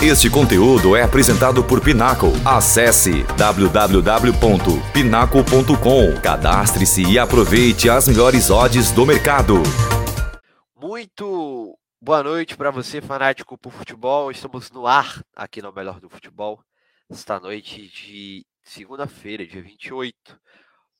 [0.00, 2.28] Este conteúdo é apresentado por Pinaco.
[2.44, 6.20] Acesse www.pinaco.com.
[6.22, 9.54] Cadastre-se e aproveite as melhores odds do mercado.
[10.80, 14.30] Muito boa noite para você, fanático por futebol.
[14.30, 16.60] Estamos no ar aqui no Melhor do Futebol,
[17.10, 20.14] esta noite de segunda-feira, dia 28,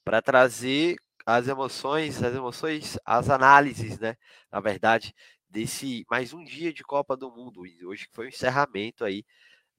[0.05, 4.17] para trazer as emoções, as emoções, as análises, né?
[4.51, 5.15] Na verdade,
[5.49, 7.67] desse mais um dia de Copa do Mundo.
[7.67, 9.25] E hoje foi o encerramento aí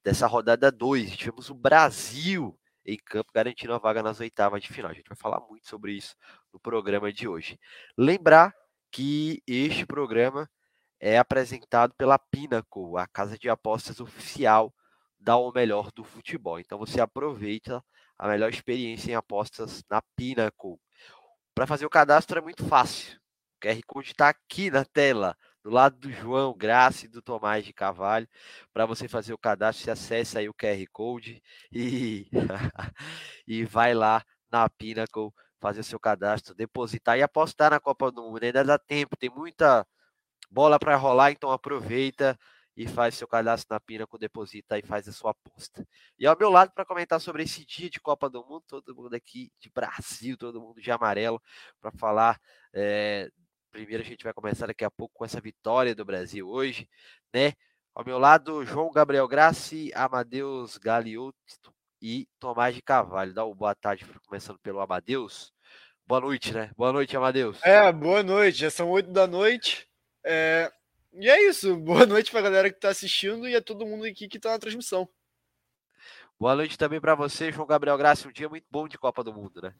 [0.04, 1.16] dessa rodada 2.
[1.16, 4.92] Tivemos o Brasil em campo garantindo a vaga nas oitavas de final.
[4.92, 6.16] A gente vai falar muito sobre isso
[6.52, 7.60] no programa de hoje.
[7.98, 8.54] Lembrar
[8.92, 10.50] que este programa
[11.00, 14.74] é apresentado pela Pinnacle, a casa de apostas oficial
[15.20, 16.60] da O Melhor do Futebol.
[16.60, 17.84] Então você aproveita
[18.18, 20.78] a melhor experiência em apostas na Pinnacle.
[21.54, 23.18] Para fazer o cadastro é muito fácil.
[23.57, 27.66] O QR Code está aqui na tela do lado do João Graça e do Tomás
[27.66, 28.28] de Carvalho.
[28.74, 31.42] Para você fazer o cadastro, você acessa aí o QR Code
[31.72, 32.28] e,
[33.48, 38.24] e vai lá na Pinnacle fazer o seu cadastro, depositar e apostar na Copa do
[38.24, 38.44] Mundo.
[38.44, 39.86] Ainda dá tempo, tem muita
[40.50, 42.38] bola para rolar, então aproveita
[42.76, 45.86] e faz seu cadastro na Pinnacle, deposita e faz a sua aposta.
[46.18, 49.14] E ao meu lado para comentar sobre esse dia de Copa do Mundo, todo mundo
[49.14, 51.42] aqui de Brasil, todo mundo de amarelo,
[51.82, 52.40] para falar
[52.73, 53.30] é,
[53.72, 56.89] Primeiro a gente vai começar daqui a pouco com essa vitória do Brasil hoje,
[57.34, 57.53] né?
[57.94, 63.34] Ao meu lado, João Gabriel Grassi, Amadeus Galiotto e Tomás de Carvalho.
[63.34, 65.53] Dá uma boa tarde, começando pelo Amadeus.
[66.08, 66.72] Boa noite, né?
[66.76, 67.61] Boa noite, Amadeus.
[67.64, 68.59] É, boa noite.
[68.59, 69.88] Já são oito da noite.
[70.26, 70.72] É...
[71.14, 71.76] E é isso.
[71.78, 74.52] Boa noite para a galera que está assistindo e a todo mundo aqui que está
[74.52, 75.08] na transmissão.
[76.39, 78.28] Boa noite também para você, João Gabriel Grassi.
[78.28, 79.76] Um dia muito bom de Copa do Mundo, né?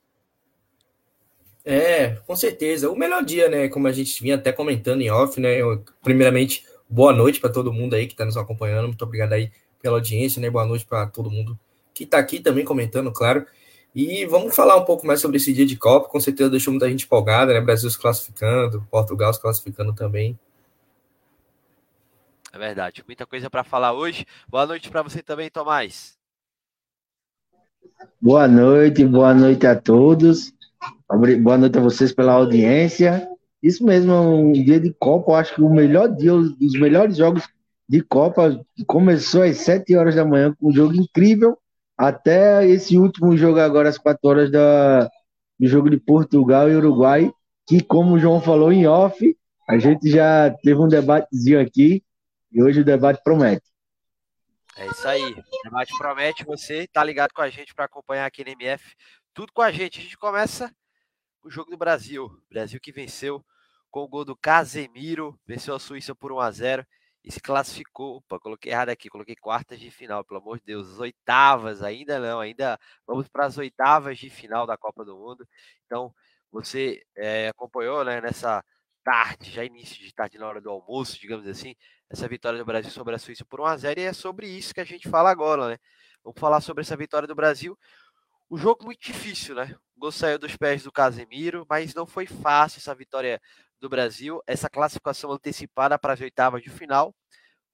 [1.66, 2.90] É, com certeza.
[2.90, 3.68] O melhor dia, né?
[3.68, 5.62] Como a gente vinha até comentando em off, né?
[5.62, 8.88] Eu, primeiramente, boa noite para todo mundo aí que está nos acompanhando.
[8.88, 10.50] Muito obrigado aí pela audiência, né?
[10.50, 11.60] Boa noite para todo mundo
[11.94, 13.46] que está aqui também comentando, claro.
[13.94, 16.08] E vamos falar um pouco mais sobre esse dia de Copa.
[16.08, 17.60] Com certeza deixou muita gente empolgada, né?
[17.60, 20.40] Brasil se classificando, Portugal se classificando também.
[22.52, 23.04] É verdade.
[23.06, 24.26] Muita coisa para falar hoje.
[24.48, 26.18] Boa noite para você também, Tomás.
[28.22, 30.54] Boa noite, boa noite a todos.
[31.42, 33.28] Boa noite a vocês pela audiência.
[33.62, 37.44] Isso mesmo, um dia de Copa, eu acho que o melhor dia, dos melhores jogos
[37.88, 41.58] de Copa, começou às 7 horas da manhã, com um jogo incrível,
[41.98, 45.10] até esse último jogo agora, às 4 horas da,
[45.60, 47.32] do jogo de Portugal e Uruguai,
[47.68, 49.36] que, como o João falou em off,
[49.68, 52.02] a gente já teve um debatezinho aqui,
[52.52, 53.64] e hoje o debate promete.
[54.78, 58.46] É isso aí, o debate promete, você tá ligado com a gente para acompanhar aqui
[58.46, 58.96] no MF
[59.34, 60.00] tudo com a gente.
[60.00, 60.74] A gente começa
[61.44, 62.30] o jogo do Brasil.
[62.50, 63.44] Brasil que venceu
[63.90, 66.88] com o gol do Casemiro, venceu a Suíça por 1 a 0
[67.24, 68.18] e se classificou.
[68.18, 72.20] Opa, coloquei errado aqui, coloquei quartas de final, pelo amor de Deus, as oitavas, ainda
[72.20, 75.48] não, ainda vamos para as oitavas de final da Copa do Mundo.
[75.86, 76.14] Então,
[76.52, 78.64] você é, acompanhou né, nessa
[79.04, 81.76] tarde, já início de tarde na hora do almoço, digamos assim,
[82.10, 84.74] essa vitória do Brasil sobre a Suíça por 1 a 0 e é sobre isso
[84.74, 85.78] que a gente fala agora, né?
[86.24, 87.78] Vamos falar sobre essa vitória do Brasil.
[88.50, 89.76] O jogo muito difícil, né?
[89.96, 93.40] O gol saiu dos pés do Casemiro, mas não foi fácil essa vitória
[93.80, 94.42] do Brasil.
[94.48, 97.14] Essa classificação antecipada para as oitavas de final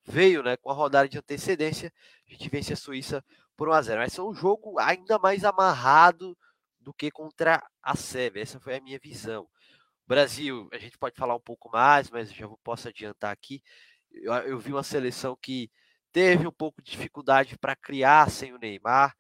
[0.04, 1.94] veio, né, com a rodada de antecedência.
[2.28, 3.24] A gente vence a Suíça
[3.56, 4.02] por 1 a 0.
[4.02, 6.38] Mas é um jogo ainda mais amarrado
[6.78, 8.42] do que contra a Sérvia.
[8.42, 9.48] Essa foi a minha visão.
[10.06, 13.64] Brasil, a gente pode falar um pouco mais, mas já posso adiantar aqui.
[14.12, 15.72] Eu, eu vi uma seleção que
[16.12, 19.16] teve um pouco de dificuldade para criar sem o Neymar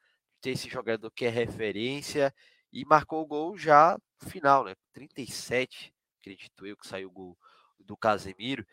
[0.45, 2.31] ter esse jogador que é referência
[2.71, 4.75] e marcou o gol já no final, né?
[4.93, 5.91] 37,
[6.21, 7.37] acredito eu, que saiu o gol
[7.79, 8.63] do Casemiro.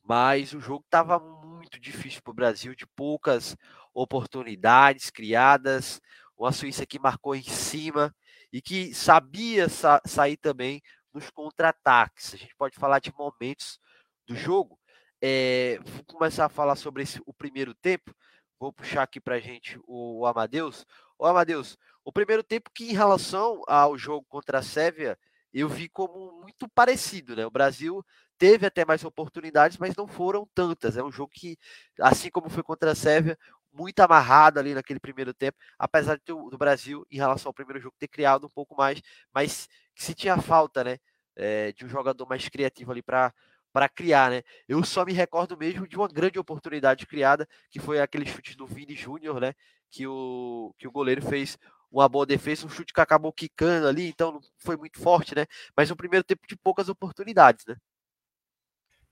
[0.00, 3.56] Mas o jogo estava muito difícil para o Brasil, de poucas
[3.92, 6.00] oportunidades criadas.
[6.36, 8.14] Uma Suíça que marcou em cima
[8.52, 10.80] e que sabia sa sair também
[11.12, 12.32] nos contra-ataques.
[12.32, 13.80] A gente pode falar de momentos
[14.24, 14.78] do jogo.
[15.20, 18.14] É, vou começar a falar sobre esse, o primeiro tempo.
[18.60, 20.84] Vou puxar aqui para gente o Amadeus.
[21.18, 25.18] Ô, Amadeus, o primeiro tempo que em relação ao jogo contra a Sérvia,
[25.52, 27.44] eu vi como muito parecido, né?
[27.46, 28.04] O Brasil
[28.38, 30.96] teve até mais oportunidades, mas não foram tantas.
[30.96, 31.58] É um jogo que,
[32.00, 33.36] assim como foi contra a Sérvia,
[33.72, 38.08] muito amarrado ali naquele primeiro tempo, apesar do Brasil, em relação ao primeiro jogo, ter
[38.08, 39.00] criado um pouco mais,
[39.34, 40.98] mas se tinha falta, né?
[41.36, 43.32] É, de um jogador mais criativo ali para
[43.72, 44.42] para criar, né?
[44.66, 48.66] Eu só me recordo mesmo de uma grande oportunidade criada, que foi aquele chute do
[48.66, 49.54] Vini Júnior, né?
[49.90, 51.58] Que o, que o goleiro fez
[51.90, 55.46] uma boa defesa, um chute que acabou quicando ali, então não foi muito forte, né?
[55.76, 57.76] Mas um primeiro tempo de poucas oportunidades, né?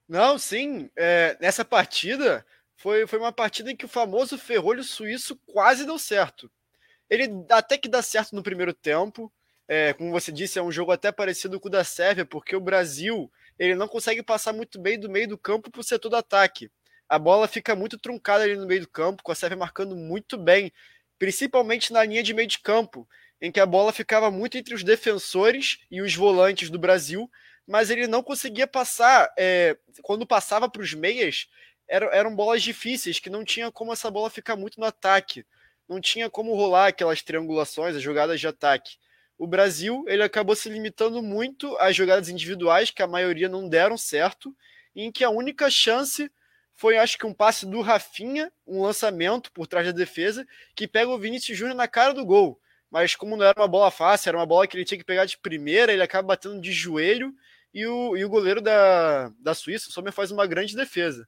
[0.09, 0.91] Não, sim.
[0.97, 2.45] É, nessa partida
[2.77, 6.51] foi, foi uma partida em que o famoso ferrolho suíço quase deu certo.
[7.09, 9.33] Ele até que dá certo no primeiro tempo,
[9.69, 12.61] é, como você disse, é um jogo até parecido com o da Sérvia, porque o
[12.61, 16.17] Brasil ele não consegue passar muito bem do meio do campo para o setor do
[16.17, 16.71] ataque.
[17.09, 20.37] A bola fica muito truncada ali no meio do campo, com a Sérvia marcando muito
[20.37, 20.73] bem,
[21.19, 23.09] principalmente na linha de meio de campo,
[23.41, 27.31] em que a bola ficava muito entre os defensores e os volantes do Brasil,
[27.67, 29.33] mas ele não conseguia passar.
[29.39, 31.49] É, quando passava para os meias,
[31.89, 35.45] eram, eram bolas difíceis, que não tinha como essa bola ficar muito no ataque.
[35.89, 38.97] Não tinha como rolar aquelas triangulações, as jogadas de ataque.
[39.39, 43.97] O Brasil ele acabou se limitando muito às jogadas individuais, que a maioria não deram
[43.97, 44.55] certo,
[44.95, 46.31] e em que a única chance
[46.77, 51.11] foi, acho que, um passe do Rafinha, um lançamento por trás da defesa, que pega
[51.11, 52.61] o Vinícius Júnior na cara do gol.
[52.91, 55.25] Mas como não era uma bola fácil, era uma bola que ele tinha que pegar
[55.25, 57.33] de primeira, ele acaba batendo de joelho
[57.73, 61.27] e o, e o goleiro da, da Suíça, o Sommer, faz uma grande defesa.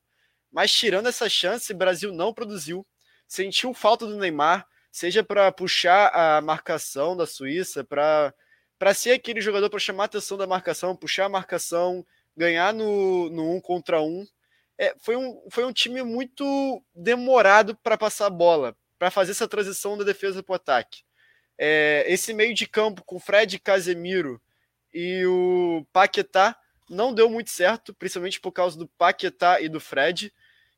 [0.52, 2.86] Mas tirando essa chance, o Brasil não produziu.
[3.26, 8.34] Sentiu falta do Neymar, seja para puxar a marcação da Suíça, para
[8.94, 12.04] ser aquele jogador para chamar a atenção da marcação, puxar a marcação,
[12.36, 14.26] ganhar no, no um contra um.
[14.78, 19.48] É, foi, um, foi um time muito demorado para passar a bola, para fazer essa
[19.48, 21.02] transição da defesa para o ataque.
[21.58, 24.40] É, esse meio de campo com Fred Casemiro
[24.94, 26.56] e o Paquetá
[26.88, 30.32] não deu muito certo, principalmente por causa do Paquetá e do Fred,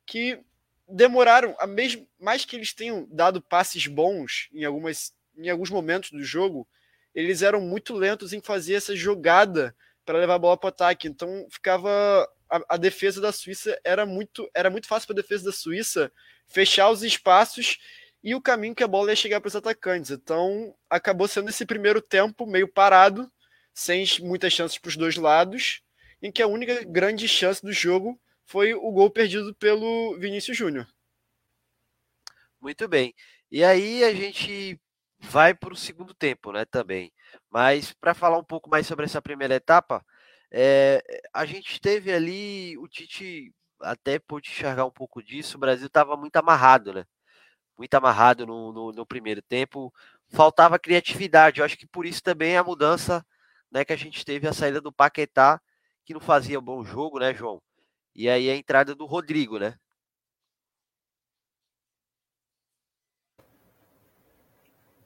[0.05, 0.39] que
[0.87, 6.11] demoraram, a mesmo, mais que eles tenham dado passes bons em, algumas, em alguns momentos
[6.11, 6.67] do jogo,
[7.13, 9.75] eles eram muito lentos em fazer essa jogada
[10.05, 11.07] para levar a bola para o ataque.
[11.07, 11.89] Então ficava
[12.49, 16.11] a, a, defesa da Suíça era muito era muito fácil para a defesa da Suíça
[16.47, 17.77] fechar os espaços
[18.23, 20.11] e o caminho que a bola ia chegar para os atacantes.
[20.11, 23.31] Então acabou sendo esse primeiro tempo meio parado,
[23.73, 25.81] sem muitas chances para os dois lados,
[26.21, 30.87] em que a única grande chance do jogo foi o gol perdido pelo Vinícius Júnior.
[32.59, 33.13] Muito bem.
[33.49, 34.79] E aí a gente
[35.21, 37.11] vai para o segundo tempo, né, também.
[37.49, 40.03] Mas para falar um pouco mais sobre essa primeira etapa,
[40.51, 41.01] é,
[41.33, 46.17] a gente teve ali, o Tite até pôde enxergar um pouco disso, o Brasil estava
[46.17, 47.05] muito amarrado, né?
[47.77, 49.93] Muito amarrado no, no, no, primeiro tempo,
[50.29, 51.59] faltava criatividade.
[51.59, 53.25] Eu acho que por isso também a mudança
[53.71, 55.59] né, que a gente teve a saída do Paquetá,
[56.05, 57.61] que não fazia bom jogo, né, João?
[58.15, 59.75] E aí a entrada do Rodrigo, né?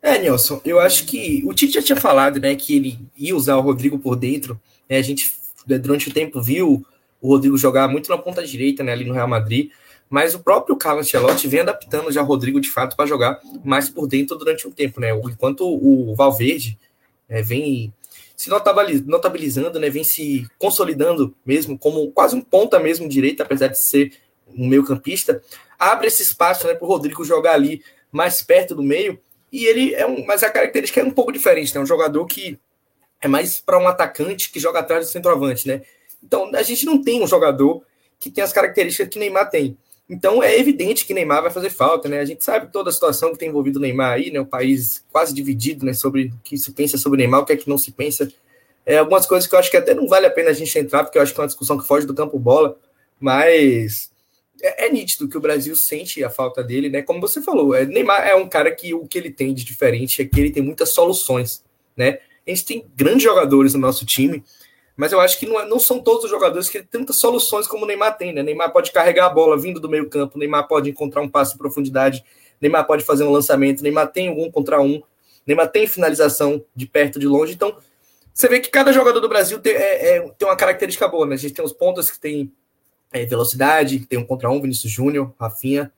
[0.05, 3.55] É, Nelson, eu acho que o Tite já tinha falado, né, que ele ia usar
[3.55, 4.61] o Rodrigo por dentro.
[4.87, 5.33] Né, a gente,
[5.65, 6.85] né, durante o tempo, viu
[7.19, 9.71] o Rodrigo jogar muito na ponta direita, né, ali no Real Madrid.
[10.07, 13.89] Mas o próprio Carlos Ancelotti vem adaptando já o Rodrigo, de fato, para jogar mais
[13.89, 15.09] por dentro durante um tempo, né?
[15.09, 16.77] Enquanto o Valverde
[17.27, 17.91] é, vem
[18.37, 18.51] se
[19.07, 24.13] notabilizando, né, vem se consolidando mesmo como quase um ponta mesmo direito, apesar de ser
[24.55, 25.41] um meio campista,
[25.79, 27.81] abre esse espaço né, para o Rodrigo jogar ali
[28.11, 29.19] mais perto do meio,
[29.55, 32.59] e ele é um, mas a característica é um pouco diferente, né, um jogador que
[33.21, 35.81] é mais para um atacante que joga atrás do centroavante, né,
[36.23, 37.83] então a gente não tem um jogador
[38.19, 39.77] que tem as características que Neymar tem,
[40.09, 42.19] então é evidente que Neymar vai fazer falta, né?
[42.19, 44.39] A gente sabe toda a situação que tem envolvido Neymar aí, né?
[44.39, 45.93] O país quase dividido, né?
[45.93, 48.31] Sobre o que se pensa sobre Neymar, o que é que não se pensa.
[48.85, 51.03] É, algumas coisas que eu acho que até não vale a pena a gente entrar,
[51.03, 52.77] porque eu acho que é uma discussão que foge do campo bola,
[53.19, 54.11] mas
[54.61, 57.01] é, é nítido que o Brasil sente a falta dele, né?
[57.01, 60.21] Como você falou, é, Neymar é um cara que o que ele tem de diferente
[60.21, 61.63] é que ele tem muitas soluções,
[61.95, 62.19] né?
[62.45, 64.43] A gente tem grandes jogadores no nosso time,
[64.95, 67.67] mas eu acho que não, é, não são todos os jogadores que têm tantas soluções
[67.67, 68.43] como o Neymar tem, né?
[68.43, 71.57] Neymar pode carregar a bola vindo do meio campo, Neymar pode encontrar um passe em
[71.57, 72.23] profundidade,
[72.61, 75.01] Neymar pode fazer um lançamento, Neymar tem um contra um,
[75.45, 77.75] Neymar tem finalização de perto, de longe, então
[78.33, 81.35] você vê que cada jogador do Brasil tem, é, é, tem uma característica boa, né?
[81.35, 82.51] A gente tem os pontas que tem
[83.15, 85.89] é, velocidade, tem um contra um, Vinícius Júnior, Rafinha.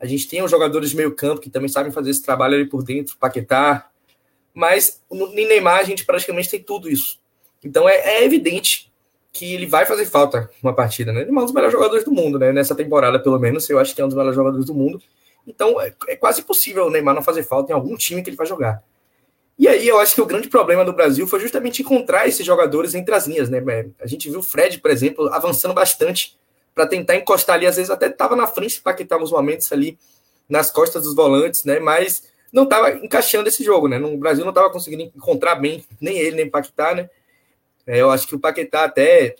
[0.00, 2.64] A gente tem os jogadores de meio campo que também sabem fazer esse trabalho ali
[2.64, 3.90] por dentro, Paquetá.
[4.54, 7.20] Mas no, Neymar a gente praticamente tem tudo isso.
[7.62, 8.90] Então é, é, evidente
[9.30, 11.20] que ele vai fazer falta uma partida, né?
[11.20, 12.50] Ele é um dos melhores jogadores do mundo, né?
[12.50, 15.02] Nessa temporada, pelo menos, eu acho que é um dos melhores jogadores do mundo.
[15.46, 18.36] Então é, é quase impossível o Neymar não fazer falta em algum time que ele
[18.36, 18.82] vai jogar.
[19.58, 22.94] E aí eu acho que o grande problema do Brasil foi justamente encontrar esses jogadores
[22.94, 23.62] entre as linhas, né?
[23.68, 26.38] É, a gente viu o Fred, por exemplo, avançando bastante
[26.74, 29.98] para tentar encostar ali, às vezes até estava na frente para que os momentos ali
[30.48, 31.78] nas costas dos volantes, né?
[31.78, 33.98] Mas não estava encaixando esse jogo, né?
[33.98, 37.08] No Brasil não estava conseguindo encontrar bem nem ele nem Paquetá, né?
[37.86, 39.36] É, eu acho que o Paquetá até.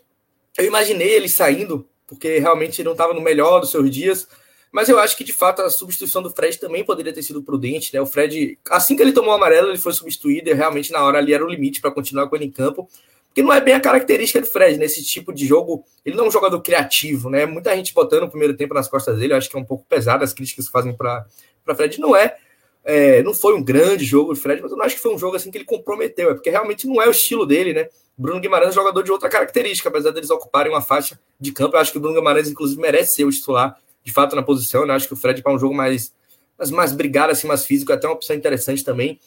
[0.57, 4.29] Eu imaginei ele saindo, porque realmente ele não estava no melhor dos seus dias.
[4.71, 7.95] Mas eu acho que, de fato, a substituição do Fred também poderia ter sido prudente,
[7.95, 8.00] né?
[8.00, 11.19] O Fred, assim que ele tomou o amarelo, ele foi substituído, e realmente na hora
[11.19, 12.88] ali era o limite para continuar com ele em campo.
[13.35, 16.29] Que não é bem a característica do Fred, nesse tipo de jogo, ele não é
[16.29, 17.45] um jogador criativo, né?
[17.45, 19.85] Muita gente botando o primeiro tempo nas costas dele, eu acho que é um pouco
[19.88, 21.26] pesado as críticas que fazem para
[21.75, 21.99] Fred.
[22.00, 22.37] Não é,
[22.85, 25.19] é, não foi um grande jogo do Fred, mas eu não acho que foi um
[25.19, 27.88] jogo assim que ele comprometeu, é porque realmente não é o estilo dele, né?
[28.17, 31.75] Bruno Guimarães é um jogador de outra característica, apesar deles ocuparem uma faixa de campo,
[31.75, 34.87] eu acho que o Bruno Guimarães, inclusive, merece ser o titular de fato na posição,
[34.87, 34.93] né?
[34.93, 36.14] Eu acho que o Fred para um jogo mais,
[36.57, 39.19] mais, mais brigado, assim, mais físico, é até uma opção interessante também.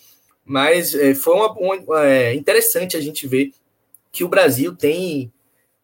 [0.45, 3.51] Mas é, foi uma, uma é, interessante a gente ver
[4.17, 5.31] que o Brasil tem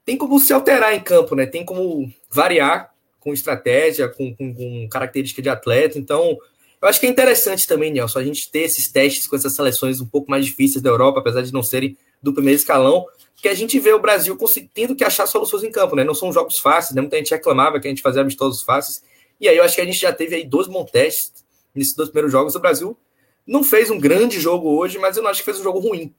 [0.04, 1.46] tem como se alterar em campo, né?
[1.46, 6.00] Tem como variar com estratégia, com, com, com característica de atleta.
[6.00, 6.36] Então,
[6.82, 10.02] eu acho que é interessante também, Nelson, a gente ter esses testes com essas seleções
[10.02, 13.54] um pouco mais difíceis da Europa, apesar de não serem do primeiro escalão, que a
[13.54, 14.36] gente vê o Brasil
[14.74, 16.04] tendo que achar soluções em campo, né?
[16.04, 17.02] Não são jogos fáceis, né?
[17.02, 19.04] Muita gente reclamava que a gente fazia amistosos fáceis.
[19.40, 22.10] E aí eu acho que a gente já teve aí dois bons testes nesses dois
[22.10, 22.56] primeiros jogos.
[22.56, 22.98] O Brasil
[23.46, 26.14] não fez um grande jogo hoje, mas eu não acho que fez um jogo ruim.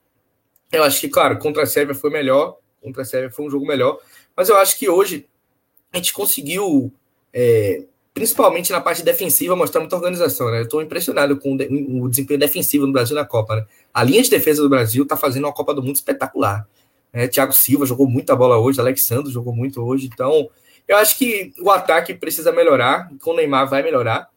[0.71, 3.65] Eu acho que, claro, contra a Sérvia foi melhor, contra a Sérvia foi um jogo
[3.65, 3.99] melhor,
[4.35, 5.27] mas eu acho que hoje
[5.93, 6.91] a gente conseguiu,
[7.33, 10.51] é, principalmente na parte defensiva, mostrar muita organização.
[10.51, 10.59] Né?
[10.59, 13.55] Eu estou impressionado com o desempenho defensivo no Brasil na Copa.
[13.55, 13.65] Né?
[13.93, 16.67] A linha de defesa do Brasil está fazendo uma Copa do Mundo espetacular.
[17.13, 17.27] Né?
[17.27, 20.49] Thiago Silva jogou muita bola hoje, Alexandre jogou muito hoje, então
[20.87, 24.29] eu acho que o ataque precisa melhorar, com o Neymar vai melhorar,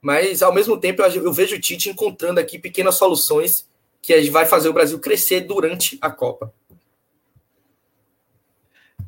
[0.00, 3.68] mas ao mesmo tempo eu, eu vejo o Tite encontrando aqui pequenas soluções
[4.02, 6.52] que vai fazer o Brasil crescer durante a Copa.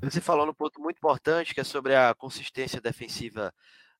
[0.03, 3.53] Você falou um ponto muito importante, que é sobre a consistência defensiva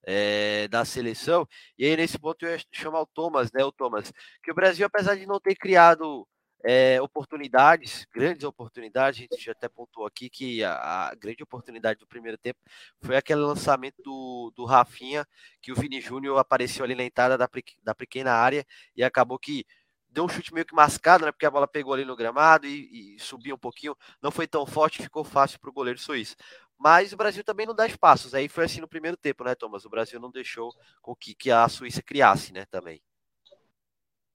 [0.03, 1.47] é, da seleção.
[1.77, 3.63] E aí, nesse ponto, eu ia chamar o Thomas, né?
[3.63, 4.11] O Thomas,
[4.43, 6.27] que o Brasil, apesar de não ter criado
[6.63, 11.99] é, oportunidades, grandes oportunidades, a gente já até pontuou aqui que a, a, grande oportunidade
[11.99, 12.59] do primeiro tempo
[13.01, 15.25] foi aquele lançamento do, do Rafinha,
[15.61, 17.49] que o Vini Júnior apareceu ali na entrada da,
[17.83, 19.65] da pequena área e acabou que
[20.11, 21.31] deu um chute meio que mascado, né?
[21.31, 23.95] Porque a bola pegou ali no gramado e, e subiu um pouquinho.
[24.21, 26.35] Não foi tão forte, ficou fácil para o goleiro suíço.
[26.77, 28.33] Mas o Brasil também não dá espaços.
[28.33, 29.85] Aí foi assim no primeiro tempo, né, Thomas?
[29.85, 32.99] O Brasil não deixou com que, que a Suíça criasse, né, também.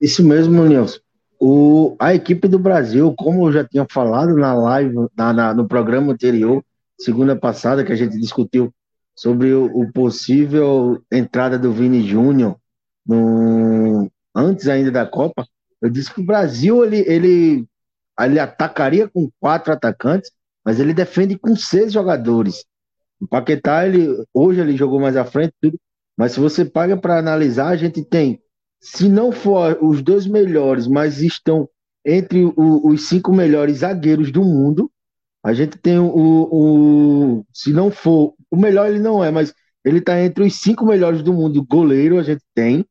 [0.01, 1.01] Isso mesmo, Nilson.
[1.41, 5.67] O, a equipe do Brasil, como eu já tinha falado na live, na, na, no
[5.69, 6.65] programa anterior,
[6.99, 8.73] segunda passada, que a gente discutiu
[9.15, 12.57] sobre o, o possível entrada do Vini Júnior
[14.35, 15.47] antes ainda da Copa,
[15.87, 17.65] eu disse que o Brasil ele, ele,
[18.19, 20.33] ele atacaria com quatro atacantes,
[20.65, 22.65] mas ele defende com seis jogadores.
[23.21, 25.79] O Paquetá, ele, hoje ele jogou mais à frente, tudo,
[26.17, 28.41] mas se você paga para analisar, a gente tem,
[28.81, 31.69] se não for os dois melhores, mas estão
[32.05, 34.91] entre o, os cinco melhores zagueiros do mundo,
[35.45, 39.99] a gente tem o, o, se não for, o melhor ele não é, mas ele
[39.99, 42.85] está entre os cinco melhores do mundo, goleiro a gente tem,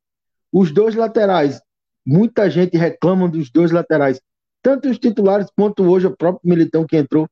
[0.49, 1.59] os dois laterais,
[2.05, 4.21] Muita gente reclama dos dois laterais,
[4.61, 7.27] tanto os titulares quanto hoje o próprio Militão que entrou.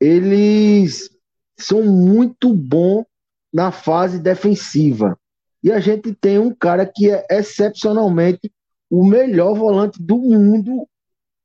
[0.00, 1.10] Eles
[1.56, 3.04] são muito bons
[3.52, 5.18] na fase defensiva.
[5.62, 8.52] E a gente tem um cara que é excepcionalmente
[8.90, 10.86] o melhor volante do mundo,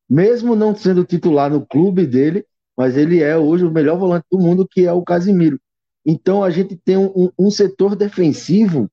[0.09, 2.45] mesmo não sendo titular no clube dele,
[2.75, 5.59] mas ele é hoje o melhor volante do mundo, que é o Casimiro.
[6.05, 8.89] Então a gente tem um, um setor defensivo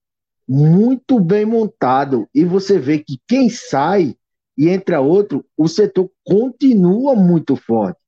[0.49, 2.29] muito bem montado.
[2.35, 4.15] E você vê que quem sai
[4.57, 7.99] e entra outro, o setor continua muito forte.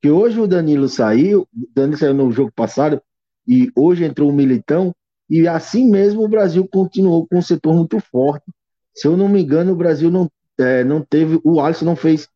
[0.00, 3.00] Que hoje o Danilo saiu, o Danilo saiu no jogo passado,
[3.46, 4.94] e hoje entrou o Militão,
[5.28, 8.44] e assim mesmo o Brasil continuou com um setor muito forte.
[8.94, 12.28] Se eu não me engano, o Brasil não, é, não teve, o Alisson não fez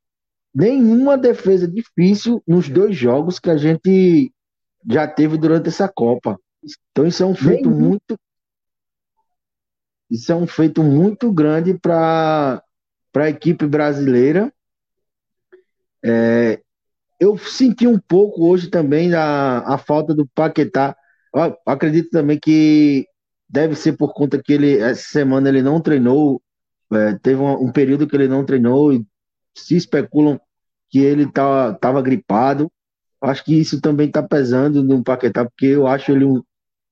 [0.55, 4.33] nenhuma defesa difícil nos dois jogos que a gente
[4.89, 6.39] já teve durante essa Copa.
[6.91, 8.17] Então isso é um feito muito
[10.11, 12.63] isso é um feito muito grande para
[13.15, 14.53] a equipe brasileira.
[16.05, 16.61] É,
[17.21, 20.97] eu senti um pouco hoje também a, a falta do Paquetá.
[21.35, 23.07] Eu acredito também que
[23.49, 26.43] deve ser por conta que ele essa semana ele não treinou,
[26.93, 29.05] é, teve um, um, período que ele não treinou e
[29.55, 30.41] se especulam
[30.89, 32.71] que ele estava tava gripado.
[33.21, 36.43] Acho que isso também está pesando no Paquetá, porque eu acho ele um,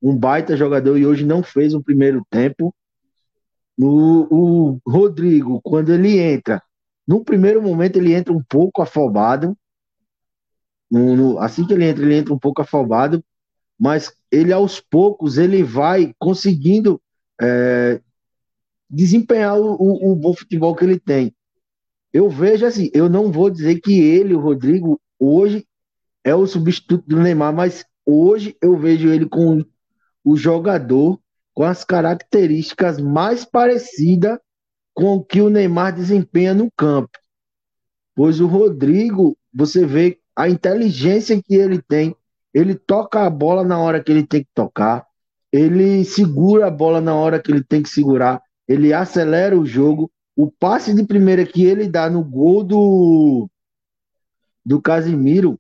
[0.03, 2.75] um baita jogador e hoje não fez um primeiro tempo.
[3.79, 6.61] O, o Rodrigo, quando ele entra,
[7.07, 9.57] no primeiro momento ele entra um pouco afobado.
[10.91, 13.25] No, no, assim que ele entra, ele entra um pouco afobado,
[13.79, 17.01] mas ele aos poucos ele vai conseguindo
[17.41, 18.01] é,
[18.91, 21.35] desempenhar o, o, o, bom futebol que ele tem.
[22.13, 25.67] Eu vejo assim, eu não vou dizer que ele, o Rodrigo, hoje
[26.25, 29.65] é o substituto do Neymar, mas hoje eu vejo ele com
[30.25, 31.21] o jogador
[31.59, 34.39] com as características mais parecidas
[34.95, 37.11] com o que o Neymar desempenha no campo.
[38.15, 42.15] Pois o Rodrigo, você vê a inteligência que ele tem.
[42.55, 45.05] Ele toca a bola na hora que ele tem que tocar,
[45.51, 50.09] ele segura a bola na hora que ele tem que segurar, ele acelera o jogo.
[50.37, 53.51] O passe de primeira que ele dá no gol do,
[54.65, 55.59] do Casimiro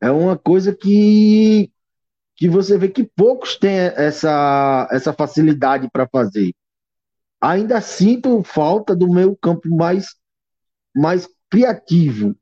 [0.00, 1.70] é uma coisa que,
[2.36, 6.52] que você vê que poucos têm essa, essa facilidade para fazer.
[7.40, 10.16] Ainda sinto falta do meu campo mais,
[10.94, 12.34] mais criativo.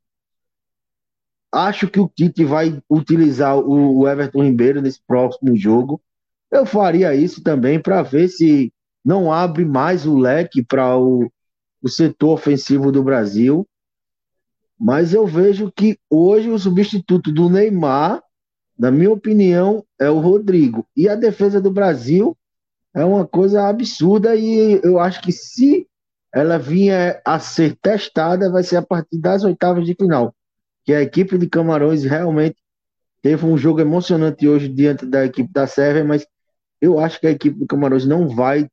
[1.51, 6.01] Acho que o Tite vai utilizar o, Everton Ribeiro nesse próximo jogo.
[6.49, 8.73] Eu faria isso também para ver se
[9.05, 11.31] não abre mais o leque para o,
[11.81, 13.67] o setor ofensivo do Brasil.
[14.79, 18.23] Mas eu vejo que hoje o substituto do Neymar,
[18.77, 20.85] na minha opinião, é o Rodrigo.
[20.95, 22.35] E a defesa do Brasil
[22.93, 25.87] é uma coisa absurda e eu acho que se
[26.33, 30.35] ela vinha a ser testada, vai ser a partir das oitavas de final.
[30.83, 32.57] Que a equipe de Camarões realmente
[33.21, 36.25] teve um jogo emocionante hoje diante da equipe da Sérvia, mas
[36.81, 38.67] eu acho que a equipe do Camarões não vai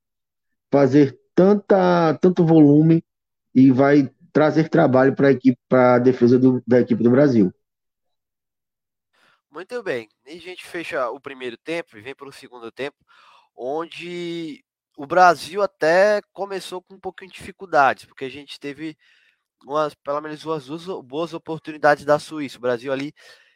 [0.70, 3.04] fazer tanta, tanto volume
[3.54, 7.52] e vai trazer trabalho para a equipe, para a defesa do, da equipe do Brasil.
[9.50, 10.08] Muito bem.
[10.26, 12.96] E a gente fecha o primeiro tempo e vem para o segundo tempo,
[13.56, 14.64] onde
[14.96, 18.96] o Brasil até começou com um pouquinho de dificuldades, porque a gente teve
[19.64, 22.58] umas, pelo menos umas duas boas oportunidades da Suíça.
[22.58, 23.14] O Brasil ali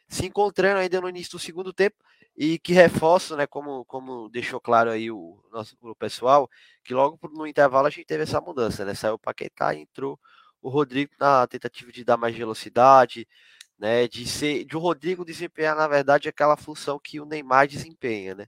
[0.09, 1.97] se encontrando ainda no início do segundo tempo
[2.37, 6.49] e que reforça, né, como, como deixou claro aí o nosso o pessoal,
[6.83, 8.93] que logo no intervalo a gente teve essa mudança, né?
[8.95, 10.19] Saiu o Paquetá e entrou
[10.61, 13.27] o Rodrigo na tentativa de dar mais velocidade,
[13.77, 18.35] né, de ser de o Rodrigo desempenhar na verdade aquela função que o Neymar desempenha,
[18.35, 18.47] né?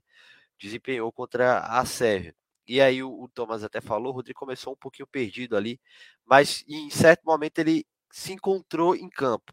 [0.58, 2.34] Desempenhou contra a Sérvia.
[2.66, 5.80] E aí o, o Thomas até falou, o Rodrigo começou um pouquinho perdido ali,
[6.26, 9.52] mas em certo momento ele se encontrou em campo,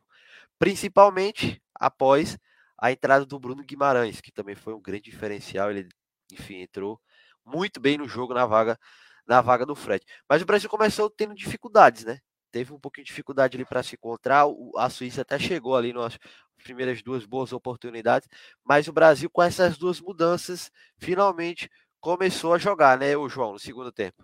[0.59, 2.37] principalmente após
[2.77, 5.71] a entrada do Bruno Guimarães, que também foi um grande diferencial.
[5.71, 5.87] Ele,
[6.31, 6.99] enfim, entrou
[7.45, 8.79] muito bem no jogo na vaga
[9.27, 10.05] na vaga do Fred.
[10.29, 12.19] Mas o Brasil começou tendo dificuldades, né?
[12.55, 14.45] Teve um pouquinho de dificuldade ali para se encontrar.
[14.77, 16.17] A Suíça até chegou ali nas
[16.63, 18.29] primeiras duas boas oportunidades,
[18.63, 23.59] mas o Brasil com essas duas mudanças finalmente começou a jogar, né, o João, no
[23.59, 24.23] segundo tempo.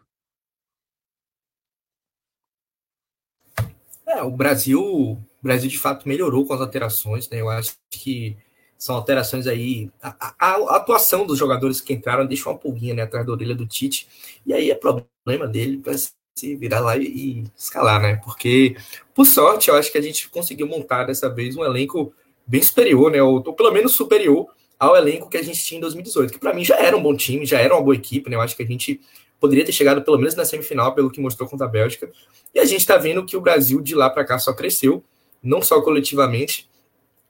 [4.07, 7.41] É, o Brasil, o Brasil de fato melhorou com as alterações, né?
[7.41, 8.37] Eu acho que
[8.77, 9.91] são alterações aí.
[10.01, 13.55] A, a, a, atuação dos jogadores que entraram deixou uma pulguinha né, atrás da orelha
[13.55, 14.07] do Tite.
[14.45, 15.91] E aí é problema dele para
[16.35, 18.15] se virar lá e, escalar, né?
[18.23, 18.75] Porque,
[19.13, 22.13] por sorte, eu acho que a gente conseguiu montar dessa vez um elenco
[22.45, 23.21] bem superior, né?
[23.21, 24.47] Ou, ou pelo menos superior
[24.79, 27.15] ao elenco que a gente tinha em 2018, que para mim já era um bom
[27.15, 28.35] time, já era uma boa equipe, né?
[28.35, 28.99] Eu acho que a gente
[29.39, 32.11] poderia ter chegado pelo menos na semifinal, pelo que mostrou contra a Bélgica.
[32.53, 35.03] E a gente está vendo que o Brasil de lá para cá só cresceu,
[35.41, 36.69] não só coletivamente,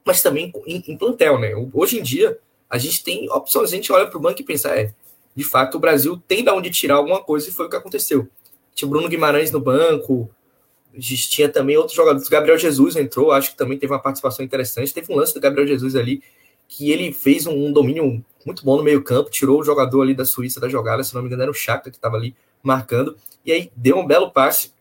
[0.05, 1.51] mas também em, em, plantel, né?
[1.73, 2.37] Hoje em dia,
[2.69, 4.93] a gente tem opções, a gente olha para o banco e pensa, é,
[5.35, 8.27] de fato, o Brasil tem da onde tirar alguma coisa e foi o que aconteceu.
[8.73, 10.29] Tinha Bruno Guimarães no banco,
[10.99, 15.11] tinha também outros jogadores, Gabriel Jesus entrou, acho que também teve uma participação interessante, teve
[15.11, 16.21] um lance do Gabriel Jesus ali,
[16.67, 20.13] que ele fez um, um domínio muito bom no meio campo, tirou o jogador ali
[20.13, 23.15] da Suíça da jogada, se não me engano era o Chaka que estava ali marcando,
[23.45, 24.73] e aí deu um belo passe,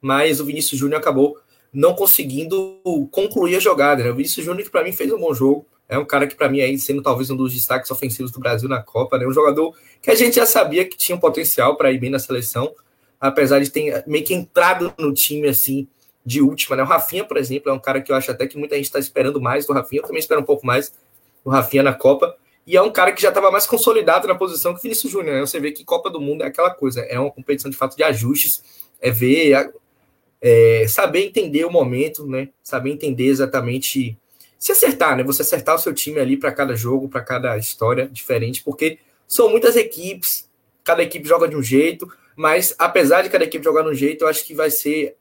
[0.00, 1.38] mas o Vinícius Júnior acabou
[1.72, 2.78] não conseguindo
[3.10, 4.04] concluir a jogada.
[4.04, 4.10] Né?
[4.10, 6.48] O Vinícius Júnior, que para mim fez um bom jogo, é um cara que para
[6.48, 9.26] mim aí sendo talvez um dos destaques ofensivos do Brasil na Copa, né?
[9.26, 12.18] Um jogador que a gente já sabia que tinha um potencial para ir bem na
[12.18, 12.74] seleção,
[13.20, 15.86] apesar de ter meio que entrado no time assim
[16.24, 16.82] de última, né?
[16.82, 18.98] O Rafinha, por exemplo, é um cara que eu acho até que muita gente está
[18.98, 20.92] esperando mais do Rafinha, eu também espero um pouco mais
[21.44, 22.34] do Rafinha na Copa,
[22.66, 25.34] e é um cara que já estava mais consolidado na posição que o Vinícius Júnior.
[25.34, 25.40] Né?
[25.40, 28.02] Você vê que Copa do Mundo é aquela coisa, é uma competição de fato de
[28.02, 28.62] ajustes,
[29.00, 29.70] é ver,
[30.40, 32.48] é, saber entender o momento, né?
[32.62, 34.16] Saber entender exatamente
[34.64, 35.22] se acertar, né?
[35.22, 38.98] Você acertar o seu time ali para cada jogo, para cada história diferente, porque
[39.28, 40.48] são muitas equipes,
[40.82, 44.24] cada equipe joga de um jeito, mas apesar de cada equipe jogar de um jeito,
[44.24, 45.18] eu acho que vai ser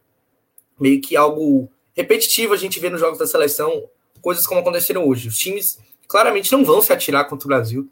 [0.80, 3.84] meio que algo repetitivo a gente ver nos jogos da seleção
[4.22, 5.28] coisas como aconteceram hoje.
[5.28, 5.78] Os times
[6.08, 7.92] claramente não vão se atirar contra o Brasil.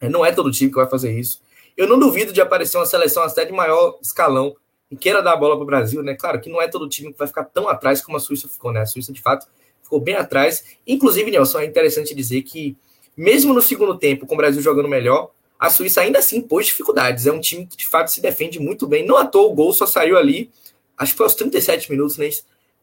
[0.00, 1.42] É, não é todo time que vai fazer isso.
[1.76, 4.54] Eu não duvido de aparecer uma seleção até de maior escalão
[4.88, 6.14] e queira dar a bola para o Brasil, né?
[6.14, 8.70] Claro que não é todo time que vai ficar tão atrás como a Suíça ficou,
[8.70, 8.82] né?
[8.82, 9.48] A Suíça, de fato,
[9.86, 10.64] ficou bem atrás.
[10.86, 12.76] Inclusive, Nelson, é interessante dizer que,
[13.16, 17.26] mesmo no segundo tempo, com o Brasil jogando melhor, a Suíça ainda assim pôs dificuldades.
[17.26, 19.06] É um time que, de fato, se defende muito bem.
[19.06, 20.50] Não à toa, o gol só saiu ali
[20.96, 22.28] acho que foi aos 37 minutos, né?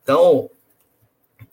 [0.02, 0.50] Então,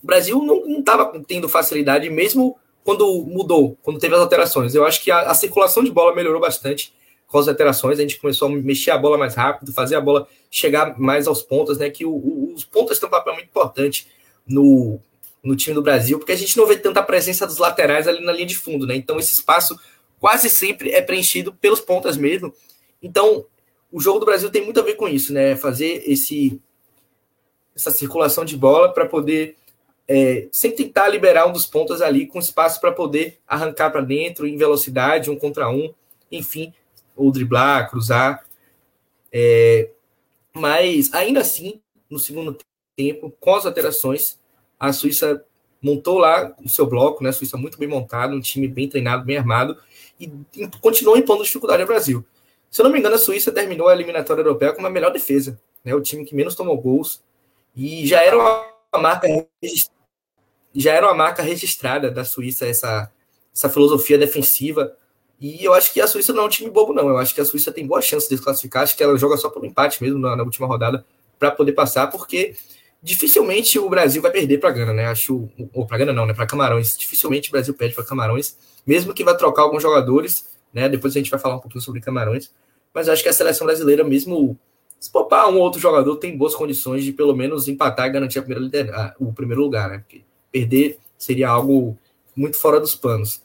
[0.03, 4.75] o Brasil não estava tendo facilidade, mesmo quando mudou, quando teve as alterações.
[4.75, 6.93] Eu acho que a, a, circulação de bola melhorou bastante
[7.27, 7.99] com as alterações.
[7.99, 11.43] A gente começou a mexer a bola mais rápido, fazer a bola chegar mais aos
[11.43, 11.91] pontas, né?
[11.91, 14.09] Que o, o, os pontas têm um papel muito importante
[14.47, 15.01] no,
[15.43, 18.33] no time do Brasil, porque a gente não vê tanta presença dos laterais ali na
[18.33, 18.95] linha de fundo, né?
[18.95, 19.79] Então esse espaço
[20.19, 22.53] quase sempre é preenchido pelos pontas mesmo.
[23.03, 23.47] Então,
[23.91, 25.57] o jogo do Brasil tem muito a ver com isso, né?
[25.57, 26.61] Fazer esse
[27.75, 29.57] essa circulação de bola para poder
[30.07, 34.45] é, sempre tentar liberar um dos pontas ali com espaço para poder arrancar para dentro
[34.45, 35.95] em velocidade, um contra um,
[36.33, 36.75] enfim,
[37.17, 38.45] ou driblar, cruzar.
[39.33, 39.89] É,
[40.53, 42.59] mas ainda assim, no segundo
[42.97, 44.40] tempo, com as alterações,
[44.81, 45.45] a Suíça
[45.83, 47.29] montou lá o seu bloco, né?
[47.29, 49.77] A Suíça muito bem montado, um time bem treinado, bem armado,
[50.19, 50.33] e
[50.81, 52.25] continuou impondo dificuldade ao Brasil.
[52.71, 55.61] Se eu não me engano, a Suíça terminou a eliminatória europeia com uma melhor defesa,
[55.85, 55.95] né?
[55.95, 57.23] O time que menos tomou gols
[57.77, 59.29] e já era uma marca
[60.75, 63.13] já era uma marca registrada da Suíça essa
[63.53, 64.97] essa filosofia defensiva.
[65.41, 67.09] E eu acho que a Suíça não é um time bobo, não.
[67.09, 68.83] Eu acho que a Suíça tem boa chance de se classificar.
[68.83, 71.05] Acho que ela joga só pelo empate mesmo na, na última rodada
[71.39, 72.55] para poder passar, porque
[73.03, 75.07] dificilmente o Brasil vai perder para Gana, né?
[75.07, 76.35] Acho, ou para Gana não, né?
[76.35, 76.97] Para Camarões.
[76.97, 80.89] Dificilmente o Brasil perde para Camarões, mesmo que vá trocar alguns jogadores, né?
[80.89, 82.51] Depois a gente vai falar um pouquinho sobre Camarões.
[82.93, 84.59] Mas acho que a seleção brasileira, mesmo
[84.99, 88.43] se poupar um ou outro jogador, tem boas condições de pelo menos empatar e garantir
[88.43, 89.99] primeira, o primeiro lugar, né?
[89.99, 91.97] Porque perder seria algo
[92.37, 93.43] muito fora dos planos.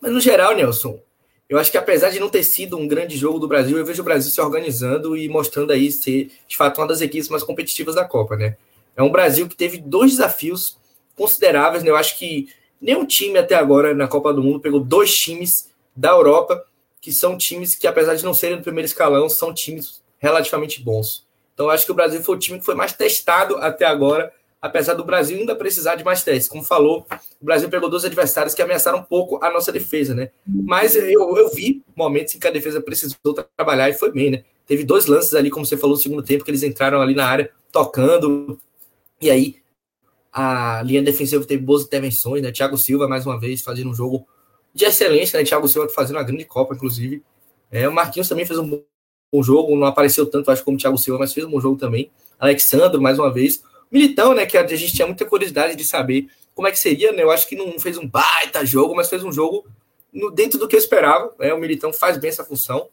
[0.00, 1.00] Mas no geral, Nelson,
[1.48, 4.02] eu acho que apesar de não ter sido um grande jogo do Brasil, eu vejo
[4.02, 7.94] o Brasil se organizando e mostrando aí ser, de fato, uma das equipes mais competitivas
[7.94, 8.56] da Copa, né?
[8.98, 10.76] É um Brasil que teve dois desafios
[11.14, 11.90] consideráveis, né?
[11.90, 12.48] Eu acho que
[12.80, 16.64] nenhum time até agora na Copa do Mundo pegou dois times da Europa,
[17.00, 21.24] que são times que, apesar de não serem do primeiro escalão, são times relativamente bons.
[21.54, 24.32] Então, eu acho que o Brasil foi o time que foi mais testado até agora,
[24.60, 26.48] apesar do Brasil ainda precisar de mais testes.
[26.48, 27.06] Como falou,
[27.40, 30.30] o Brasil pegou dois adversários que ameaçaram um pouco a nossa defesa, né?
[30.44, 33.16] Mas eu, eu vi momentos em que a defesa precisou
[33.56, 34.44] trabalhar e foi bem, né?
[34.66, 37.26] Teve dois lances ali, como você falou, no segundo tempo, que eles entraram ali na
[37.26, 38.58] área tocando,
[39.20, 39.56] e aí
[40.32, 42.52] a linha defensiva teve boas intervenções, né?
[42.52, 44.26] Thiago Silva, mais uma vez, fazendo um jogo
[44.74, 45.44] de excelência, né?
[45.44, 47.22] Thiago Silva fazendo uma grande Copa, inclusive.
[47.70, 50.96] É, o Marquinhos também fez um bom jogo, não apareceu tanto, acho, como o Thiago
[50.98, 52.10] Silva, mas fez um bom jogo também.
[52.38, 53.62] Alexandre, mais uma vez.
[53.90, 54.46] Militão, né?
[54.46, 57.22] Que a gente tinha muita curiosidade de saber como é que seria, né?
[57.22, 59.66] Eu acho que não fez um baita jogo, mas fez um jogo
[60.12, 61.32] no, dentro do que eu esperava.
[61.38, 61.52] Né?
[61.52, 62.88] O Militão faz bem essa função.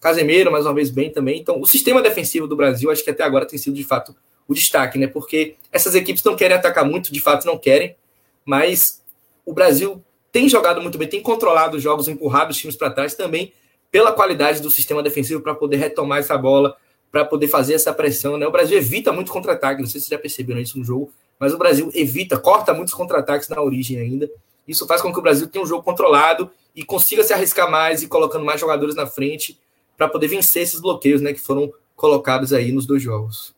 [0.00, 1.40] Casemiro, mais uma vez, bem também.
[1.40, 4.14] Então, o sistema defensivo do Brasil, acho que até agora tem sido, de fato,
[4.48, 5.06] o destaque, né?
[5.06, 7.96] Porque essas equipes não querem atacar muito, de fato não querem,
[8.44, 9.02] mas
[9.44, 13.14] o Brasil tem jogado muito bem, tem controlado os jogos, empurrado os times para trás
[13.14, 13.52] também
[13.90, 16.76] pela qualidade do sistema defensivo para poder retomar essa bola,
[17.10, 18.46] para poder fazer essa pressão, né?
[18.46, 21.54] O Brasil evita muito contra-ataque, não sei se vocês já perceberam isso no jogo, mas
[21.54, 24.30] o Brasil evita, corta muitos contra-ataques na origem ainda.
[24.66, 28.02] Isso faz com que o Brasil tenha um jogo controlado e consiga se arriscar mais
[28.02, 29.58] e colocando mais jogadores na frente
[29.96, 33.55] para poder vencer esses bloqueios, né, que foram colocados aí nos dois jogos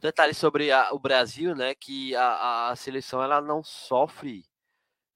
[0.00, 1.74] detalhe sobre a, o Brasil, né?
[1.74, 4.44] Que a, a seleção ela não sofre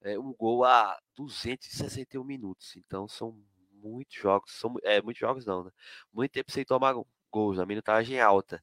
[0.02, 2.76] é, um gol a 261 minutos.
[2.76, 3.36] Então são
[3.72, 5.70] muitos jogos, são é, muitos jogos não, né?
[6.12, 6.94] Muito tempo sem tomar
[7.30, 8.62] gols, a minutagem alta.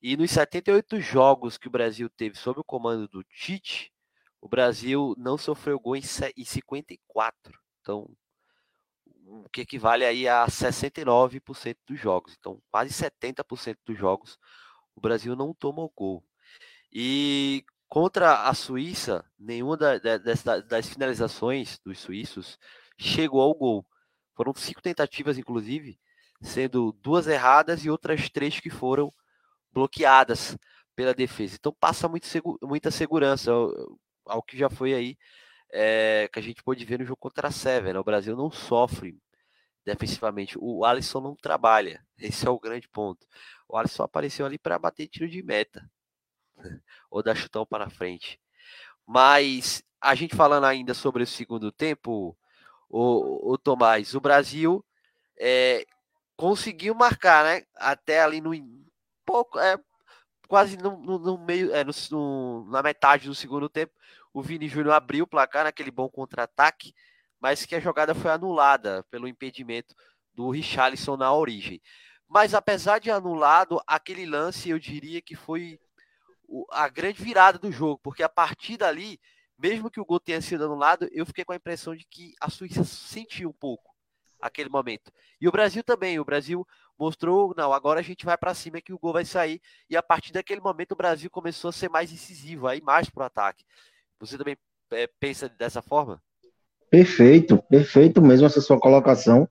[0.00, 3.92] E nos 78 jogos que o Brasil teve sob o comando do Tite,
[4.40, 6.02] o Brasil não sofreu gol em,
[6.36, 7.60] em 54.
[7.80, 8.10] Então,
[9.24, 12.34] o que equivale aí a 69% dos jogos.
[12.38, 14.36] Então, quase 70% dos jogos
[14.94, 16.24] o Brasil não tomou gol.
[16.92, 22.58] E contra a Suíça, nenhuma da, da, das, das finalizações dos suíços
[22.98, 23.86] chegou ao gol.
[24.34, 25.98] Foram cinco tentativas, inclusive,
[26.40, 29.12] sendo duas erradas e outras três que foram
[29.72, 30.56] bloqueadas
[30.94, 31.56] pela defesa.
[31.58, 32.26] Então passa muito
[32.62, 35.16] muita segurança ao, ao, que já foi aí
[35.72, 37.94] é, que a gente pôde ver no jogo contra a Seven.
[37.94, 37.98] Né?
[37.98, 39.18] O Brasil não sofre
[39.84, 40.56] defensivamente.
[40.60, 42.04] O Alisson não trabalha.
[42.18, 43.26] Esse é o grande ponto.
[43.72, 45.90] O Alisson apareceu ali para bater tiro de meta.
[47.10, 48.38] Ou dar chutão para frente.
[49.06, 52.36] Mas a gente falando ainda sobre o segundo tempo,
[52.88, 54.84] o, o Tomás, o Brasil
[55.38, 55.86] é,
[56.36, 57.64] conseguiu marcar, né?
[57.76, 58.52] Até ali no
[59.24, 59.78] pouco, é,
[60.46, 63.94] quase no, no, no meio, é, no, na metade do segundo tempo,
[64.34, 66.94] o Vini Júnior abriu o placar naquele bom contra-ataque
[67.42, 69.96] mas que a jogada foi anulada pelo impedimento
[70.32, 71.82] do Richarlison na origem.
[72.32, 75.78] Mas apesar de anulado, aquele lance eu diria que foi
[76.70, 79.20] a grande virada do jogo, porque a partir dali,
[79.58, 82.48] mesmo que o gol tenha sido anulado, eu fiquei com a impressão de que a
[82.48, 83.94] Suíça sentiu um pouco
[84.40, 85.12] aquele momento.
[85.38, 86.66] E o Brasil também, o Brasil
[86.98, 90.02] mostrou, não, agora a gente vai para cima que o gol vai sair, e a
[90.02, 93.62] partir daquele momento o Brasil começou a ser mais incisivo, aí mais pro ataque.
[94.18, 94.56] Você também
[94.90, 96.18] é, pensa dessa forma?
[96.88, 99.46] Perfeito, perfeito mesmo essa sua colocação.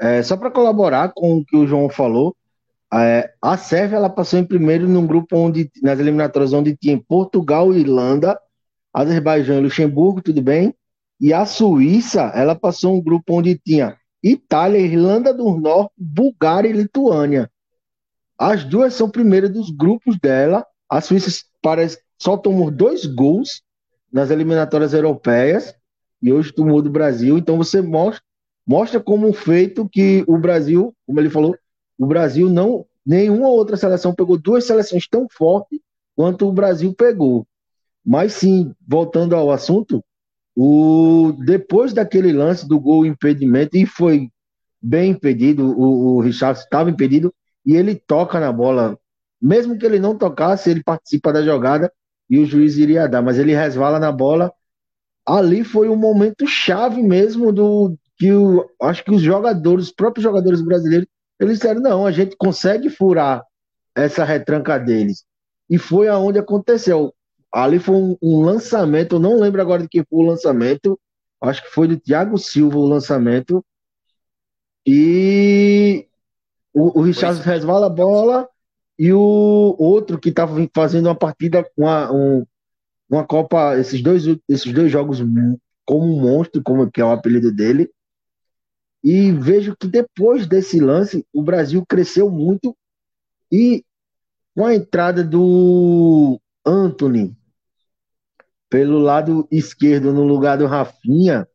[0.00, 2.36] É, só para colaborar com o que o João falou,
[2.92, 7.74] é, a Sérvia ela passou em primeiro num grupo onde, nas eliminatórias onde tinha Portugal,
[7.74, 8.38] Irlanda,
[8.92, 10.74] Azerbaijão e Luxemburgo, tudo bem?
[11.20, 16.72] E a Suíça, ela passou um grupo onde tinha Itália, Irlanda do Norte, Bulgária e
[16.72, 17.50] Lituânia.
[18.38, 20.64] As duas são primeiras dos grupos dela.
[20.90, 21.30] A Suíça
[21.62, 23.62] parece, só tomou dois gols
[24.12, 25.74] nas eliminatórias europeias
[26.22, 27.38] e hoje tomou do Brasil.
[27.38, 28.22] Então você mostra,
[28.66, 31.56] mostra como um feito que o Brasil, como ele falou,
[31.98, 35.80] o Brasil não, nenhuma outra seleção pegou duas seleções tão fortes
[36.16, 37.46] quanto o Brasil pegou.
[38.04, 40.04] Mas sim, voltando ao assunto,
[40.54, 44.28] o, depois daquele lance do gol impedimento, e foi
[44.80, 47.32] bem impedido, o, o Richard estava impedido,
[47.64, 48.98] e ele toca na bola.
[49.40, 51.92] Mesmo que ele não tocasse, ele participa da jogada
[52.28, 54.52] e o juiz iria dar, mas ele resvala na bola.
[55.26, 60.22] Ali foi um momento chave mesmo do que o, acho que os jogadores, os próprios
[60.22, 61.06] jogadores brasileiros,
[61.38, 63.44] eles disseram: não, a gente consegue furar
[63.94, 65.24] essa retranca deles.
[65.68, 67.14] E foi aonde aconteceu.
[67.52, 70.98] Ali foi um, um lançamento, eu não lembro agora de quem foi o lançamento,
[71.40, 73.64] acho que foi do Thiago Silva o lançamento.
[74.86, 76.06] E
[76.72, 78.48] o, o Richard resvala a bola
[78.98, 82.46] e o outro que estava fazendo uma partida, uma, um,
[83.08, 85.20] uma Copa, esses dois, esses dois jogos
[85.84, 87.90] como um monstro, como que é o apelido dele,
[89.08, 92.76] e vejo que depois desse lance, o Brasil cresceu muito
[93.52, 93.84] e
[94.52, 97.32] com a entrada do Anthony
[98.68, 101.46] pelo lado esquerdo no lugar do Rafinha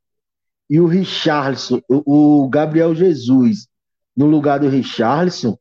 [0.70, 3.68] e o Richarlison, o Gabriel Jesus
[4.16, 5.58] no lugar do Richarlison,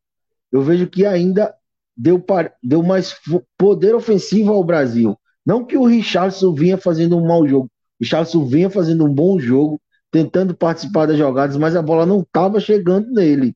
[0.53, 1.53] eu vejo que ainda
[1.96, 2.24] deu,
[2.62, 3.16] deu mais
[3.59, 5.18] poder ofensivo ao Brasil.
[5.44, 9.40] Não que o Richarlison vinha fazendo um mau jogo, o Richarlison vinha fazendo um bom
[9.40, 13.55] jogo, tentando participar das jogadas, mas a bola não estava chegando nele.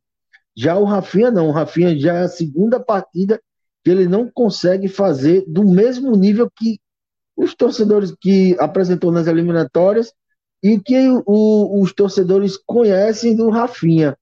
[0.57, 3.41] Já o Rafinha não, o Rafinha já é a segunda partida
[3.83, 6.79] que ele não consegue fazer do mesmo nível que
[7.37, 10.13] os torcedores que apresentou nas eliminatórias
[10.63, 14.17] e que o, os torcedores conhecem do Rafinha.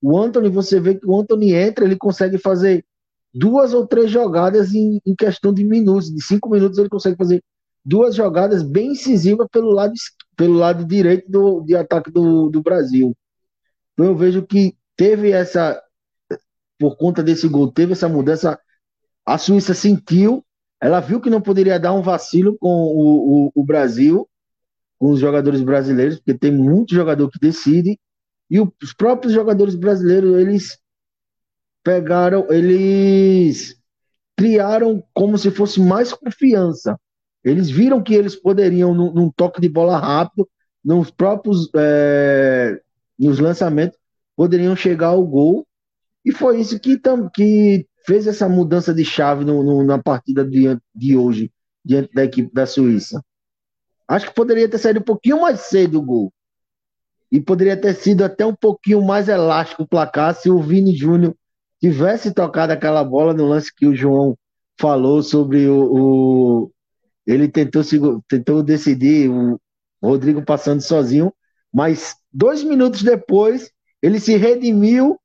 [0.00, 2.84] O Anthony, você vê que o Anthony entra, ele consegue fazer
[3.34, 7.42] duas ou três jogadas em, em questão de minutos, de cinco minutos ele consegue fazer
[7.84, 9.92] duas jogadas bem incisivas pelo lado,
[10.38, 13.12] pelo lado direito do, de ataque do, do Brasil.
[13.92, 15.82] Então eu vejo que teve essa,
[16.78, 18.56] por conta desse gol, teve essa mudança.
[19.26, 20.44] A Suíça sentiu,
[20.80, 24.28] ela viu que não poderia dar um vacilo com o, o, o Brasil,
[24.96, 27.98] com os jogadores brasileiros, porque tem muito jogador que decide,
[28.48, 30.78] e os próprios jogadores brasileiros, eles
[31.82, 33.76] pegaram, eles
[34.36, 36.96] criaram como se fosse mais confiança.
[37.48, 40.48] Eles viram que eles poderiam, num, num toque de bola rápido,
[40.84, 42.80] nos próprios é,
[43.18, 43.98] nos lançamentos,
[44.36, 45.66] poderiam chegar ao gol.
[46.24, 50.44] E foi isso que, tam, que fez essa mudança de chave no, no, na partida
[50.44, 51.50] de, de hoje,
[51.84, 53.22] diante da equipe da Suíça.
[54.06, 56.32] Acho que poderia ter saído um pouquinho mais cedo o gol.
[57.30, 61.34] E poderia ter sido até um pouquinho mais elástico o placar se o Vini Júnior
[61.78, 64.36] tivesse tocado aquela bola no lance que o João
[64.80, 66.70] falou sobre o, o
[67.28, 67.82] ele tentou,
[68.26, 69.60] tentou decidir, o
[70.02, 71.30] Rodrigo passando sozinho,
[71.70, 75.20] mas dois minutos depois ele se redimiu,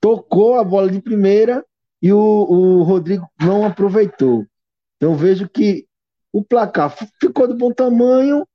[0.00, 1.64] tocou a bola de primeira
[2.00, 4.46] e o, o Rodrigo não aproveitou.
[4.96, 5.84] Então vejo que
[6.32, 8.46] o placar ficou de bom tamanho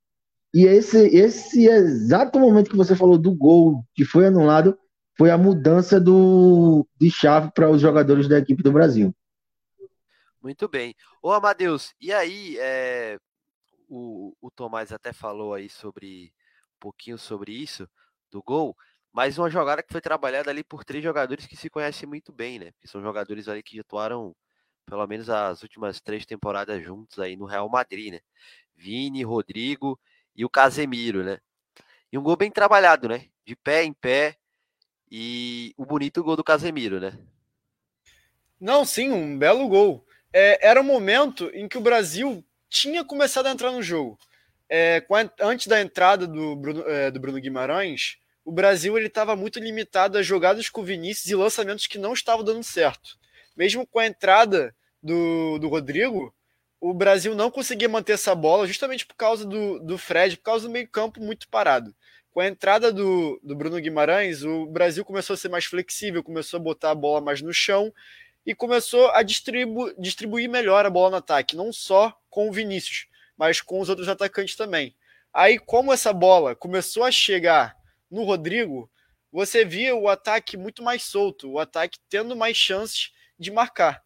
[0.54, 4.78] e esse, esse exato momento que você falou do gol que foi anulado
[5.18, 9.14] foi a mudança do, de chave para os jogadores da equipe do Brasil.
[10.42, 10.96] Muito bem.
[11.28, 13.20] Ô, Amadeus, e aí, é,
[13.90, 16.34] o, o Tomás até falou aí sobre
[16.74, 17.86] um pouquinho sobre isso,
[18.32, 18.78] do gol,
[19.12, 22.60] mas uma jogada que foi trabalhada ali por três jogadores que se conhecem muito bem,
[22.60, 22.72] né?
[22.80, 24.34] Que são jogadores ali que atuaram
[24.86, 28.22] pelo menos as últimas três temporadas juntos aí no Real Madrid, né?
[28.74, 30.00] Vini, Rodrigo
[30.34, 31.40] e o Casemiro, né?
[32.10, 33.28] E um gol bem trabalhado, né?
[33.44, 34.38] De pé em pé.
[35.12, 37.20] E o bonito gol do Casemiro, né?
[38.58, 40.07] Não, sim, um belo gol
[40.38, 44.20] é, era um momento em que o Brasil tinha começado a entrar no jogo.
[44.70, 45.04] É,
[45.42, 50.16] antes da entrada do Bruno, é, do Bruno Guimarães, o Brasil ele estava muito limitado
[50.16, 53.18] a jogadas com Vinícius e lançamentos que não estavam dando certo.
[53.56, 56.32] Mesmo com a entrada do, do Rodrigo,
[56.80, 60.68] o Brasil não conseguia manter essa bola justamente por causa do, do Fred, por causa
[60.68, 61.96] do meio-campo muito parado.
[62.30, 66.60] Com a entrada do, do Bruno Guimarães, o Brasil começou a ser mais flexível, começou
[66.60, 67.92] a botar a bola mais no chão
[68.48, 73.06] e começou a distribu distribuir melhor a bola no ataque, não só com o Vinícius,
[73.36, 74.96] mas com os outros atacantes também.
[75.34, 77.76] Aí, como essa bola começou a chegar
[78.10, 78.90] no Rodrigo,
[79.30, 84.02] você via o ataque muito mais solto, o ataque tendo mais chances de marcar.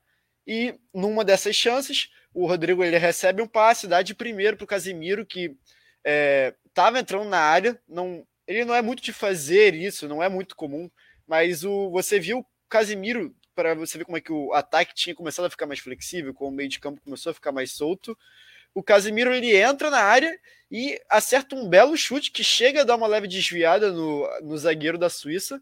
[0.48, 4.68] E numa dessas chances, o Rodrigo ele recebe um passe, dá de primeiro para o
[4.68, 5.56] Casimiro, que
[6.66, 7.80] estava é, entrando na área.
[7.88, 10.90] Não, ele não é muito de fazer isso, não é muito comum,
[11.28, 15.16] mas o, você viu o Casimiro, para você ver como é que o ataque tinha
[15.16, 18.18] começado a ficar mais flexível, como o meio de campo começou a ficar mais solto.
[18.74, 22.96] O Casimiro ele entra na área e acerta um belo chute que chega a dar
[22.96, 25.62] uma leve desviada no, no zagueiro da Suíça.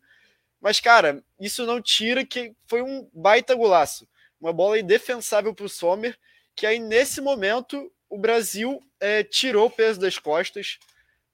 [0.61, 4.07] Mas, cara, isso não tira que foi um baita golaço.
[4.39, 6.17] Uma bola indefensável para o Sommer,
[6.55, 10.77] que aí nesse momento o Brasil é, tirou o peso das costas.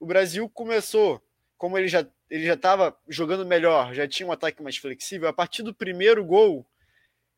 [0.00, 1.22] O Brasil começou,
[1.58, 5.28] como ele já ele já estava jogando melhor, já tinha um ataque mais flexível.
[5.28, 6.66] A partir do primeiro gol,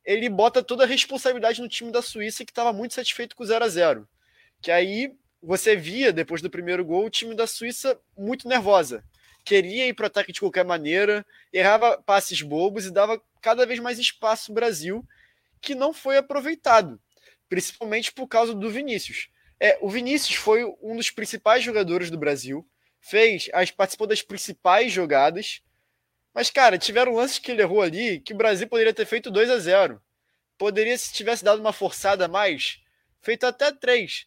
[0.04, 3.46] ele bota toda a responsabilidade no time da Suíça, que estava muito satisfeito com o
[3.46, 4.08] 0 a 0
[4.60, 9.04] Que aí você via, depois do primeiro gol, o time da Suíça muito nervosa.
[9.44, 13.78] Queria ir para o ataque de qualquer maneira, errava passes bobos e dava cada vez
[13.78, 15.06] mais espaço ao Brasil,
[15.60, 17.00] que não foi aproveitado,
[17.48, 19.28] principalmente por causa do Vinícius.
[19.60, 22.66] É, o Vinícius foi um dos principais jogadores do Brasil,
[23.00, 25.62] fez, as, participou das principais jogadas,
[26.34, 29.50] mas, cara, tiveram lances que ele errou ali que o Brasil poderia ter feito 2
[29.50, 30.00] a 0
[30.56, 32.80] Poderia, se tivesse dado uma forçada a mais,
[33.20, 34.26] feito até 3.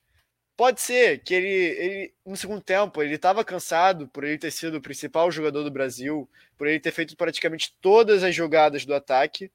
[0.56, 4.78] Pode ser que ele, ele no segundo tempo, ele estava cansado por ele ter sido
[4.78, 9.52] o principal jogador do Brasil, por ele ter feito praticamente todas as jogadas do ataque.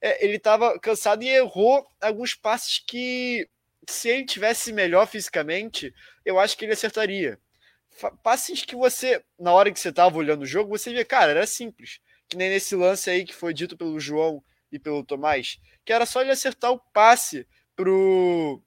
[0.00, 3.48] É, ele estava cansado e errou alguns passes que,
[3.88, 7.38] se ele tivesse melhor fisicamente, eu acho que ele acertaria.
[8.22, 11.46] Passes que você, na hora que você estava olhando o jogo, você via, cara, era
[11.46, 12.00] simples.
[12.28, 16.04] Que nem nesse lance aí que foi dito pelo João e pelo Tomás, que era
[16.04, 18.62] só ele acertar o passe pro,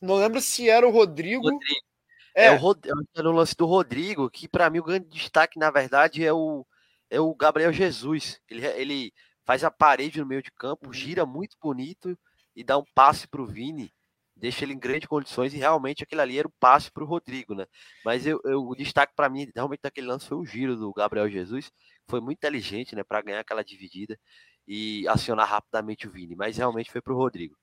[0.00, 1.50] não lembro se era o Rodrigo.
[1.50, 1.86] Rodrigo.
[2.34, 2.84] É, é o, Rod...
[2.86, 6.66] é o lance do Rodrigo, que para mim o grande destaque, na verdade, é o,
[7.10, 8.40] é o Gabriel Jesus.
[8.48, 9.12] Ele, ele
[9.44, 10.92] faz a parede no meio de campo, uhum.
[10.92, 12.18] gira muito bonito
[12.54, 13.92] e dá um passe para o Vini,
[14.36, 17.54] deixa ele em grandes condições e realmente aquele ali era o passe para o Rodrigo,
[17.54, 17.66] né?
[18.04, 21.28] Mas eu, eu o destaque para mim realmente daquele lance foi o giro do Gabriel
[21.28, 21.70] Jesus,
[22.08, 24.18] foi muito inteligente, né, para ganhar aquela dividida
[24.66, 27.56] e acionar rapidamente o Vini, mas realmente foi para o Rodrigo.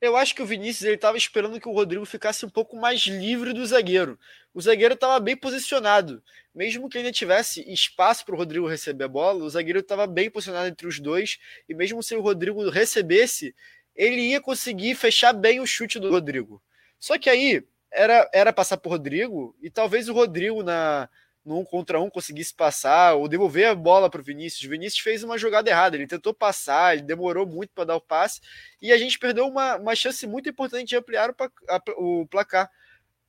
[0.00, 3.00] Eu acho que o Vinícius ele estava esperando que o Rodrigo ficasse um pouco mais
[3.00, 4.16] livre do zagueiro.
[4.54, 6.22] O zagueiro estava bem posicionado.
[6.54, 10.30] Mesmo que ele tivesse espaço para o Rodrigo receber a bola, o zagueiro estava bem
[10.30, 11.38] posicionado entre os dois.
[11.68, 13.52] E mesmo se o Rodrigo recebesse,
[13.98, 16.62] ele ia conseguir fechar bem o chute do Rodrigo.
[17.00, 21.08] Só que aí era, era passar por Rodrigo e talvez o Rodrigo na,
[21.44, 24.64] no um contra um conseguisse passar ou devolver a bola para o Vinícius.
[24.64, 28.00] O Vinícius fez uma jogada errada, ele tentou passar, ele demorou muito para dar o
[28.00, 28.40] passe
[28.80, 31.34] e a gente perdeu uma, uma chance muito importante de ampliar o,
[31.68, 32.70] a, o placar.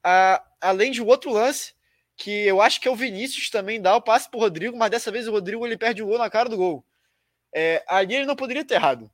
[0.04, 1.74] A, além de outro lance,
[2.16, 4.92] que eu acho que é o Vinícius também dá o passe para o Rodrigo, mas
[4.92, 6.86] dessa vez o Rodrigo ele perde o gol na cara do gol.
[7.56, 9.10] É, ali ele não poderia ter errado.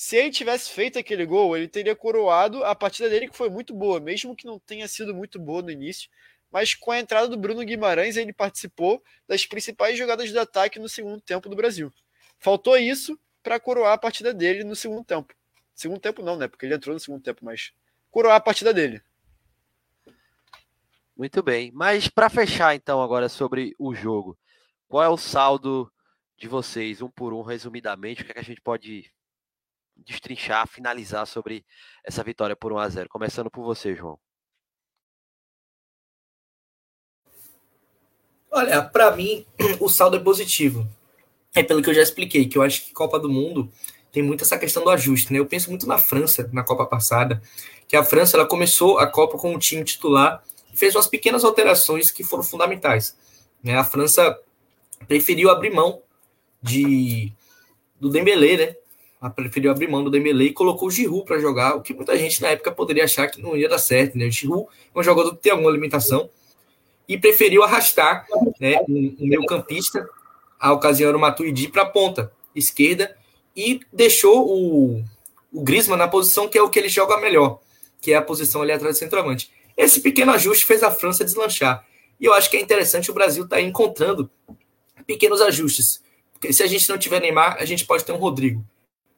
[0.00, 3.74] Se ele tivesse feito aquele gol, ele teria coroado a partida dele, que foi muito
[3.74, 6.08] boa, mesmo que não tenha sido muito boa no início
[6.50, 10.88] mas com a entrada do Bruno Guimarães, ele participou das principais jogadas de ataque no
[10.88, 11.92] segundo tempo do Brasil.
[12.38, 15.32] Faltou isso para coroar a partida dele no segundo tempo.
[15.74, 16.48] Segundo tempo não, né?
[16.48, 17.72] Porque ele entrou no segundo tempo, mas
[18.10, 19.00] coroar a partida dele.
[21.16, 21.70] Muito bem.
[21.72, 24.36] Mas para fechar então agora sobre o jogo,
[24.88, 25.90] qual é o saldo
[26.36, 29.10] de vocês, um por um, resumidamente, o que, é que a gente pode
[30.04, 31.64] destrinchar, finalizar sobre
[32.04, 34.18] essa vitória por 1 a 0 Começando por você, João.
[38.50, 39.46] Olha, para mim,
[39.78, 40.88] o saldo é positivo.
[41.54, 43.70] É pelo que eu já expliquei, que eu acho que Copa do Mundo
[44.12, 45.38] tem muito essa questão do ajuste, né?
[45.38, 47.40] Eu penso muito na França, na Copa passada,
[47.86, 51.44] que a França ela começou a Copa com o time titular e fez umas pequenas
[51.44, 53.16] alterações que foram fundamentais.
[53.62, 53.76] Né?
[53.76, 54.38] A França
[55.06, 56.02] preferiu abrir mão
[56.62, 57.32] de
[58.00, 58.76] do Dembélé, né?
[59.20, 62.16] Ela preferiu abrir mão do Dembélé e colocou o Giroud para jogar, o que muita
[62.16, 64.26] gente na época poderia achar que não ia dar certo, né?
[64.26, 66.30] O Giroud é um jogador que tem alguma limitação,
[67.10, 68.24] e preferiu arrastar
[68.60, 70.08] né, um, um meio campista,
[70.60, 73.16] a ocasião era o Matuidi, para a ponta esquerda
[73.56, 75.04] e deixou o,
[75.52, 77.58] o Griezmann na posição que é o que ele joga melhor,
[78.00, 79.50] que é a posição ali atrás do centroavante.
[79.76, 81.84] Esse pequeno ajuste fez a França deslanchar.
[82.20, 84.30] E eu acho que é interessante o Brasil estar tá encontrando
[85.04, 86.00] pequenos ajustes.
[86.32, 88.64] Porque se a gente não tiver Neymar, a gente pode ter um Rodrigo.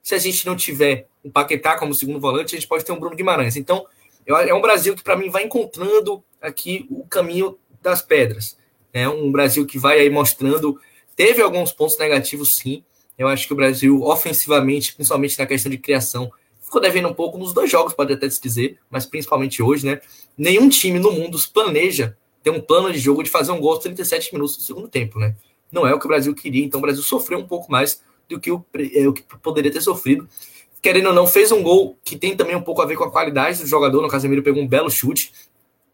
[0.03, 2.99] Se a gente não tiver um Paquetá como segundo volante, a gente pode ter um
[2.99, 3.57] Bruno Guimarães.
[3.57, 3.87] Então,
[4.27, 8.57] é um Brasil que, para mim, vai encontrando aqui o caminho das pedras.
[8.93, 10.81] É um Brasil que vai aí mostrando.
[11.15, 12.85] Teve alguns pontos negativos, sim.
[13.17, 17.39] Eu acho que o Brasil, ofensivamente, principalmente na questão de criação, ficou devendo um pouco
[17.39, 20.01] nos dois jogos, pode até se dizer, mas principalmente hoje, né?
[20.37, 23.83] Nenhum time no mundo planeja ter um plano de jogo de fazer um gol aos
[23.83, 25.37] 37 minutos do segundo tempo, né?
[25.73, 28.41] não é o que o Brasil queria, então o Brasil sofreu um pouco mais do
[28.41, 28.65] que o,
[28.95, 30.29] é, o que poderia ter sofrido.
[30.83, 33.11] Querendo ou não, fez um gol que tem também um pouco a ver com a
[33.11, 34.03] qualidade do jogador.
[34.03, 35.33] No Casemiro pegou um belo chute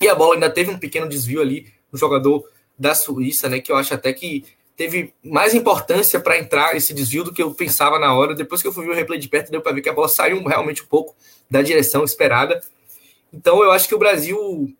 [0.00, 3.60] e a bola ainda teve um pequeno desvio ali no jogador da Suíça, né?
[3.60, 4.44] Que eu acho até que
[4.76, 8.34] teve mais importância para entrar esse desvio do que eu pensava na hora.
[8.34, 10.08] Depois que eu fui ver o replay de perto, deu para ver que a bola
[10.08, 11.14] saiu realmente um pouco
[11.50, 12.60] da direção esperada.
[13.32, 14.72] Então eu acho que o Brasil,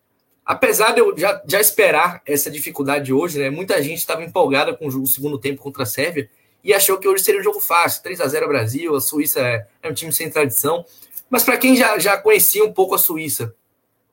[0.43, 3.51] apesar de eu já, já esperar essa dificuldade hoje, né?
[3.51, 6.29] Muita gente estava empolgada com o segundo tempo contra a Sérvia
[6.63, 9.67] e achou que hoje seria um jogo fácil, 3 a 0 Brasil, a Suíça é,
[9.81, 10.85] é um time sem tradição.
[11.29, 13.55] Mas para quem já, já conhecia um pouco a Suíça,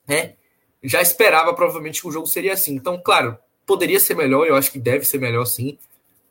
[0.07, 0.35] né?
[0.83, 2.75] Já esperava provavelmente que o jogo seria assim.
[2.75, 3.37] Então, claro,
[3.67, 5.79] poderia ser melhor, eu acho que deve ser melhor sim.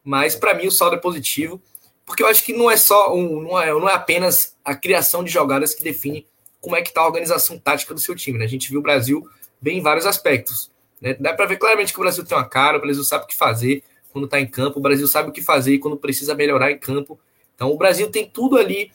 [0.03, 1.61] Mas para mim o saldo é positivo,
[2.05, 5.23] porque eu acho que não é só um, não, é, não é apenas a criação
[5.23, 6.25] de jogadas que define
[6.61, 8.37] como é que está a organização tática do seu time.
[8.37, 8.45] Né?
[8.45, 9.27] A gente viu o Brasil
[9.59, 10.71] bem em vários aspectos.
[11.01, 11.15] Né?
[11.15, 13.35] Dá para ver claramente que o Brasil tem uma cara, o Brasil sabe o que
[13.35, 13.83] fazer
[14.15, 17.19] quando está em campo, o Brasil sabe o que fazer quando precisa melhorar em campo.
[17.53, 18.89] Então o Brasil tem tudo ali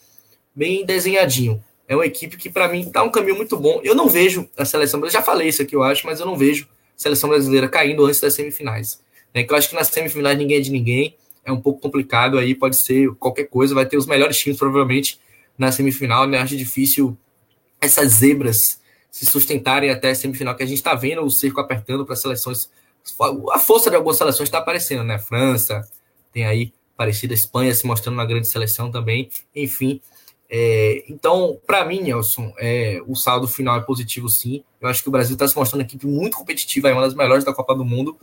[0.57, 1.63] bem desenhadinho.
[1.87, 3.83] É uma equipe que, para mim, está um caminho muito bom.
[3.85, 6.39] Eu não vejo a seleção, eu já falei isso aqui, eu acho, mas eu não
[6.39, 9.03] vejo a seleção brasileira caindo antes das semifinais.
[9.35, 9.45] Né?
[9.45, 11.15] Que eu acho que nas semifinais ninguém é de ninguém,
[11.45, 15.21] é um pouco complicado aí, pode ser qualquer coisa, vai ter os melhores times, provavelmente,
[15.59, 16.39] na semifinal, né?
[16.39, 17.15] Acho difícil
[17.79, 22.07] essas zebras se sustentarem até a semifinal, que a gente está vendo o cerco apertando
[22.07, 22.71] para seleções
[23.53, 25.19] a força de algumas seleções está aparecendo, né?
[25.19, 25.89] França,
[26.33, 29.31] tem aí parecida Espanha se mostrando uma grande seleção também.
[29.55, 30.01] Enfim,
[30.53, 34.65] é, então, para mim, Nelson, é, o saldo final é positivo sim.
[34.81, 37.15] Eu acho que o Brasil está se mostrando uma equipe muito competitiva, é uma das
[37.15, 38.19] melhores da Copa do Mundo.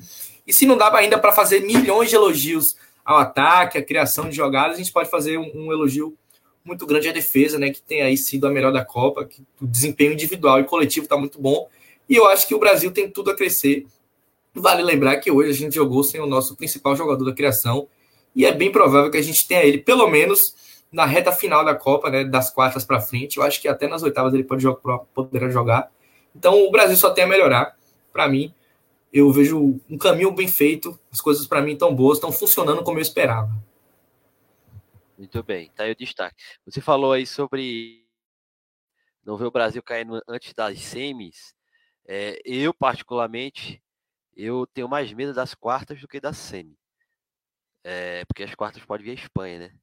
[0.45, 2.75] E se não dá ainda para fazer milhões de elogios
[3.05, 6.17] ao ataque, à criação de jogadas, a gente pode fazer um, um, elogio
[6.65, 7.69] muito grande à defesa, né?
[7.69, 11.15] Que tem aí sido a melhor da Copa, que o desempenho individual e coletivo está
[11.15, 11.69] muito bom.
[12.09, 13.86] E eu acho que o Brasil tem tudo a crescer
[14.60, 17.88] Vale lembrar que hoje a gente jogou sem o nosso principal jogador da criação
[18.36, 20.55] e é bem provável que a gente tenha ele pelo menos
[20.91, 23.38] na reta final da Copa, né, das quartas para frente.
[23.38, 25.91] Eu acho que até nas oitavas ele pode jogar, poderá jogar.
[26.36, 27.78] Então o Brasil só tem a melhorar.
[28.12, 28.53] Para mim,
[29.14, 30.99] eu vejo um caminho bem feito.
[31.12, 33.51] As coisas para mim estão boas, estão funcionando como eu esperava.
[35.18, 36.36] Muito bem, tá aí o destaque.
[36.66, 38.05] Você falou aí sobre
[39.26, 41.53] não ver o Brasil caindo antes das semis.
[42.08, 43.82] É, eu, particularmente,
[44.38, 46.77] eu tenho mais medo das quartas do que da semi.
[47.83, 49.79] É, porque as quartas pode vir a Espanha, né?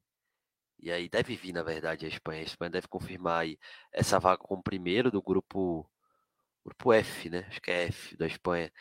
[0.81, 2.41] E aí deve vir, na verdade, a Espanha.
[2.41, 3.59] A Espanha deve confirmar aí
[3.93, 5.89] essa vaga como primeiro do grupo
[6.65, 7.47] grupo F, né?
[7.49, 8.73] Acho que é F da Espanha.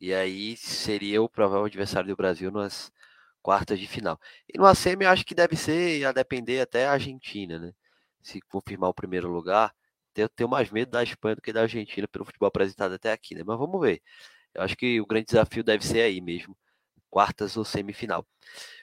[0.00, 2.92] E aí seria o provável adversário do Brasil nas
[3.42, 4.20] quartas de final.
[4.52, 7.72] E no semi eu acho que deve ser a depender até a Argentina, né?
[8.22, 9.74] Se confirmar o primeiro lugar,
[10.16, 13.34] eu tenho mais medo da Espanha do que da Argentina pelo futebol apresentado até aqui,
[13.34, 13.42] né?
[13.46, 14.02] Mas vamos ver.
[14.54, 16.56] Eu acho que o grande desafio deve ser aí mesmo,
[17.10, 18.24] quartas ou semifinal.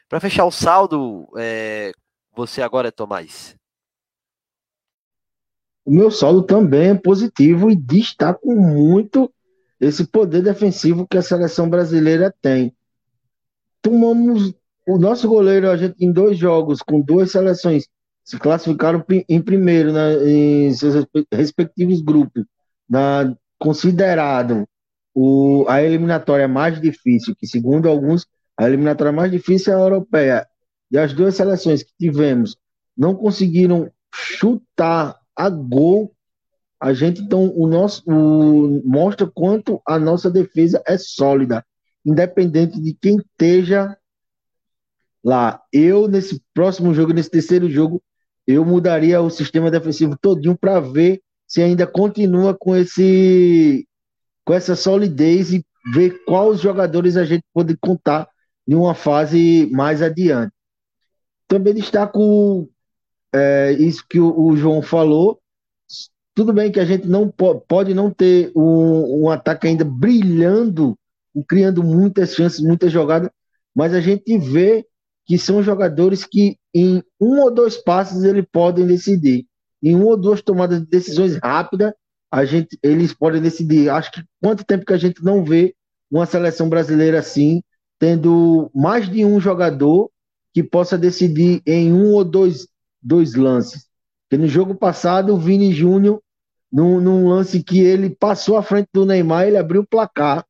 [0.10, 1.94] Para fechar o saldo, é,
[2.36, 3.56] você agora, Tomás.
[5.86, 9.34] O meu saldo também é positivo e destaco muito
[9.80, 12.76] esse poder defensivo que a seleção brasileira tem.
[13.82, 14.54] Tomamos
[14.88, 17.88] o nosso goleiro, a gente em dois jogos com duas seleções
[18.24, 22.46] se classificaram em primeiro né, em seus respectivos grupos,
[22.88, 24.68] na, considerado
[25.14, 28.26] o, a eliminatória mais difícil, que segundo alguns,
[28.58, 30.48] a eliminatória mais difícil é a europeia.
[30.90, 32.58] E as duas seleções que tivemos
[32.98, 36.14] não conseguiram chutar a gol.
[36.80, 41.66] A gente então o nosso o, mostra quanto a nossa defesa é sólida,
[42.06, 43.96] independente de quem esteja
[45.24, 45.62] lá.
[45.72, 48.02] Eu nesse próximo jogo, nesse terceiro jogo,
[48.48, 53.88] eu mudaria o sistema defensivo todinho para ver se ainda continua com esse
[54.46, 58.30] com essa solidez e ver quais jogadores a gente pode contar
[58.68, 60.54] em uma fase mais adiante.
[61.48, 62.70] Também destaco
[63.34, 65.40] é, isso que o, o, João falou.
[66.34, 70.98] Tudo bem que a gente não pode não ter um, um ataque ainda brilhando,
[71.48, 73.30] criando muitas chances, muitas jogadas,
[73.76, 74.86] mas a gente vê
[75.26, 79.46] que são jogadores que em um ou dois passos eles podem decidir.
[79.84, 81.94] Em uma ou duas tomadas de decisões rápidas,
[82.32, 83.90] a gente, eles podem decidir.
[83.90, 85.76] Acho que quanto tempo que a gente não vê
[86.10, 87.62] uma seleção brasileira assim,
[88.00, 90.10] tendo mais de um jogador
[90.54, 92.68] que possa decidir em um ou dois,
[93.02, 93.86] dois lances.
[94.24, 96.22] Porque no jogo passado, o Vini Júnior,
[96.72, 100.46] num, num, lance que ele passou à frente do Neymar, ele abriu o placar.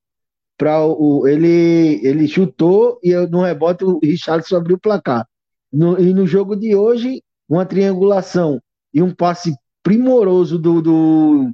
[0.58, 5.28] Pra o, ele, ele chutou e no rebote o Richardson abriu o placar.
[5.74, 8.62] No, e no jogo de hoje, uma triangulação
[8.94, 11.52] e um passe primoroso do, do,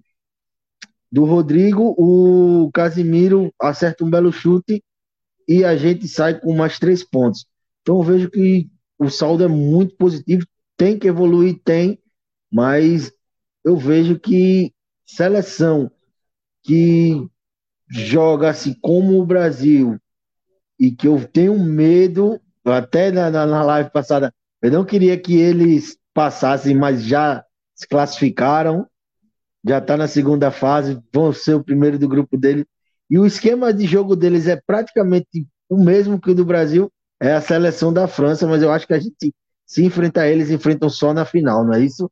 [1.11, 4.83] do Rodrigo, o Casimiro acerta um belo chute
[5.47, 7.45] e a gente sai com mais três pontos.
[7.81, 10.45] Então eu vejo que o saldo é muito positivo,
[10.75, 11.99] tem que evoluir, tem,
[12.51, 13.11] mas
[13.63, 14.73] eu vejo que
[15.05, 15.89] seleção
[16.63, 17.27] que
[17.89, 19.97] joga assim como o Brasil
[20.79, 25.97] e que eu tenho medo, até na, na live passada, eu não queria que eles
[26.13, 27.43] passassem, mas já
[27.73, 28.87] se classificaram,
[29.67, 32.65] já está na segunda fase, vão ser o primeiro do grupo dele.
[33.09, 37.33] E o esquema de jogo deles é praticamente o mesmo que o do Brasil, é
[37.33, 39.33] a seleção da França, mas eu acho que a gente
[39.65, 42.09] se enfrentar eles, enfrentam só na final, não é isso?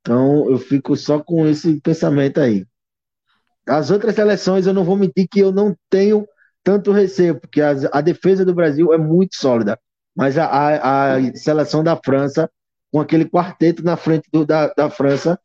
[0.00, 2.66] Então eu fico só com esse pensamento aí.
[3.66, 6.26] As outras seleções, eu não vou mentir que eu não tenho
[6.62, 9.78] tanto receio, porque a, a defesa do Brasil é muito sólida.
[10.14, 12.50] Mas a, a, a, seleção da França,
[12.92, 15.38] com aquele quarteto na frente do, da, da França,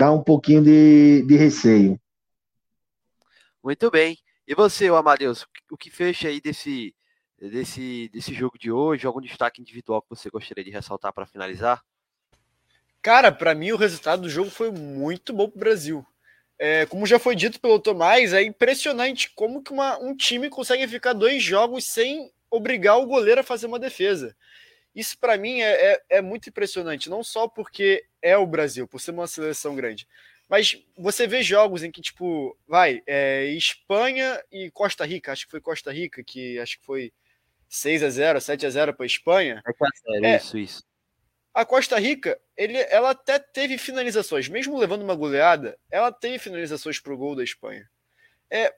[0.00, 2.00] dá um pouquinho de, de receio.
[3.62, 4.16] Muito bem.
[4.48, 6.96] E você, Amadeus, o que fecha aí desse,
[7.38, 9.06] desse, desse jogo de hoje?
[9.06, 11.84] Algum destaque individual que você gostaria de ressaltar para finalizar?
[13.02, 16.06] Cara, para mim o resultado do jogo foi muito bom para o Brasil.
[16.58, 20.88] É, como já foi dito pelo Tomás, é impressionante como que uma, um time consegue
[20.88, 24.34] ficar dois jogos sem obrigar o goleiro a fazer uma defesa.
[24.94, 29.00] Isso para mim é, é, é, muito impressionante, não só porque é o Brasil, por
[29.00, 30.06] ser uma seleção grande,
[30.48, 35.50] mas você vê jogos em que, tipo, vai, é, Espanha e Costa Rica, acho que
[35.50, 37.12] foi Costa Rica, que acho que foi
[37.68, 39.62] 6 a 0 7 a 0 para Espanha.
[40.24, 40.90] É, é, isso, isso
[41.52, 47.00] a Costa Rica, ele, ela até teve finalizações, mesmo levando uma goleada, ela teve finalizações
[47.00, 47.88] para o gol da Espanha.
[48.48, 48.74] É,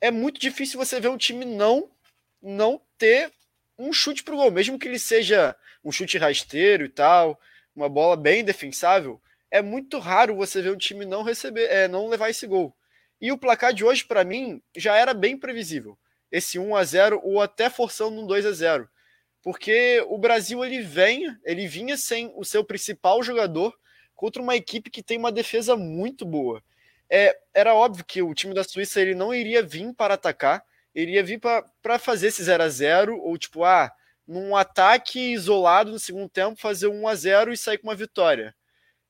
[0.00, 1.90] é muito difícil você ver um time não
[2.40, 3.32] não ter
[3.78, 7.38] um chute para o gol, mesmo que ele seja um chute rasteiro e tal,
[7.74, 9.20] uma bola bem defensável.
[9.50, 12.74] É muito raro você ver um time não receber, é, não levar esse gol.
[13.20, 15.98] E o placar de hoje, para mim, já era bem previsível.
[16.30, 18.88] Esse 1 a 0 ou até forçando um 2 a 0
[19.44, 23.78] porque o Brasil ele vem, ele vinha sem o seu principal jogador
[24.16, 26.62] contra uma equipe que tem uma defesa muito boa.
[27.10, 30.64] É, era óbvio que o time da Suíça ele não iria vir para atacar,
[30.94, 33.90] iria vir para fazer esse 0 a 0 ou tipo, ah,
[34.26, 38.54] num ataque isolado no segundo tempo, fazer 1 a 0 e sair com uma vitória.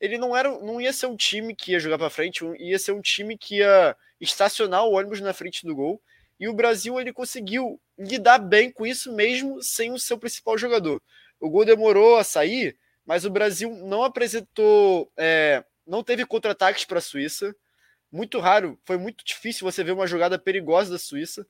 [0.01, 2.93] Ele não era, não ia ser um time que ia jogar para frente, ia ser
[2.93, 6.03] um time que ia estacionar o ônibus na frente do gol
[6.39, 11.01] e o Brasil ele conseguiu lidar bem com isso mesmo sem o seu principal jogador.
[11.41, 12.76] O gol demorou a sair,
[13.07, 17.55] mas o Brasil não apresentou, é, não teve contra-ataques para a Suíça.
[18.11, 21.47] Muito raro, foi muito difícil você ver uma jogada perigosa da Suíça.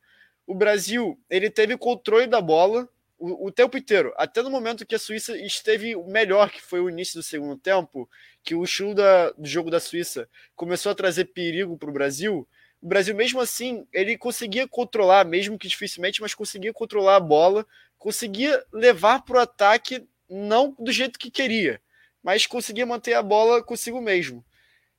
[0.47, 2.89] O Brasil ele teve controle da bola
[3.19, 6.91] o, o tempo inteiro, até no momento que a Suíça esteve melhor, que foi o
[6.91, 8.09] início do segundo tempo,
[8.43, 12.47] que o estilo da, do jogo da Suíça começou a trazer perigo para o Brasil
[12.85, 17.67] o Brasil, mesmo assim, ele conseguia controlar, mesmo que dificilmente, mas conseguia controlar a bola,
[17.99, 21.81] conseguia levar para o ataque, não do jeito que queria,
[22.23, 24.45] mas conseguia manter a bola consigo mesmo.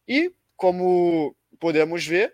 [0.07, 2.33] E, como podemos ver,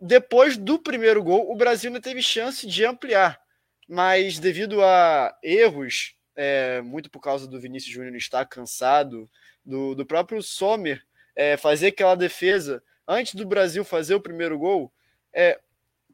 [0.00, 3.40] depois do primeiro gol, o Brasil ainda teve chance de ampliar,
[3.88, 9.28] mas devido a erros, é, muito por causa do Vinícius Júnior estar cansado,
[9.64, 11.02] do, do próprio Sommer
[11.34, 14.92] é, fazer aquela defesa antes do Brasil fazer o primeiro gol,
[15.32, 15.60] é,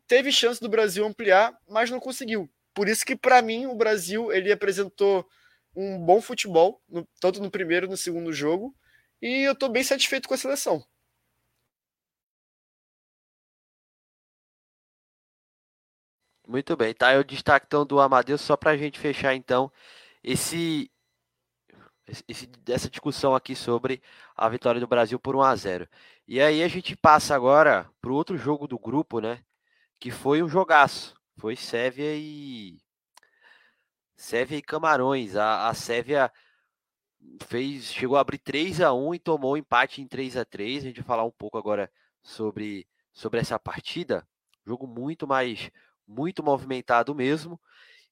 [0.07, 2.51] teve chance do Brasil ampliar, mas não conseguiu.
[2.74, 5.26] Por isso que, para mim, o Brasil ele apresentou
[5.74, 8.74] um bom futebol, no, tanto no primeiro e no segundo jogo,
[9.20, 10.85] e eu estou bem satisfeito com a seleção.
[16.53, 17.14] Muito bem, tá?
[17.14, 19.72] Eu destaque então do Amadeus só para a gente fechar então
[20.22, 20.92] esse,
[22.28, 24.03] esse, essa discussão aqui sobre
[24.36, 25.88] a vitória do Brasil por 1 a 0.
[26.28, 29.42] E aí a gente passa agora para o outro jogo do grupo, né?
[29.98, 31.14] Que foi um jogaço.
[31.38, 32.76] Foi Sérvia e.
[34.14, 35.36] Sérvia e Camarões.
[35.36, 36.30] A, a Sérvia
[37.46, 40.84] fez, chegou a abrir 3 a 1 e tomou um empate em 3 a 3
[40.84, 41.90] A gente vai falar um pouco agora
[42.22, 44.28] sobre, sobre essa partida.
[44.66, 45.70] Jogo muito mais,
[46.07, 47.61] muito movimentado mesmo.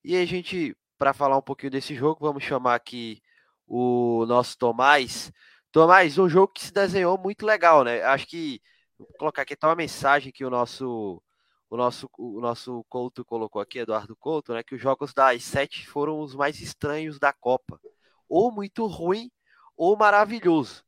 [0.05, 3.22] E a gente, para falar um pouquinho desse jogo, vamos chamar aqui
[3.66, 5.32] o nosso Tomás
[5.72, 8.03] Tomás, um jogo que se desenhou muito legal, né?
[8.03, 8.61] Acho que
[8.99, 11.22] vou colocar aqui tá uma mensagem que o nosso
[11.70, 15.86] o nosso o nosso Couto colocou aqui, Eduardo Couto, né, que os jogos das sete
[15.86, 17.80] foram os mais estranhos da Copa,
[18.28, 19.30] ou muito ruim
[19.76, 20.84] ou maravilhoso.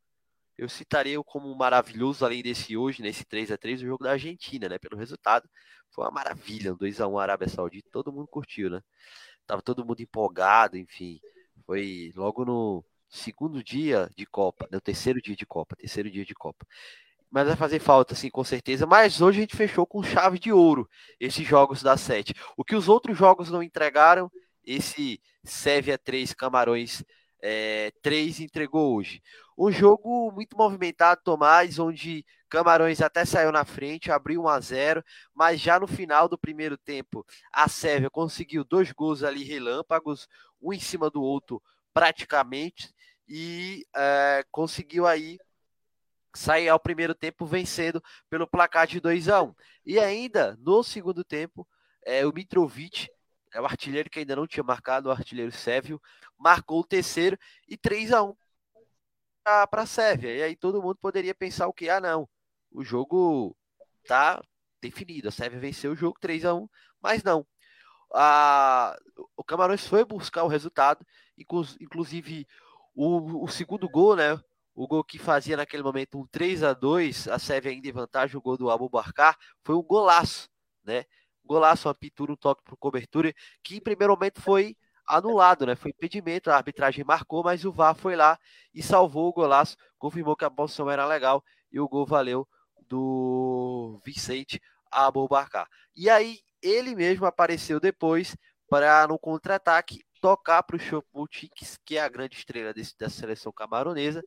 [0.58, 4.68] Eu citaria como maravilhoso além desse hoje, nesse 3 a 3 o jogo da Argentina,
[4.68, 5.48] né, pelo resultado.
[5.92, 8.82] Foi uma maravilha, um 2 a 1 Arábia Saudita, todo mundo curtiu, né?
[9.46, 11.20] Tava todo mundo empolgado, enfim.
[11.66, 16.34] Foi logo no segundo dia de Copa, no terceiro dia de Copa, terceiro dia de
[16.34, 16.66] Copa.
[17.30, 18.86] mas vai fazer falta, sim, com certeza.
[18.86, 20.88] Mas hoje a gente fechou com chave de ouro
[21.20, 22.34] esses jogos da sete.
[22.56, 24.30] O que os outros jogos não entregaram,
[24.64, 27.04] esse Sérvia 3, Camarões
[27.42, 29.20] é, 3 entregou hoje.
[29.58, 35.04] Um jogo muito movimentado, Tomás, onde Camarões até saiu na frente, abriu 1 a 0,
[35.34, 40.28] mas já no final do primeiro tempo, a Sérvia conseguiu dois gols ali relâmpagos,
[40.60, 41.62] um em cima do outro
[41.92, 42.94] praticamente,
[43.28, 45.38] e é, conseguiu aí
[46.34, 51.22] sair ao primeiro tempo vencendo pelo placar de 2 a 1 E ainda no segundo
[51.24, 51.66] tempo,
[52.04, 53.08] é, o Mitrovic,
[53.52, 56.00] é o artilheiro que ainda não tinha marcado, o artilheiro Sérvio,
[56.38, 57.38] marcou o terceiro
[57.68, 58.34] e 3 a 1
[59.44, 60.34] para a Sérvia.
[60.34, 61.88] E aí todo mundo poderia pensar o que?
[61.88, 62.28] Ah, não,
[62.70, 63.56] o jogo
[64.06, 64.42] tá
[64.80, 65.28] definido.
[65.28, 66.68] A Sérvia venceu o jogo 3 a 1
[67.00, 67.46] mas não.
[68.14, 68.96] A,
[69.36, 71.04] o Camarões foi buscar o resultado,
[71.80, 72.46] inclusive
[72.94, 74.38] o, o segundo gol, né?
[74.74, 78.36] O gol que fazia naquele momento um 3 a 2 a Sérvia ainda em vantagem,
[78.36, 80.48] o gol do Abubacar, foi um golaço,
[80.84, 81.04] né?
[81.44, 84.76] Golaço, uma pintura, um toque por cobertura, que em primeiro momento foi
[85.06, 85.74] anulado, né?
[85.74, 88.38] Foi impedimento, a arbitragem marcou, mas o VAR foi lá
[88.74, 92.46] e salvou o golaço, confirmou que a posição era legal e o gol valeu
[92.88, 95.66] do Vicente Abubacar.
[95.96, 98.36] E aí ele mesmo apareceu depois
[98.68, 101.50] para no contra-ataque tocar para o Choupo-Moting,
[101.84, 104.22] que é a grande estrela desse, dessa seleção camaronesa,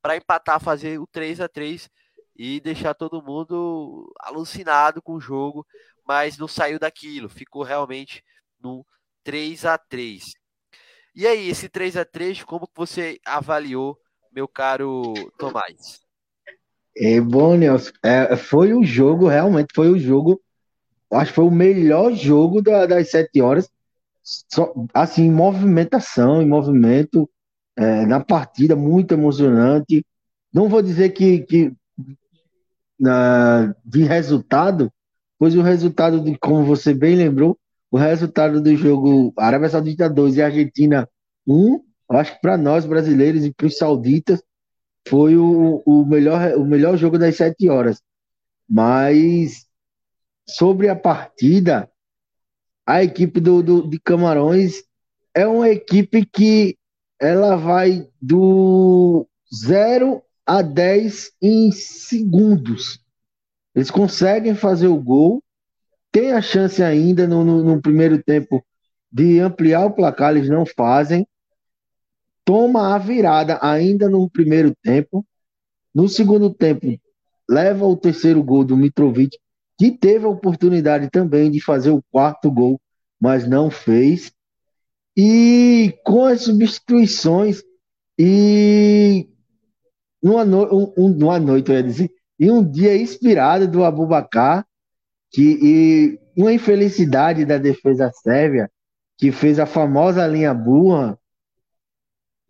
[0.00, 1.90] para empatar, fazer o 3 a 3
[2.36, 5.66] e deixar todo mundo alucinado com o jogo,
[6.06, 8.22] mas não saiu daquilo, ficou realmente
[8.60, 8.84] no
[9.24, 10.32] 3 a 3
[11.14, 13.98] E aí, esse 3 a 3 como você avaliou,
[14.32, 16.00] meu caro Tomás?
[16.96, 20.40] É, bom, Nelson, é, foi o jogo, realmente foi o jogo,
[21.12, 23.70] acho que foi o melhor jogo da, das sete horas,
[24.22, 27.28] só, assim, movimentação, em movimento,
[27.76, 30.04] é, na partida, muito emocionante.
[30.52, 31.72] Não vou dizer que, que
[32.98, 34.92] na, de resultado,
[35.40, 37.58] pois o resultado, de, como você bem lembrou,
[37.90, 41.08] o resultado do jogo Arábia Saudita 2 e Argentina
[41.48, 44.42] 1, acho que para nós brasileiros e para os sauditas
[45.08, 48.02] foi o, o, melhor, o melhor jogo das sete horas.
[48.68, 49.66] Mas
[50.46, 51.90] sobre a partida,
[52.86, 54.82] a equipe do, do, de Camarões
[55.34, 56.76] é uma equipe que
[57.18, 63.00] ela vai do 0 a 10 em segundos.
[63.74, 65.42] Eles conseguem fazer o gol,
[66.12, 68.64] tem a chance ainda no, no, no primeiro tempo
[69.12, 71.26] de ampliar o placar, eles não fazem.
[72.44, 75.24] Toma a virada ainda no primeiro tempo.
[75.94, 76.98] No segundo tempo,
[77.48, 79.36] leva o terceiro gol do Mitrovic,
[79.78, 82.80] que teve a oportunidade também de fazer o quarto gol,
[83.20, 84.32] mas não fez.
[85.16, 87.62] E com as substituições
[88.18, 89.28] e
[90.22, 92.10] numa, no, um, numa noite, eu ia dizer,
[92.40, 94.66] e um dia inspirado do Abubacar,
[95.30, 98.70] que, e uma infelicidade da defesa sérvia,
[99.18, 101.18] que fez a famosa linha burra,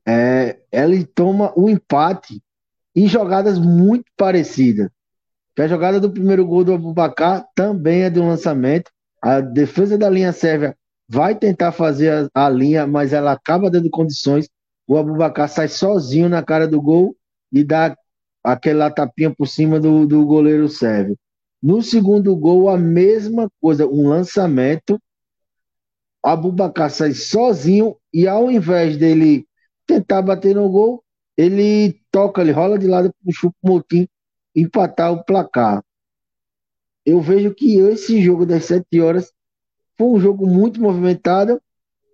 [0.06, 2.40] é, ele toma o um empate
[2.94, 4.88] em jogadas muito parecidas.
[5.58, 8.90] A jogada do primeiro gol do Abubacar também é de um lançamento.
[9.20, 10.74] A defesa da linha sérvia
[11.06, 14.48] vai tentar fazer a, a linha, mas ela acaba dando condições.
[14.86, 17.14] O Abubacar sai sozinho na cara do gol
[17.52, 17.94] e dá
[18.42, 21.16] aquela tapinha por cima do, do goleiro sérvio.
[21.62, 25.00] No segundo gol, a mesma coisa, um lançamento.
[26.22, 29.46] Abubacar sai sozinho e ao invés dele
[29.86, 31.02] tentar bater no gol,
[31.36, 34.06] ele toca, ele rola de lado para o Chupo Motim
[34.54, 35.82] empatar o placar.
[37.04, 39.32] Eu vejo que esse jogo das sete horas
[39.96, 41.60] foi um jogo muito movimentado.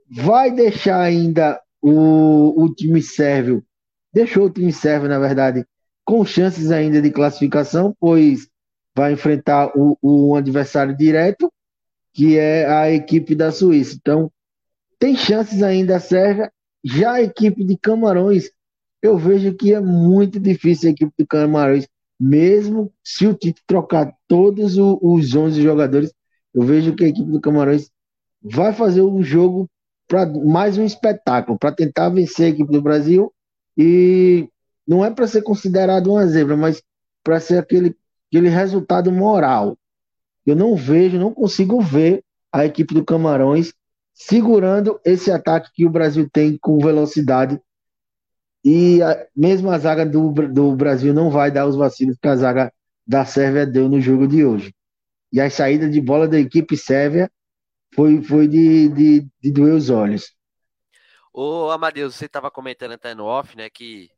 [0.08, 3.64] Vai deixar ainda o, o time sérvio,
[4.12, 5.66] deixou o time sérvio, na verdade,
[6.06, 8.48] com chances ainda de classificação, pois
[8.96, 11.52] vai enfrentar o, o adversário direto,
[12.14, 13.96] que é a equipe da Suíça.
[14.00, 14.30] Então,
[14.98, 16.50] tem chances ainda a Sérvia.
[16.82, 18.48] Já a equipe de Camarões,
[19.02, 21.88] eu vejo que é muito difícil a equipe de Camarões,
[22.18, 26.14] mesmo se o Tite trocar todos os 11 jogadores,
[26.54, 27.90] eu vejo que a equipe do Camarões
[28.40, 29.68] vai fazer um jogo
[30.06, 33.32] para mais um espetáculo, para tentar vencer a equipe do Brasil.
[33.76, 34.48] E
[34.86, 36.82] não é para ser considerado uma zebra, mas
[37.22, 37.96] para ser aquele,
[38.30, 39.76] aquele resultado moral.
[40.44, 42.22] Eu não vejo, não consigo ver
[42.52, 43.72] a equipe do Camarões
[44.14, 47.60] segurando esse ataque que o Brasil tem com velocidade.
[48.64, 52.36] E a, mesmo a zaga do, do Brasil não vai dar os vacilos que a
[52.36, 52.72] zaga
[53.06, 54.74] da Sérvia deu no jogo de hoje.
[55.32, 57.30] E a saída de bola da equipe sérvia
[57.94, 60.34] foi, foi de, de, de doer os olhos.
[61.32, 64.10] Ô, Amadeus, você estava comentando até no off, né, que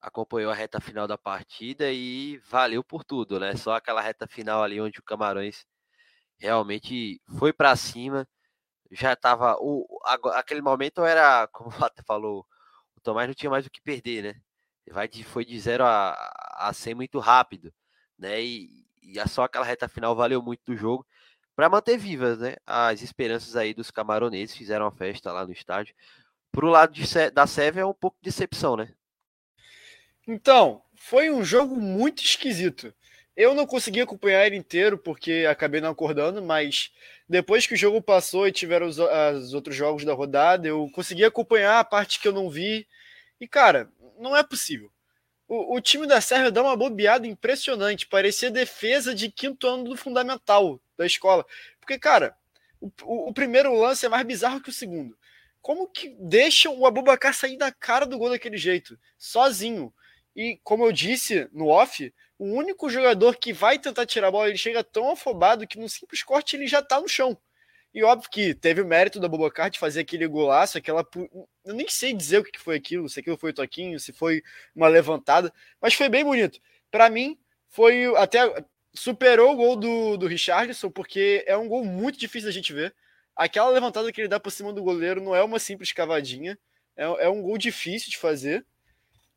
[0.00, 3.56] acompanhou a reta final da partida e valeu por tudo, né?
[3.56, 5.66] Só aquela reta final ali onde o Camarões
[6.38, 8.26] realmente foi para cima,
[8.90, 9.86] já estava o
[10.34, 12.46] aquele momento era, como o Fata falou,
[12.96, 14.40] o Tomás não tinha mais o que perder, né?
[14.90, 16.14] Vai de, foi de 0 a,
[16.68, 17.72] a 100 muito rápido,
[18.18, 18.42] né?
[18.42, 21.06] E, e só aquela reta final valeu muito do jogo
[21.54, 22.56] para manter vivas, né?
[22.66, 25.94] As esperanças aí dos camaroneses fizeram a festa lá no estádio.
[26.52, 28.94] Pro lado de, da Sérvia é um pouco de decepção, né?
[30.26, 32.94] Então, foi um jogo muito esquisito.
[33.36, 36.90] Eu não consegui acompanhar ele inteiro porque acabei não acordando, mas
[37.28, 41.24] depois que o jogo passou e tiveram os, os outros jogos da rodada, eu consegui
[41.24, 42.86] acompanhar a parte que eu não vi.
[43.40, 44.92] E, cara, não é possível.
[45.48, 48.06] O, o time da Sérvia dá uma bobeada impressionante.
[48.06, 51.46] Parecia defesa de quinto ano do fundamental da escola.
[51.80, 52.36] Porque, cara,
[52.80, 55.16] o, o, o primeiro lance é mais bizarro que o segundo.
[55.62, 58.98] Como que deixam o Abubacar sair da cara do gol daquele jeito?
[59.18, 59.92] Sozinho.
[60.40, 64.48] E, como eu disse no off, o único jogador que vai tentar tirar a bola,
[64.48, 67.36] ele chega tão afobado que no simples corte ele já tá no chão.
[67.92, 71.06] E óbvio que teve o mérito da Bobocar de fazer aquele golaço, aquela.
[71.62, 74.42] Eu nem sei dizer o que foi aquilo, se aquilo foi toquinho, se foi
[74.74, 76.58] uma levantada, mas foi bem bonito.
[76.90, 77.38] Para mim,
[77.68, 78.64] foi até.
[78.94, 82.94] Superou o gol do, do Richardson, porque é um gol muito difícil da gente ver.
[83.36, 86.58] Aquela levantada que ele dá por cima do goleiro não é uma simples cavadinha,
[86.96, 88.64] é, é um gol difícil de fazer.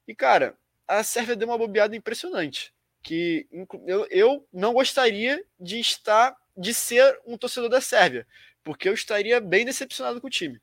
[0.08, 2.74] E, cara, a Sérvia deu uma bobeada impressionante.
[3.02, 3.48] Que
[3.86, 8.26] eu, eu não gostaria de estar, de ser um torcedor da Sérvia,
[8.64, 10.62] porque eu estaria bem decepcionado com o time.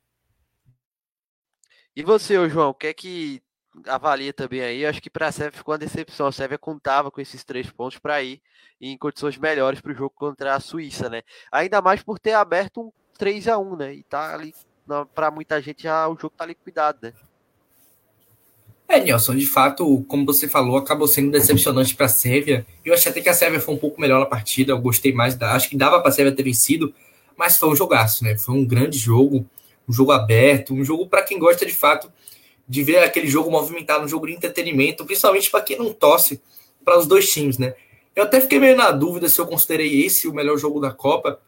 [1.95, 3.43] E você, João, o que é que
[3.85, 4.85] avalia também aí?
[4.85, 6.27] Acho que para a Sérvia ficou uma decepção.
[6.27, 8.41] A Sérvia contava com esses três pontos para ir
[8.79, 11.21] em condições melhores para o jogo contra a Suíça, né?
[11.51, 13.93] Ainda mais por ter aberto um 3 a 1 né?
[13.93, 14.53] E tá ali,
[15.13, 17.13] para muita gente, já o jogo tá liquidado, né?
[18.87, 22.65] É, Nelson, de fato, como você falou, acabou sendo decepcionante para a Sérvia.
[22.83, 25.35] Eu achei até que a Sérvia foi um pouco melhor na partida, eu gostei mais
[25.35, 25.53] da.
[25.53, 26.93] Acho que dava para a Sérvia ter vencido,
[27.37, 28.37] mas foi um jogaço, né?
[28.37, 29.45] Foi um grande jogo,
[29.87, 32.11] um jogo aberto, um jogo para quem gosta de fato
[32.67, 36.41] de ver aquele jogo movimentado, um jogo de entretenimento, principalmente para quem não torce
[36.85, 37.73] para os dois times, né?
[38.15, 41.39] Eu até fiquei meio na dúvida se eu considerei esse o melhor jogo da Copa,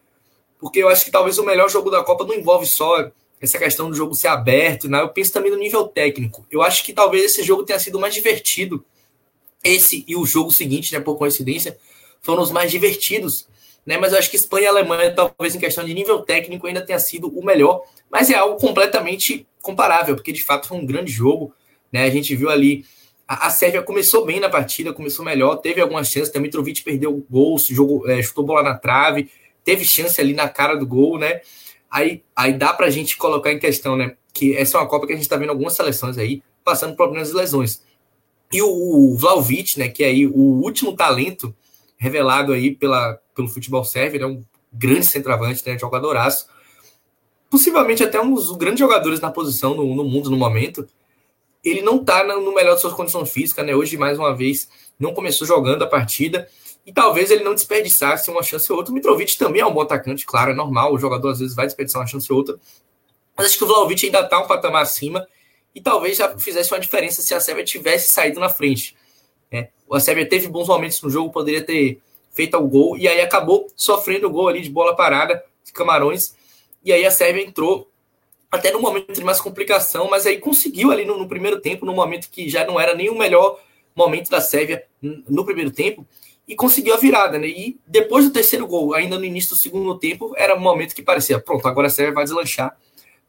[0.59, 3.09] porque eu acho que talvez o melhor jogo da Copa não envolve só
[3.43, 5.01] essa questão do jogo ser aberto, né?
[5.01, 6.47] eu penso também no nível técnico.
[6.49, 8.85] Eu acho que talvez esse jogo tenha sido mais divertido.
[9.61, 11.77] Esse e o jogo seguinte, né, por coincidência,
[12.21, 13.45] foram os mais divertidos.
[13.85, 13.97] Né?
[13.97, 16.97] Mas eu acho que Espanha e Alemanha, talvez em questão de nível técnico, ainda tenha
[16.99, 17.83] sido o melhor.
[18.09, 21.53] Mas é algo completamente comparável, porque de fato foi um grande jogo.
[21.91, 22.03] Né?
[22.05, 22.85] A gente viu ali.
[23.27, 26.29] A, a Sérvia começou bem na partida, começou melhor, teve algumas chances.
[26.29, 29.29] Também Mitrovic perdeu o gol, jogou, é, chutou bola na trave,
[29.65, 31.41] teve chance ali na cara do gol, né?
[31.93, 34.15] Aí, aí dá para a gente colocar em questão, né?
[34.33, 37.27] Que essa é uma Copa que a gente está vendo algumas seleções aí passando problemas
[37.27, 37.83] de lesões.
[38.51, 39.87] E o, o Vlaovic, né?
[39.89, 41.55] Que é aí o último talento
[41.95, 45.77] revelado aí pela, pelo futebol sérvio, é né, um grande centroavante, né?
[45.77, 46.47] Jogadoraço.
[47.47, 50.87] Possivelmente até um dos grandes jogadores na posição no, no mundo no momento.
[51.63, 53.75] Ele não está no melhor de suas condições físicas, né?
[53.75, 54.67] Hoje, mais uma vez,
[54.99, 56.49] não começou jogando a partida
[56.85, 58.91] e talvez ele não desperdiçasse uma chance ou outra.
[58.91, 61.65] O Mitrovic também é um bom atacante, claro, é normal, o jogador às vezes vai
[61.65, 62.59] desperdiçar uma chance ou outra.
[63.35, 65.27] Mas acho que o Vlaovic ainda está um patamar acima
[65.73, 68.95] e talvez já fizesse uma diferença se a Sérvia tivesse saído na frente.
[69.51, 69.69] Né?
[69.91, 71.99] A Sérvia teve bons momentos no jogo, poderia ter
[72.31, 76.35] feito o gol e aí acabou sofrendo o gol ali de bola parada de Camarões.
[76.83, 77.89] E aí a Sérvia entrou
[78.51, 81.93] até no momento de mais complicação, mas aí conseguiu ali no, no primeiro tempo, no
[81.93, 83.59] momento que já não era nem o melhor
[83.95, 86.05] momento da Sérvia no primeiro tempo,
[86.47, 87.47] e conseguiu a virada, né?
[87.47, 91.01] E depois do terceiro gol, ainda no início do segundo tempo, era um momento que
[91.01, 92.77] parecia, pronto, agora a Sérvia vai deslanchar.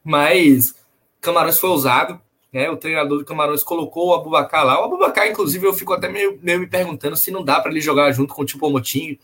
[0.03, 0.75] Mas
[1.21, 2.19] Camarões foi ousado,
[2.51, 2.69] né?
[2.69, 4.79] O treinador do Camarões colocou o Abubacar lá.
[4.79, 7.81] O Abubacar, inclusive, eu fico até meio, meio me perguntando se não dá para ele
[7.81, 9.17] jogar junto com o Tipo Motinho,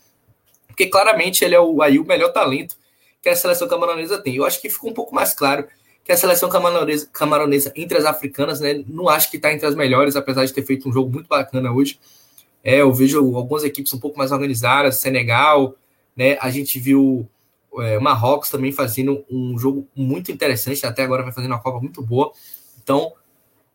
[0.66, 2.76] porque claramente ele é o, aí o melhor talento
[3.22, 4.36] que a seleção camaronesa tem.
[4.36, 5.66] Eu acho que ficou um pouco mais claro
[6.04, 8.82] que a seleção camaronesa, camaronesa entre as africanas, né?
[8.88, 11.70] Não acho que está entre as melhores, apesar de ter feito um jogo muito bacana
[11.70, 12.00] hoje.
[12.62, 15.74] É, eu vejo algumas equipes um pouco mais organizadas, Senegal,
[16.16, 16.36] né?
[16.40, 17.28] A gente viu
[17.78, 22.02] é, Marrocos também fazendo um jogo muito interessante, até agora vai fazendo uma Copa muito
[22.02, 22.32] boa.
[22.82, 23.12] Então,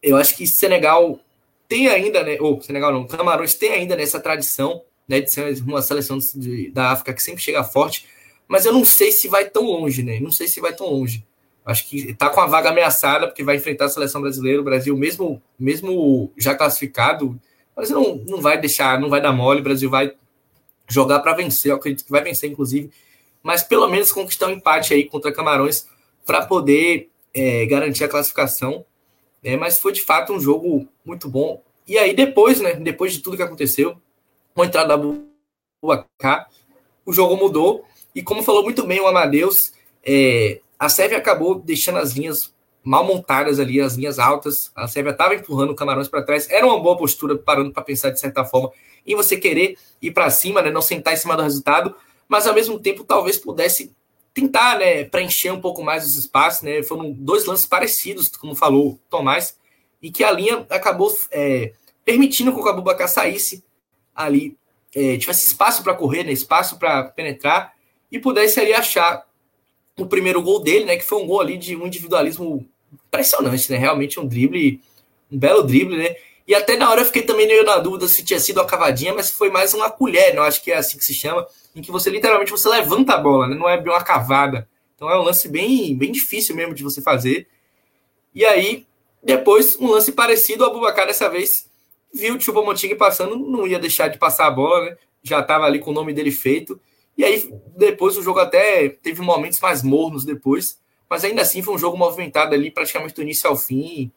[0.01, 1.19] eu acho que Senegal
[1.67, 2.37] tem ainda, né?
[2.39, 6.91] Ou Senegal não, Camarões tem ainda nessa tradição né, de ser uma seleção de, da
[6.91, 8.05] África que sempre chega forte,
[8.47, 10.19] mas eu não sei se vai tão longe, né?
[10.19, 11.25] Não sei se vai tão longe.
[11.65, 14.61] Acho que está com a vaga ameaçada, porque vai enfrentar a seleção brasileira.
[14.61, 17.37] O Brasil, mesmo, mesmo já classificado,
[17.77, 19.59] mas não, não vai deixar, não vai dar mole.
[19.59, 20.11] O Brasil vai
[20.89, 21.71] jogar para vencer.
[21.71, 22.89] Eu acredito que vai vencer, inclusive.
[23.43, 25.87] Mas pelo menos conquistar um empate aí contra Camarões
[26.25, 28.83] para poder é, garantir a classificação.
[29.43, 31.61] É, mas foi de fato um jogo muito bom.
[31.87, 33.95] E aí depois, né, depois de tudo que aconteceu,
[34.55, 35.19] com a entrada da
[35.79, 36.47] Buacá,
[37.05, 37.85] o jogo mudou.
[38.15, 39.71] E como falou muito bem o Amadeus,
[40.03, 42.51] é, a Sérvia acabou deixando as linhas
[42.87, 44.71] mal montadas ali, as linhas altas.
[44.73, 46.49] A Sérvia estava empurrando o Camarões para trás.
[46.49, 48.71] Era uma boa postura, parando para pensar de certa forma
[49.05, 51.93] em você querer ir para cima, né, não sentar em cima do resultado,
[52.29, 53.93] mas ao mesmo tempo talvez pudesse
[54.33, 56.61] tentar né, preencher um pouco mais os espaços.
[56.61, 56.81] Né?
[56.81, 59.57] Foram dois lances parecidos, como falou o Tomás,
[60.01, 61.73] e que a linha acabou é,
[62.05, 63.65] permitindo que o Abubakar saísse
[64.15, 64.57] ali,
[64.95, 67.73] é, tivesse espaço para correr, né, espaço para penetrar
[68.09, 69.27] e pudesse ali achar
[69.97, 73.77] o primeiro gol dele, né, que foi um gol ali de um individualismo impressionante, né,
[73.77, 74.81] realmente um drible,
[75.31, 76.15] um belo drible, né,
[76.47, 79.13] e até na hora eu fiquei também meio na dúvida se tinha sido uma cavadinha,
[79.13, 81.91] mas foi mais uma colher, né, acho que é assim que se chama, em que
[81.91, 84.67] você literalmente você levanta a bola, né, não é bem uma cavada.
[84.97, 87.47] Então é um lance bem, bem difícil mesmo de você fazer.
[88.33, 88.87] E aí,
[89.21, 91.69] depois, um lance parecido, o Abubacar dessa vez
[92.11, 94.97] viu o Chupa Moting passando, não ia deixar de passar a bola, né?
[95.21, 96.81] Já estava ali com o nome dele feito.
[97.15, 100.79] E aí, depois, o jogo até teve momentos mais mornos depois,
[101.09, 104.11] mas ainda assim foi um jogo movimentado ali, praticamente do início ao fim.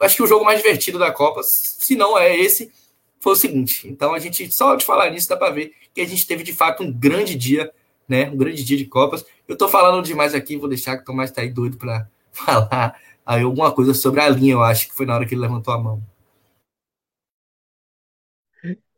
[0.00, 2.72] Acho que o jogo mais divertido da Copa, se não é esse,
[3.20, 3.88] foi o seguinte.
[3.88, 6.52] Então, a gente, só de falar nisso, dá para ver que a gente teve de
[6.52, 7.72] fato um grande dia,
[8.08, 8.28] né?
[8.28, 9.24] Um grande dia de Copas.
[9.46, 12.96] Eu tô falando demais aqui, vou deixar que o Tomás tá aí doido para falar
[13.24, 15.72] aí alguma coisa sobre a linha, eu acho que foi na hora que ele levantou
[15.72, 16.02] a mão.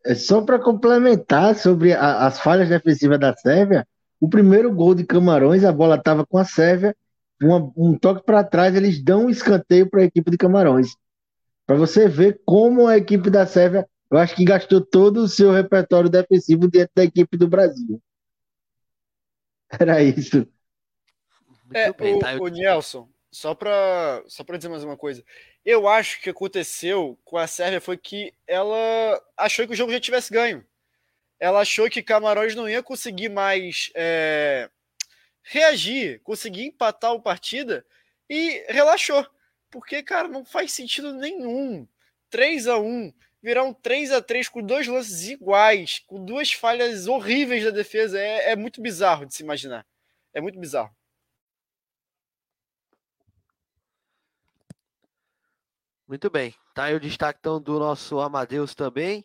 [0.06, 3.86] É só para complementar sobre a, as falhas defensivas da Sérvia,
[4.20, 6.94] o primeiro gol de Camarões, a bola estava com a Sérvia,
[7.44, 10.96] uma, um toque para trás, eles dão um escanteio para a equipe de Camarões.
[11.66, 15.50] Para você ver como a equipe da Sérvia, eu acho que gastou todo o seu
[15.50, 18.00] repertório defensivo dentro da equipe do Brasil.
[19.80, 20.46] Era isso.
[21.72, 25.24] É, o, o Nelson, só para só dizer mais uma coisa.
[25.64, 29.76] Eu acho que o que aconteceu com a Sérvia foi que ela achou que o
[29.76, 30.64] jogo já tivesse ganho.
[31.40, 34.70] Ela achou que Camarões não ia conseguir mais é,
[35.44, 37.86] reagir, conseguir empatar a partida
[38.28, 39.24] e relaxou.
[39.70, 41.86] Porque, cara, não faz sentido nenhum.
[42.30, 47.06] 3 a 1 virar um 3 a 3 com dois lances iguais, com duas falhas
[47.06, 48.18] horríveis da defesa.
[48.18, 49.86] É, é muito bizarro de se imaginar.
[50.32, 50.94] É muito bizarro.
[56.08, 56.54] Muito bem.
[56.74, 59.24] Tá aí o destaque então, do nosso Amadeus também.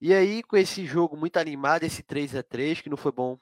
[0.00, 3.38] E aí, com esse jogo muito animado, esse 3 a 3 que não foi bom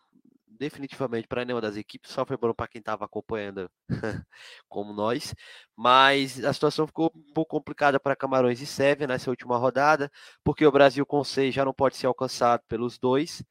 [0.57, 3.71] definitivamente para nenhuma das equipes, só foi bom para quem estava acompanhando
[4.69, 5.35] como nós,
[5.77, 10.11] mas a situação ficou um pouco complicada para Camarões e Sérvia nessa última rodada,
[10.45, 13.43] porque o Brasil com 6 já não pode ser alcançado pelos dois,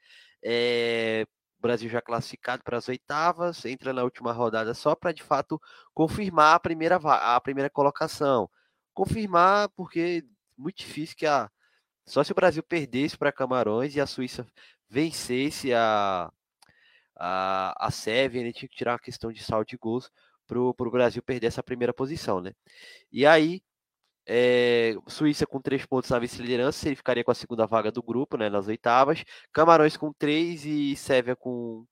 [0.44, 1.26] é,
[1.60, 5.60] o Brasil já classificado para as oitavas, entra na última rodada só para de fato
[5.94, 8.50] confirmar a primeira, a primeira colocação,
[8.94, 10.24] confirmar, porque
[10.58, 11.50] muito difícil que a.
[12.08, 14.46] Só se o Brasil perdesse para Camarões e a Suíça
[14.90, 16.32] vencesse a,
[17.16, 20.12] a, a Sérvia, ele tinha que tirar a questão de saldo de gols
[20.48, 22.54] para o Brasil perder essa primeira posição, né?
[23.12, 23.62] E aí,
[24.28, 28.38] é, Suíça com três pontos na vice-liderança, ele ficaria com a segunda vaga do grupo,
[28.38, 28.50] né?
[28.50, 29.24] Nas oitavas.
[29.52, 31.86] Camarões com três e Sérvia com.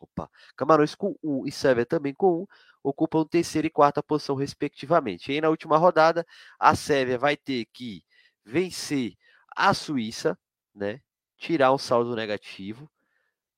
[0.00, 0.30] Opa!
[0.56, 2.46] Camarões com um e Sérvia também com um
[2.82, 5.30] ocupam terceira e quarta posição, respectivamente.
[5.30, 6.26] E aí, na última rodada,
[6.58, 8.04] a Sérvia vai ter que
[8.44, 9.14] vencer
[9.56, 10.38] a Suíça,
[10.74, 11.00] né?
[11.36, 12.88] Tirar um saldo negativo.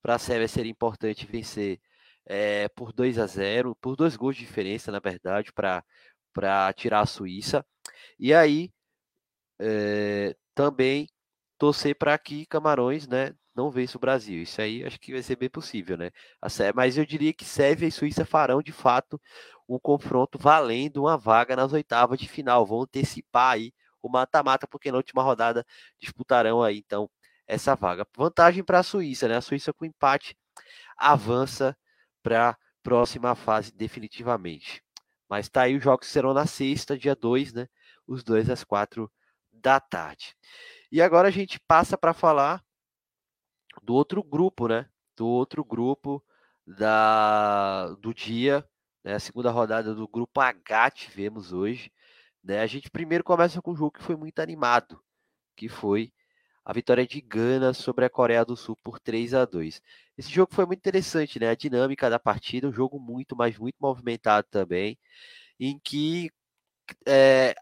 [0.02, 1.80] Para a Sérvia seria importante vencer
[2.26, 7.06] é, por 2 a 0, por dois gols de diferença, na verdade, para tirar a
[7.06, 7.64] Suíça.
[8.18, 8.72] E aí
[9.58, 11.08] é, também
[11.58, 14.42] torcer para que Camarões, né, não vence o Brasil.
[14.42, 16.10] Isso aí acho que vai ser bem possível, né?
[16.74, 19.20] Mas eu diria que Sérvia e Suíça farão de fato
[19.68, 22.64] um confronto valendo uma vaga nas oitavas de final.
[22.64, 25.66] Vão antecipar aí o mata-mata, porque na última rodada
[26.00, 27.10] disputarão aí então
[27.48, 28.06] essa vaga.
[28.14, 29.36] Vantagem para a Suíça, né?
[29.36, 30.36] A Suíça com empate
[30.96, 31.76] avança
[32.22, 34.84] para a próxima fase definitivamente.
[35.28, 37.68] Mas tá aí os jogos serão na sexta, dia 2, né?
[38.06, 39.10] Os dois às quatro
[39.50, 40.36] da tarde.
[40.92, 42.62] E agora a gente passa para falar
[43.82, 44.88] do outro grupo, né?
[45.16, 46.24] Do outro grupo
[46.66, 48.66] da, do dia,
[49.02, 49.14] né?
[49.14, 51.90] A segunda rodada do grupo H tivemos hoje.
[52.42, 52.60] Né?
[52.60, 55.02] A gente primeiro começa com um jogo que foi muito animado,
[55.56, 56.12] que foi
[56.68, 59.80] a vitória de Gana sobre a Coreia do Sul por 3 a 2.
[60.18, 61.48] Esse jogo foi muito interessante, né?
[61.48, 64.98] A dinâmica da partida, um jogo muito, mas muito movimentado também,
[65.58, 66.30] em que
[67.06, 67.54] é,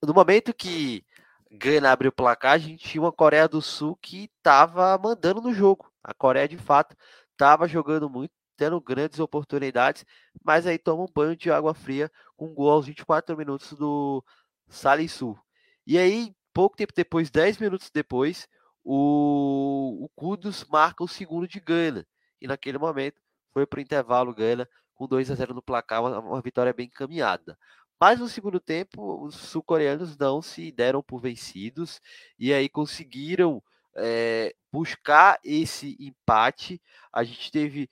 [0.00, 1.04] no momento que
[1.50, 5.52] Gana abriu o placar, a gente tinha uma Coreia do Sul que estava mandando no
[5.52, 5.90] jogo.
[6.04, 6.96] A Coreia, de fato,
[7.32, 10.04] estava jogando muito, tendo grandes oportunidades,
[10.44, 14.24] mas aí toma um banho de água fria com um gol aos 24 minutos do
[14.68, 15.36] Salisu.
[15.84, 18.48] E aí, pouco tempo depois, 10 minutos depois,
[18.82, 22.06] o, o Kudus marca o segundo de Gana.
[22.40, 23.20] E naquele momento
[23.52, 26.86] foi para o intervalo Gana com 2 a 0 no placar, uma, uma vitória bem
[26.86, 27.58] encaminhada.
[28.00, 32.00] Mas no segundo tempo, os sul-coreanos não se deram por vencidos
[32.38, 33.62] e aí conseguiram
[33.94, 36.80] é, buscar esse empate.
[37.12, 37.90] A gente teve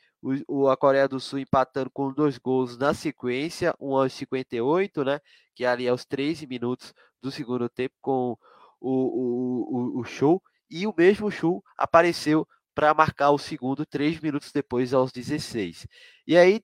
[0.49, 5.21] o, a Coreia do Sul empatando com dois gols na sequência, um aos 58, né?
[5.55, 8.39] Que ali aos 13 minutos do segundo tempo com
[8.91, 10.43] o, o, o, show.
[10.71, 15.87] E o mesmo show apareceu para marcar o segundo, três minutos depois, aos 16.
[16.27, 16.61] E aí,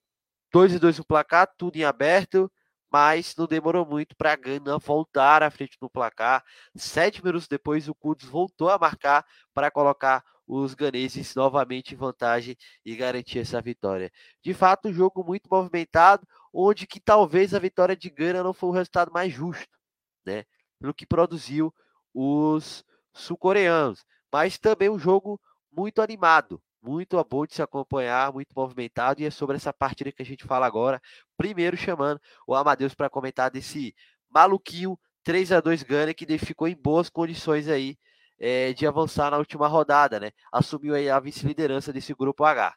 [0.52, 2.50] 2 e 2 no placar, tudo em aberto
[2.90, 6.44] mas não demorou muito para a Gana voltar à frente no placar.
[6.74, 12.56] Sete minutos depois, o Kudus voltou a marcar para colocar os ganeses novamente em vantagem
[12.84, 14.10] e garantir essa vitória.
[14.42, 18.70] De fato, um jogo muito movimentado, onde que talvez a vitória de Gana não foi
[18.70, 19.78] o resultado mais justo,
[20.26, 20.44] né?
[20.80, 21.72] Pelo que produziu
[22.14, 25.40] os sul-coreanos, mas também um jogo
[25.72, 30.22] muito animado, muito bom de se acompanhar, muito movimentado, e é sobre essa partida que
[30.22, 31.00] a gente fala agora.
[31.36, 33.94] Primeiro chamando o Amadeus para comentar desse
[34.28, 37.98] maluquinho 3 a 2 Gana que ficou em boas condições aí
[38.38, 40.32] é, de avançar na última rodada, né?
[40.50, 42.74] Assumiu aí a vice-liderança desse grupo H.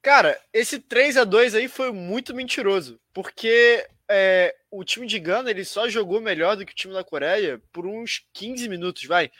[0.00, 5.50] Cara, esse 3 a 2 aí foi muito mentiroso, porque é, o time de Gana
[5.50, 9.30] ele só jogou melhor do que o time da Coreia por uns 15 minutos, vai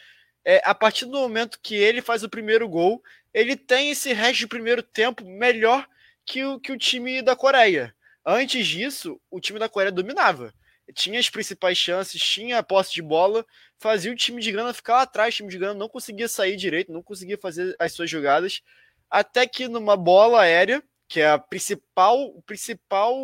[0.49, 3.03] é, a partir do momento que ele faz o primeiro gol,
[3.35, 5.87] ele tem esse resto de primeiro tempo melhor
[6.25, 7.95] que o, que o time da Coreia.
[8.25, 10.55] Antes disso, o time da Coreia dominava.
[10.95, 13.45] Tinha as principais chances, tinha a posse de bola,
[13.77, 15.35] fazia o time de Gana ficar lá atrás.
[15.35, 18.63] O time de Gana não conseguia sair direito, não conseguia fazer as suas jogadas.
[19.11, 23.17] Até que numa bola aérea, que é a principal, o principal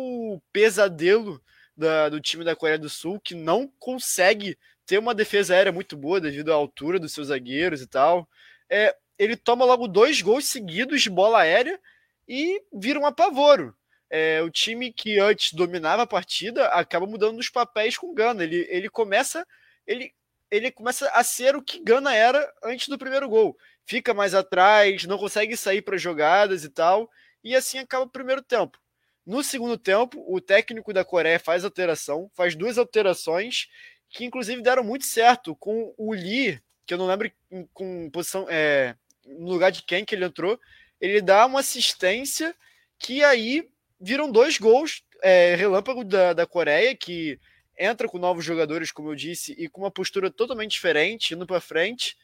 [0.51, 1.41] pesadelo
[1.75, 5.95] da, do time da Coreia do Sul, que não consegue ter uma defesa aérea muito
[5.95, 8.27] boa devido à altura dos seus zagueiros e tal.
[8.69, 11.79] É, ele toma logo dois gols seguidos de bola aérea
[12.27, 13.75] e vira um apavoro.
[14.09, 18.43] É, o time que antes dominava a partida acaba mudando os papéis com Gana.
[18.43, 19.45] Ele, ele começa
[19.85, 20.11] ele,
[20.49, 23.57] ele começa a ser o que Gana era antes do primeiro gol.
[23.85, 27.09] Fica mais atrás, não consegue sair para jogadas e tal,
[27.45, 28.77] e assim acaba o primeiro tempo.
[29.25, 33.67] No segundo tempo, o técnico da Coreia faz alteração, faz duas alterações
[34.09, 37.31] que inclusive deram muito certo com o Lee, que eu não lembro
[37.73, 40.59] com posição é, no lugar de quem que ele entrou,
[40.99, 42.55] ele dá uma assistência
[42.97, 43.67] que aí
[43.99, 47.39] viram dois gols é, relâmpago da, da Coreia, que
[47.77, 51.59] entra com novos jogadores, como eu disse, e com uma postura totalmente diferente, indo para
[51.59, 52.15] frente,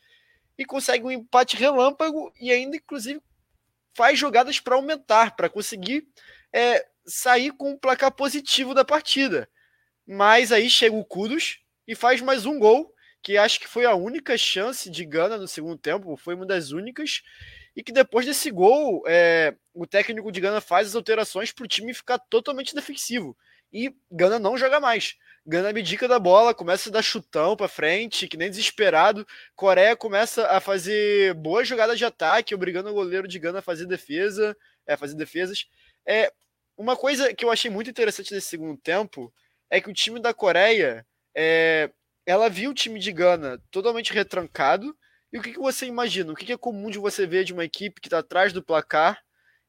[0.57, 3.21] e consegue um empate relâmpago e ainda, inclusive,
[3.95, 6.07] faz jogadas para aumentar, para conseguir
[6.53, 9.49] é, sair com um placar positivo da partida.
[10.07, 13.93] Mas aí chega o Kudos, e faz mais um gol, que acho que foi a
[13.93, 17.21] única chance de Gana no segundo tempo, foi uma das únicas,
[17.75, 21.67] e que depois desse gol, é, o técnico de Gana faz as alterações para o
[21.67, 23.37] time ficar totalmente defensivo.
[23.71, 25.15] E Gana não joga mais.
[25.45, 29.25] Gana abdica da bola, começa a dar chutão para frente, que nem desesperado.
[29.55, 33.87] Coreia começa a fazer boas jogadas de ataque, obrigando o goleiro de Gana a fazer
[33.87, 35.65] defesa, é, fazer defesas.
[36.07, 36.31] É,
[36.77, 39.33] uma coisa que eu achei muito interessante nesse segundo tempo
[39.69, 41.89] é que o time da Coreia é,
[42.25, 44.95] ela viu o time de Gana totalmente retrancado.
[45.33, 46.31] E o que, que você imagina?
[46.31, 48.63] O que, que é comum de você ver de uma equipe que está atrás do
[48.63, 49.19] placar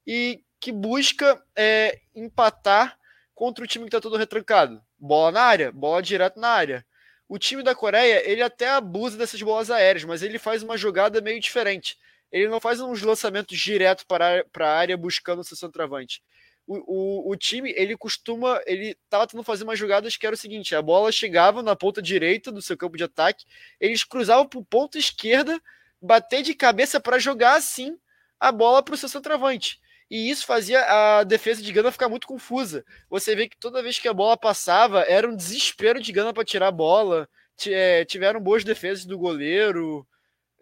[0.07, 2.99] e que busca é, empatar
[3.43, 4.81] contra o time que está todo retrancado?
[4.97, 6.87] Bola na área, bola direto na área.
[7.29, 11.21] O time da Coreia, ele até abusa dessas bolas aéreas, mas ele faz uma jogada
[11.21, 11.99] meio diferente.
[12.31, 16.23] Ele não faz uns lançamentos direto para a área buscando o seu centroavante
[16.65, 20.39] o, o, o, time, ele costuma, ele tava tentando fazer umas jogadas que era o
[20.39, 23.45] seguinte, a bola chegava na ponta direita do seu campo de ataque,
[23.81, 25.61] eles cruzavam para o ponto esquerda,
[26.01, 27.99] bater de cabeça para jogar assim
[28.39, 29.81] a bola para o seu centroavante.
[30.13, 32.85] E isso fazia a defesa de Gana ficar muito confusa.
[33.09, 36.45] Você vê que toda vez que a bola passava, era um desespero de Gana para
[36.45, 37.27] tirar a bola.
[37.67, 40.07] É, tiveram boas defesas do goleiro.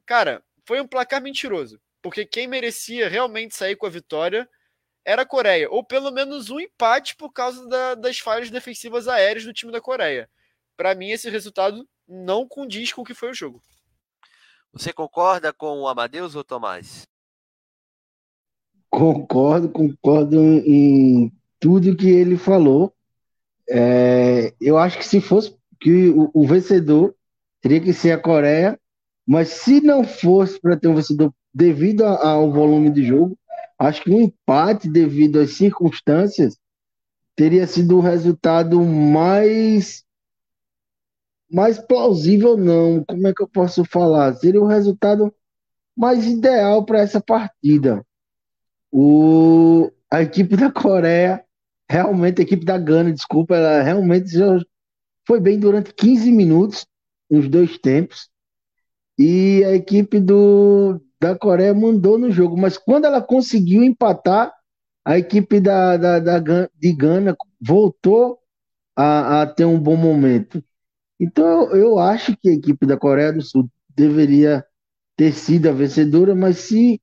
[0.07, 1.81] Cara, foi um placar mentiroso.
[2.01, 4.49] Porque quem merecia realmente sair com a vitória
[5.05, 9.45] era a Coreia, ou pelo menos um empate por causa da, das falhas defensivas aéreas
[9.45, 10.31] do time da Coreia.
[10.77, 13.61] Para mim, esse resultado não condiz com o que foi o jogo.
[14.73, 17.11] Você concorda com o Amadeus ou Tomás?
[18.91, 22.93] Concordo, concordo em tudo que ele falou.
[23.69, 27.15] É, eu acho que se fosse que o, o, vencedor
[27.61, 28.79] teria que ser a Coreia,
[29.27, 33.39] mas se não fosse para ter um vencedor devido ao volume de jogo,
[33.81, 36.59] Acho que um empate, devido às circunstâncias,
[37.35, 40.05] teria sido o resultado mais
[41.51, 43.03] mais plausível, não.
[43.03, 44.35] Como é que eu posso falar?
[44.35, 45.35] Seria o resultado
[45.97, 48.05] mais ideal para essa partida.
[48.93, 51.45] O, a equipe da Coreia,
[51.89, 54.29] realmente, a equipe da Gana, desculpa, ela realmente
[55.27, 56.87] foi bem durante 15 minutos,
[57.31, 58.29] nos dois tempos.
[59.19, 64.53] E a equipe do, da Coreia mandou no jogo, mas quando ela conseguiu empatar,
[65.05, 68.39] a equipe da, da, da de Gana voltou
[68.97, 70.63] a, a, ter um bom momento.
[71.19, 74.65] Então eu, eu acho que a equipe da Coreia do Sul deveria
[75.17, 77.01] ter sido a vencedora, mas se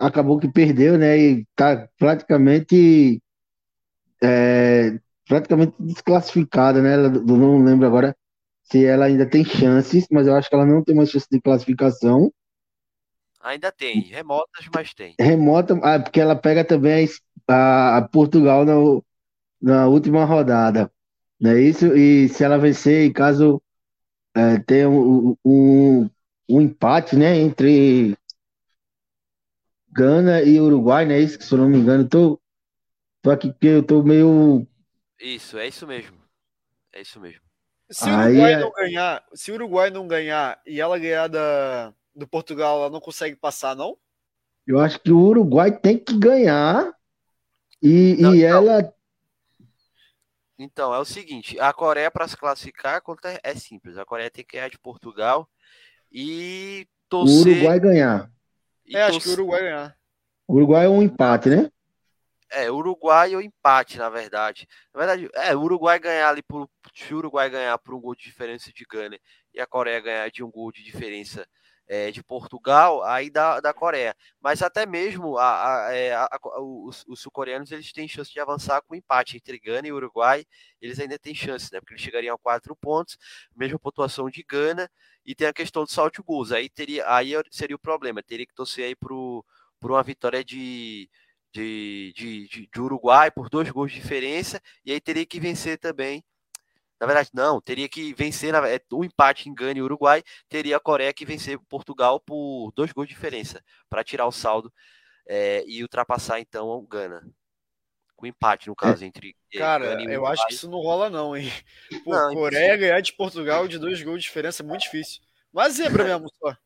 [0.00, 1.18] acabou que perdeu, né?
[1.18, 3.22] E tá praticamente
[4.22, 4.98] é,
[5.28, 6.94] praticamente desclassificada, né?
[6.94, 8.16] Eu não lembro agora
[8.62, 11.40] se ela ainda tem chances, mas eu acho que ela não tem mais chance de
[11.40, 12.32] classificação.
[13.42, 15.14] Ainda tem, remotas, mas tem.
[15.18, 17.08] Remota, ah, porque ela pega também
[17.48, 19.04] a, a Portugal no,
[19.60, 20.90] na última rodada.
[21.40, 21.96] Não é isso?
[21.96, 23.62] E se ela vencer, e caso
[24.34, 26.10] é, tenha um, um,
[26.48, 28.16] um, empate, né, entre
[29.92, 31.18] Gana e Uruguai, né?
[31.18, 32.40] Isso, se eu não me engano, tô,
[33.22, 34.66] tô aqui porque eu tô meio.
[35.18, 36.16] Isso, é isso mesmo.
[36.92, 37.42] É isso mesmo.
[37.90, 41.92] Se o Uruguai Aí, não ganhar, se o Uruguai não ganhar e ela ganhar da,
[42.14, 43.96] do Portugal, ela não consegue passar, não?
[44.66, 46.94] Eu acho que o Uruguai tem que ganhar
[47.82, 48.94] e, não, e ela.
[50.56, 53.02] Então, é o seguinte: a Coreia, para se classificar,
[53.42, 53.98] é simples.
[53.98, 55.48] A Coreia tem que ganhar de Portugal
[56.12, 57.46] e torcer.
[57.46, 58.30] O Uruguai ganhar.
[58.92, 59.96] É, acho que o Uruguai ganhar.
[60.46, 61.70] O Uruguai é um empate, né?
[62.50, 64.66] É, Uruguai ou empate, na verdade.
[64.92, 66.68] Na verdade, é, o Uruguai ganhar ali por.
[66.94, 69.16] Se o Uruguai ganhar por um gol de diferença de Gana
[69.54, 71.46] e a Coreia ganhar de um gol de diferença
[71.90, 74.14] é, de Portugal, aí da, da Coreia.
[74.40, 76.28] Mas até mesmo a, a, é, a,
[76.60, 80.44] os, os sul-coreanos eles têm chance de avançar com empate entre Gana e Uruguai,
[80.80, 81.80] eles ainda têm chance, né?
[81.80, 83.18] Porque eles chegariam a quatro pontos,
[83.56, 84.88] mesma pontuação de Gana,
[85.26, 86.52] e tem a questão do salto gols.
[86.52, 89.44] Aí, teria, aí seria o problema, teria que torcer aí por
[89.82, 91.10] uma vitória de,
[91.52, 96.24] de, de, de Uruguai por dois gols de diferença, e aí teria que vencer também
[97.00, 100.76] na verdade, não, teria que vencer o é, um empate em Gana e Uruguai, teria
[100.76, 104.70] a Coreia que vencer Portugal por dois gols de diferença para tirar o saldo
[105.26, 107.26] é, e ultrapassar então o Gana.
[108.14, 109.34] Com empate, no caso, entre.
[109.50, 111.50] É, Cara, Gana e eu acho que isso não rola, não, hein?
[112.04, 115.22] Pô, não, Coreia ganhar de Portugal de dois gols de diferença é muito difícil.
[115.50, 116.54] Mas zebra mesmo, só.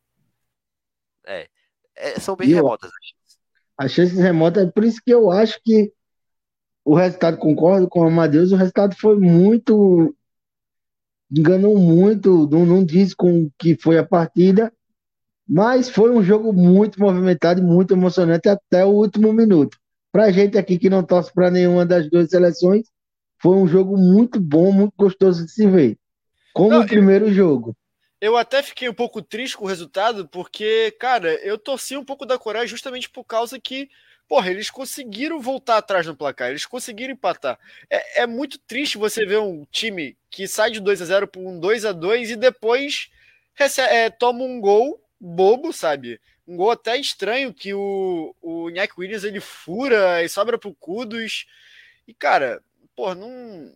[1.27, 1.49] É.
[1.97, 3.39] é são bem remotas as chances.
[3.79, 5.91] As chances remotas, é por isso que eu acho que
[6.85, 10.15] o resultado, concordo com o Amadeus, o resultado foi muito
[11.31, 14.73] enganou muito, não, não diz com que foi a partida,
[15.49, 19.79] mas foi um jogo muito movimentado e muito emocionante até o último minuto.
[20.11, 22.87] Para a gente aqui que não torce para nenhuma das duas seleções,
[23.41, 25.99] foi um jogo muito bom, muito gostoso de se ver.
[26.55, 27.77] Como não, o primeiro eu, jogo.
[28.21, 32.25] Eu até fiquei um pouco triste com o resultado, porque, cara, eu torci um pouco
[32.25, 33.89] da Coreia justamente por causa que
[34.29, 37.59] Porra, eles conseguiram voltar atrás no placar, eles conseguiram empatar.
[37.91, 41.41] É, é muito triste você ver um time que sai de 2 a 0 para
[41.41, 43.11] um 2 a 2 e depois
[43.55, 46.21] recebe, é, toma um gol bobo, sabe?
[46.47, 48.65] Um gol até estranho que o, o
[48.99, 51.47] Williams ele fura e sobra pro Kudos.
[52.07, 52.63] E, cara,
[52.95, 53.31] pô, não,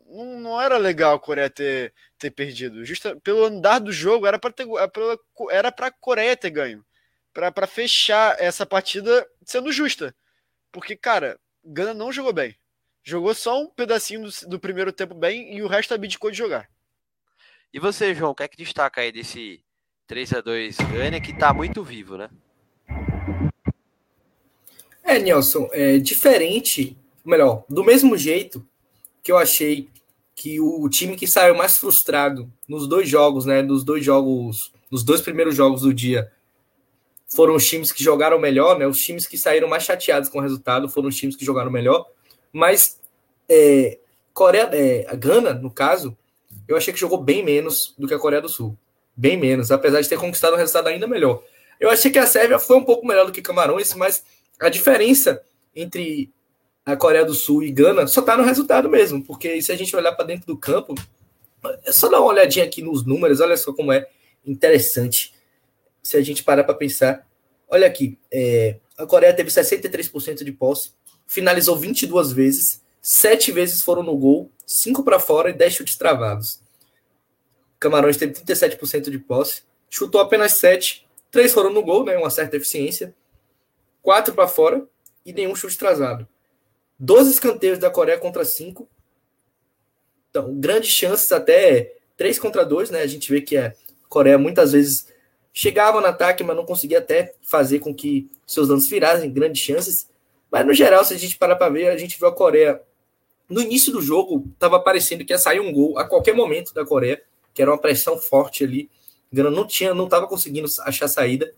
[0.06, 2.84] não, não era legal a Coreia ter, ter perdido.
[2.84, 4.66] Justa, pelo andar do jogo, era para ter
[5.50, 6.84] era para a Coreia ter ganho.
[7.32, 10.14] Para fechar essa partida sendo justa.
[10.72, 12.56] Porque, cara, Gana não jogou bem.
[13.02, 16.68] Jogou só um pedacinho do, do primeiro tempo bem e o resto abdicou de jogar.
[17.72, 19.62] E você, João, o que é que destaca aí desse
[20.06, 22.30] 3 a 2 Gana que tá muito vivo, né?
[25.02, 28.66] É, Nelson, é diferente, melhor, do mesmo jeito
[29.22, 29.88] que eu achei
[30.34, 35.02] que o time que saiu mais frustrado nos dois jogos, né, dos dois jogos, nos
[35.02, 36.30] dois primeiros jogos do dia,
[37.28, 38.86] foram os times que jogaram melhor, né?
[38.86, 42.06] Os times que saíram mais chateados com o resultado foram os times que jogaram melhor.
[42.52, 42.98] Mas
[43.48, 43.98] é,
[44.32, 46.16] Coreia, é, a Gana, no caso,
[46.66, 48.76] eu achei que jogou bem menos do que a Coreia do Sul.
[49.14, 51.42] Bem menos, apesar de ter conquistado um resultado ainda melhor.
[51.78, 54.24] Eu achei que a Sérvia foi um pouco melhor do que Camarões, mas
[54.58, 55.42] a diferença
[55.74, 56.32] entre
[56.86, 59.94] a Coreia do Sul e Gana só tá no resultado mesmo, porque se a gente
[59.94, 60.94] olhar para dentro do campo,
[61.84, 64.08] é só dar uma olhadinha aqui nos números, olha só como é
[64.46, 65.34] interessante
[66.08, 67.26] se a gente parar para pensar.
[67.68, 70.92] Olha aqui, é, a Coreia teve 63% de posse,
[71.26, 76.60] finalizou 22 vezes, 7 vezes foram no gol, 5 para fora e 10 chutes travados.
[77.78, 82.56] Camarões teve 37% de posse, chutou apenas 7, 3 foram no gol, né, uma certa
[82.56, 83.14] eficiência,
[84.00, 84.86] 4 para fora
[85.26, 86.26] e nenhum chute travado.
[86.98, 88.88] 12 escanteios da Coreia contra 5.
[90.30, 93.02] Então, grandes chances até 3 contra 2, né?
[93.02, 93.74] A gente vê que a
[94.08, 95.06] Coreia muitas vezes
[95.58, 100.08] chegava no ataque, mas não conseguia até fazer com que seus lances virassem grandes chances.
[100.48, 102.80] Mas no geral, se a gente parar para ver, a gente viu a Coreia
[103.48, 106.86] no início do jogo, estava parecendo que ia sair um gol a qualquer momento da
[106.86, 107.20] Coreia,
[107.52, 108.88] que era uma pressão forte ali.
[109.32, 111.52] Não tinha, não estava conseguindo achar saída.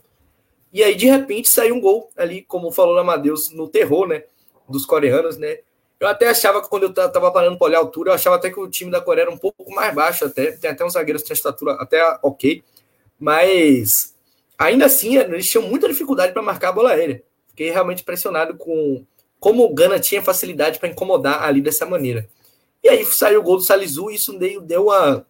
[0.72, 4.24] E aí, de repente, saiu um gol ali, como falou o Amadeus, no terror, né?
[4.66, 5.58] Dos coreanos, né?
[6.00, 8.48] Eu até achava que quando eu estava parando para olhar a altura, eu achava até
[8.48, 10.52] que o time da Coreia era um pouco mais baixo, até.
[10.52, 12.64] Tem até uns zagueiros que têm estatura até ok.
[13.20, 14.14] Mas
[14.58, 17.22] ainda assim, eles tinham muita dificuldade para marcar a bola aérea.
[17.48, 19.04] Fiquei realmente impressionado com
[19.38, 22.28] como o Gana tinha facilidade para incomodar ali dessa maneira.
[22.82, 25.26] E aí saiu o gol do Salizu e isso deu, uma,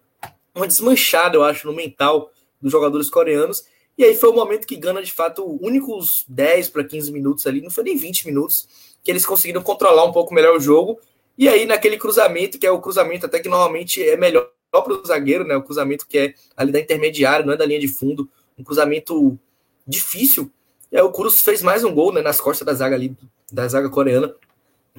[0.55, 2.31] uma desmanchada, eu acho, no mental
[2.61, 3.65] dos jogadores coreanos.
[3.97, 7.61] E aí foi o momento que Gana, de fato, únicos 10 para 15 minutos ali,
[7.61, 8.67] não foi nem 20 minutos,
[9.03, 10.99] que eles conseguiram controlar um pouco melhor o jogo.
[11.37, 15.05] E aí, naquele cruzamento, que é o cruzamento até que normalmente é melhor para o
[15.05, 15.55] zagueiro, né?
[15.55, 19.37] O cruzamento que é ali da intermediária, não é da linha de fundo, um cruzamento
[19.85, 20.49] difícil.
[20.91, 23.15] E aí o Cruz fez mais um gol né, nas costas da zaga ali,
[23.51, 24.33] da zaga coreana.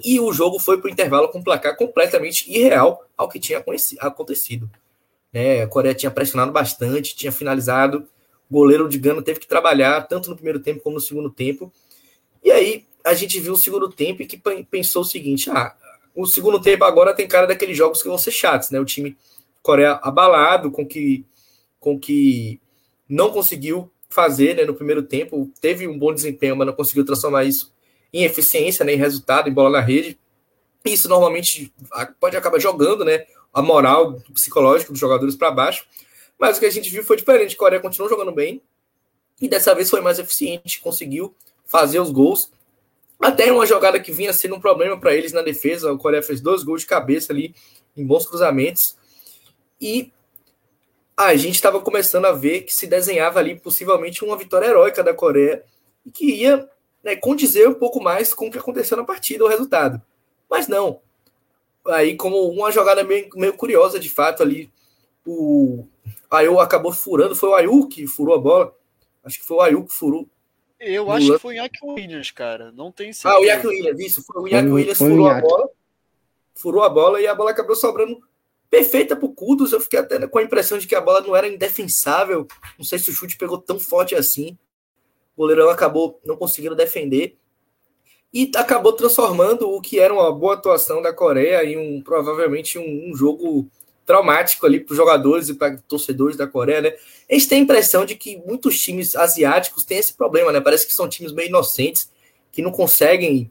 [0.02, 3.62] E o jogo foi para o intervalo com um placar completamente irreal ao que tinha
[4.00, 4.70] acontecido.
[5.32, 5.62] Né?
[5.62, 8.08] A Coreia tinha pressionado bastante, tinha finalizado.
[8.50, 11.72] O goleiro de Gana teve que trabalhar tanto no primeiro tempo como no segundo tempo.
[12.42, 14.40] E aí a gente viu o segundo tempo e que
[14.70, 15.74] pensou o seguinte: ah,
[16.14, 18.80] o segundo tempo agora tem cara daqueles jogos que vão ser chatos, né?
[18.80, 19.16] O time
[19.62, 21.24] Coreia abalado com que
[21.78, 22.60] com que
[23.08, 27.44] não conseguiu fazer né, no primeiro tempo, teve um bom desempenho, mas não conseguiu transformar
[27.44, 27.72] isso
[28.12, 30.18] em eficiência, né, em resultado, em bola na rede.
[30.84, 31.72] Isso normalmente
[32.20, 35.84] pode acabar jogando né, a moral psicológica dos jogadores para baixo.
[36.38, 37.56] Mas o que a gente viu foi diferente.
[37.56, 38.62] Coreia continuou jogando bem
[39.40, 41.34] e dessa vez foi mais eficiente, conseguiu
[41.64, 42.50] fazer os gols.
[43.20, 45.92] Até uma jogada que vinha sendo um problema para eles na defesa.
[45.92, 47.54] A Coreia fez dois gols de cabeça ali
[47.96, 48.96] em bons cruzamentos.
[49.82, 50.12] E
[51.16, 55.12] a gente estava começando a ver que se desenhava ali possivelmente uma vitória heróica da
[55.12, 55.64] Coreia
[56.06, 56.68] e que ia
[57.02, 60.00] né, condizer um pouco mais com o que aconteceu na partida, o resultado.
[60.48, 61.00] Mas não.
[61.88, 64.72] Aí, como uma jogada meio, meio curiosa, de fato, ali,
[65.26, 65.84] o
[66.30, 67.34] Ayu acabou furando.
[67.34, 68.76] Foi o Ayu que furou a bola.
[69.24, 70.28] Acho que foi o Ayu que furou.
[70.78, 72.70] Eu acho que foi o Yak Williams, cara.
[72.70, 73.34] Não tem certeza.
[73.34, 74.22] Ah, o Yak Williams, isso.
[74.22, 75.70] Foi o Yak Williams furou a bola.
[76.54, 78.20] Furou a bola e a bola acabou sobrando
[78.72, 79.70] perfeita pro Kudos.
[79.70, 82.48] Eu fiquei até com a impressão de que a bola não era indefensável.
[82.78, 84.56] Não sei se o chute pegou tão forte assim.
[85.36, 87.36] O goleirão acabou não conseguindo defender.
[88.32, 93.10] E acabou transformando o que era uma boa atuação da Coreia em um provavelmente um,
[93.10, 93.68] um jogo
[94.06, 96.94] traumático ali para os jogadores e para torcedores da Coreia, né?
[97.30, 100.62] A gente tem a impressão de que muitos times asiáticos têm esse problema, né?
[100.62, 102.10] Parece que são times meio inocentes,
[102.50, 103.50] que não conseguem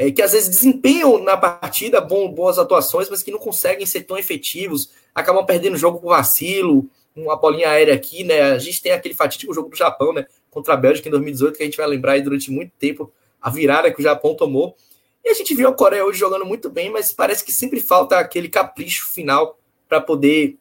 [0.00, 4.00] é, que às vezes desempenham na partida bom, boas atuações, mas que não conseguem ser
[4.00, 8.40] tão efetivos, acabam perdendo o jogo por vacilo, uma bolinha aérea aqui, né?
[8.40, 10.24] A gente tem aquele fatídico jogo do Japão, né?
[10.50, 13.12] Contra a Bélgica em 2018, que a gente vai lembrar aí durante muito tempo
[13.42, 14.74] a virada que o Japão tomou.
[15.22, 18.18] E a gente viu a Coreia hoje jogando muito bem, mas parece que sempre falta
[18.18, 20.56] aquele capricho final para poder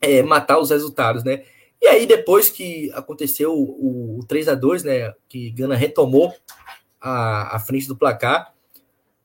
[0.00, 1.44] é, matar os resultados, né?
[1.80, 5.14] E aí, depois que aconteceu o, o 3 a 2 né?
[5.28, 6.34] Que Gana retomou
[7.00, 8.52] a, a frente do placar,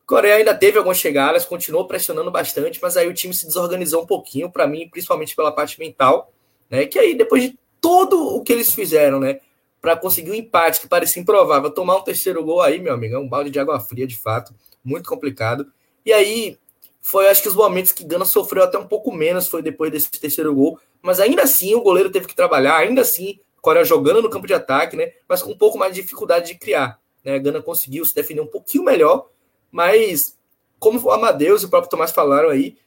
[0.05, 4.05] Coreia ainda teve algumas chegadas, continuou pressionando bastante, mas aí o time se desorganizou um
[4.05, 6.31] pouquinho, para mim, principalmente pela parte mental,
[6.69, 6.85] né?
[6.85, 9.39] Que aí, depois de todo o que eles fizeram, né?
[9.81, 13.19] Para conseguir um empate que parecia improvável, tomar um terceiro gol aí, meu amigo, é
[13.19, 14.53] um balde de água fria, de fato,
[14.83, 15.65] muito complicado.
[16.05, 16.57] E aí,
[17.01, 20.09] foi acho que os momentos que Gana sofreu até um pouco menos, foi depois desse
[20.11, 24.29] terceiro gol, mas ainda assim o goleiro teve que trabalhar, ainda assim, Coreia jogando no
[24.29, 25.11] campo de ataque, né?
[25.27, 26.99] Mas com um pouco mais de dificuldade de criar.
[27.23, 27.39] Né?
[27.39, 29.27] Gana conseguiu se defender um pouquinho melhor
[29.75, 30.37] mas,
[30.79, 32.77] como o Amadeus e o próprio Tomás falaram aí,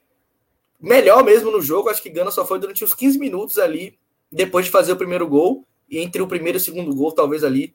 [0.81, 3.99] melhor mesmo no jogo, acho que Gana só foi durante os 15 minutos ali,
[4.33, 7.45] depois de fazer o primeiro gol, e entre o primeiro e o segundo gol, talvez
[7.45, 7.75] ali,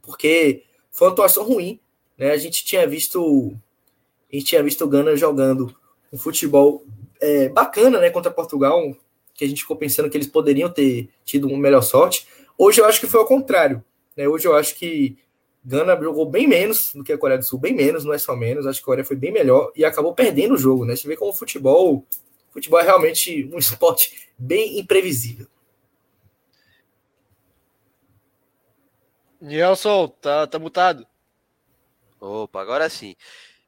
[0.00, 0.62] porque
[0.92, 1.80] foi uma atuação ruim.
[2.16, 2.30] Né?
[2.30, 3.52] A gente tinha visto.
[4.32, 5.74] A gente tinha visto o Gana jogando
[6.12, 6.84] um futebol
[7.20, 8.96] é, bacana né, contra Portugal,
[9.34, 12.28] que a gente ficou pensando que eles poderiam ter tido uma melhor sorte.
[12.56, 13.84] Hoje eu acho que foi ao contrário.
[14.16, 14.28] Né?
[14.28, 15.18] Hoje eu acho que
[15.66, 18.36] Gana jogou bem menos do que a Coreia do Sul, bem menos, não é só
[18.36, 18.68] menos.
[18.68, 20.94] Acho que a Coreia foi bem melhor e acabou perdendo o jogo, né?
[20.94, 22.06] Você vê como o futebol,
[22.52, 25.48] futebol é realmente um esporte bem imprevisível.
[29.40, 31.04] Nelson, tá, tá mutado.
[32.20, 33.16] Opa, agora sim.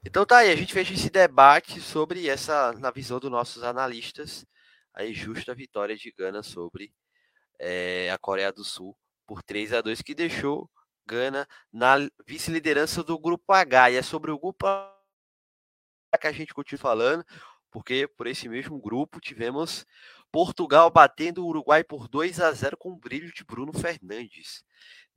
[0.04, 4.46] Então tá aí, a gente fez esse debate sobre essa, na visão dos nossos analistas,
[4.94, 6.92] a justa vitória de Gana sobre
[7.58, 8.96] é, a Coreia do Sul
[9.26, 10.70] por 3 a 2 que deixou
[11.08, 13.92] Gana na vice-liderança do grupo H.
[13.92, 14.94] E é sobre o grupo H
[16.20, 17.24] que a gente continua falando,
[17.70, 19.86] porque por esse mesmo grupo tivemos
[20.30, 24.62] Portugal batendo o Uruguai por 2 a 0 com o brilho de Bruno Fernandes.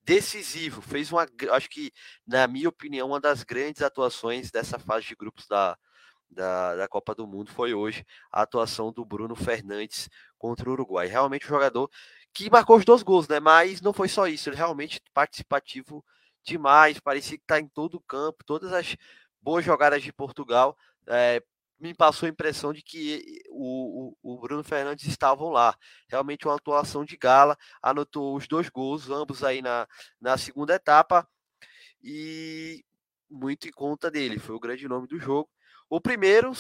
[0.04, 1.92] Decisivo, fez uma, acho que,
[2.26, 5.78] na minha opinião, uma das grandes atuações dessa fase de grupos da,
[6.30, 11.08] da, da Copa do Mundo foi hoje a atuação do Bruno Fernandes contra o Uruguai.
[11.08, 11.90] Realmente um jogador
[12.34, 13.40] que marcou os dois gols, né?
[13.40, 16.04] Mas não foi só isso, ele realmente participativo
[16.44, 18.96] demais, parecia que está em todo o campo, todas as
[19.42, 20.78] boas jogadas de Portugal.
[21.08, 21.42] É,
[21.80, 25.76] me passou a impressão de que o, o, o, Bruno Fernandes estavam lá.
[26.08, 29.88] Realmente uma atuação de gala, anotou os dois gols, ambos aí na,
[30.20, 31.28] na segunda etapa,
[32.04, 32.86] e
[33.30, 35.50] muito em conta dele, foi o grande nome do jogo.
[35.92, 36.54] O primeiro,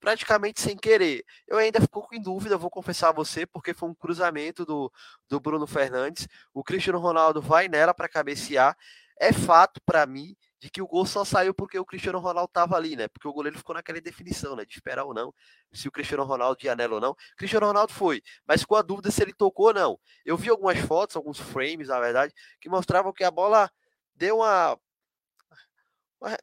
[0.00, 1.22] praticamente sem querer.
[1.46, 4.90] Eu ainda fico com dúvida, vou confessar a você, porque foi um cruzamento do,
[5.28, 6.26] do Bruno Fernandes.
[6.54, 8.74] O Cristiano Ronaldo vai nela para cabecear.
[9.20, 12.76] É fato para mim de que o gol só saiu porque o Cristiano Ronaldo estava
[12.76, 13.08] ali, né?
[13.08, 14.64] Porque o goleiro ficou naquela definição, né?
[14.64, 15.34] De esperar ou não,
[15.70, 17.10] se o Cristiano Ronaldo ia nela ou não.
[17.10, 20.00] O Cristiano Ronaldo foi, mas com a dúvida se ele tocou ou não.
[20.24, 23.70] Eu vi algumas fotos, alguns frames, na verdade, que mostravam que a bola
[24.14, 24.78] deu uma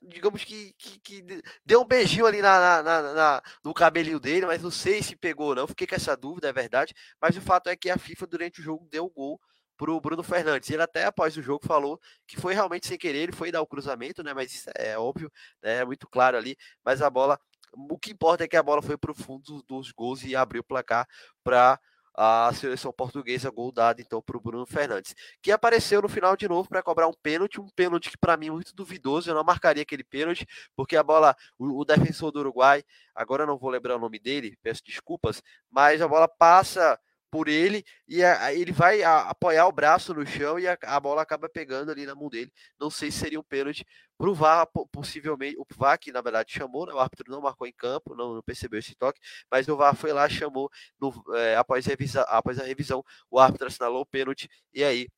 [0.01, 4.61] digamos que, que, que, deu um beijinho ali na, na, na, no cabelinho dele, mas
[4.61, 5.67] não sei se pegou ou não.
[5.67, 6.93] Fiquei com essa dúvida, é verdade.
[7.21, 9.39] Mas o fato é que a FIFA, durante o jogo, deu o gol
[9.77, 10.69] pro Bruno Fernandes.
[10.69, 13.67] Ele até após o jogo falou que foi realmente sem querer, ele foi dar o
[13.67, 14.33] cruzamento, né?
[14.33, 15.31] Mas isso é óbvio,
[15.61, 15.77] né?
[15.77, 16.57] É muito claro ali.
[16.83, 17.39] Mas a bola,
[17.73, 20.61] o que importa é que a bola foi para o fundo dos gols e abriu
[20.61, 21.07] o placar
[21.43, 21.79] para
[22.17, 26.47] a seleção portuguesa, gol dado então para o Bruno Fernandes, que apareceu no final de
[26.47, 29.43] novo para cobrar um pênalti, um pênalti que para mim é muito duvidoso, eu não
[29.43, 32.83] marcaria aquele pênalti, porque a bola, o, o defensor do Uruguai,
[33.13, 36.99] agora não vou lembrar o nome dele, peço desculpas, mas a bola passa
[37.35, 40.97] por ele e a, ele vai a, apoiar o braço no chão e a, a,
[41.01, 42.49] bola acaba pegando ali na mão dele.
[42.79, 43.85] Não sei se seria um pênalti
[44.17, 45.57] para o VAR, possivelmente.
[45.57, 48.41] O VAR, que na verdade chamou, né, o árbitro não marcou em campo, não, não,
[48.41, 49.19] percebeu esse toque,
[49.51, 53.67] mas o VAR foi lá, chamou no, é, após, revisa, após a revisão, o árbitro
[53.67, 55.09] assinalou o pênalti e aí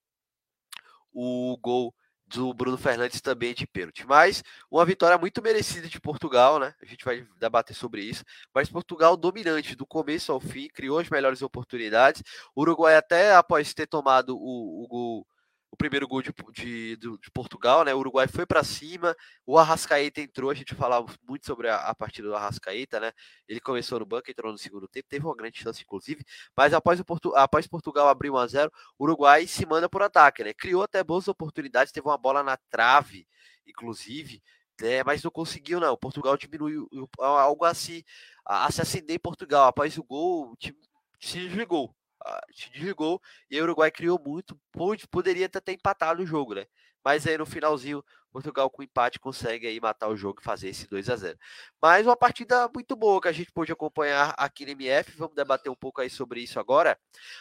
[1.13, 1.93] o gol
[2.27, 4.05] do Bruno Fernandes também de pênalti.
[4.05, 6.73] Mas uma vitória muito merecida de Portugal, né?
[6.81, 8.23] A gente vai debater sobre isso.
[8.53, 12.21] Mas Portugal dominante do começo ao fim, criou as melhores oportunidades.
[12.55, 15.27] O Uruguai, até após ter tomado o, o gol
[15.69, 17.93] o primeiro gol de, de, de Portugal, né?
[17.93, 19.15] O Uruguai foi para cima,
[19.45, 23.11] o Arrascaeta entrou, a gente falava muito sobre a, a, partida do Arrascaeta, né?
[23.47, 26.23] Ele começou no banco, entrou no segundo tempo, teve uma grande chance, inclusive,
[26.55, 30.01] mas após, o Portu, após Portugal abrir 1 a 0 o Uruguai se manda por
[30.01, 30.53] ataque, né?
[30.53, 33.27] Criou até boas oportunidades, teve uma bola na trave,
[33.65, 34.41] inclusive,
[34.81, 35.03] né?
[35.03, 35.97] mas não conseguiu, não.
[35.97, 36.87] Portugal diminuiu
[37.19, 38.03] algo assim,
[38.45, 39.67] a, a se acender em Portugal.
[39.67, 40.77] Após o gol, o time
[41.19, 41.93] se desligou
[42.53, 46.65] se desligou e o Uruguai criou muito, pode, poderia até empatado o jogo, né?
[47.03, 50.87] Mas aí no finalzinho, Portugal com empate consegue aí matar o jogo e fazer esse
[50.87, 51.39] 2 a 0.
[51.81, 55.15] Mas uma partida muito boa que a gente pôde acompanhar aqui no MF.
[55.17, 56.99] Vamos debater um pouco aí sobre isso agora.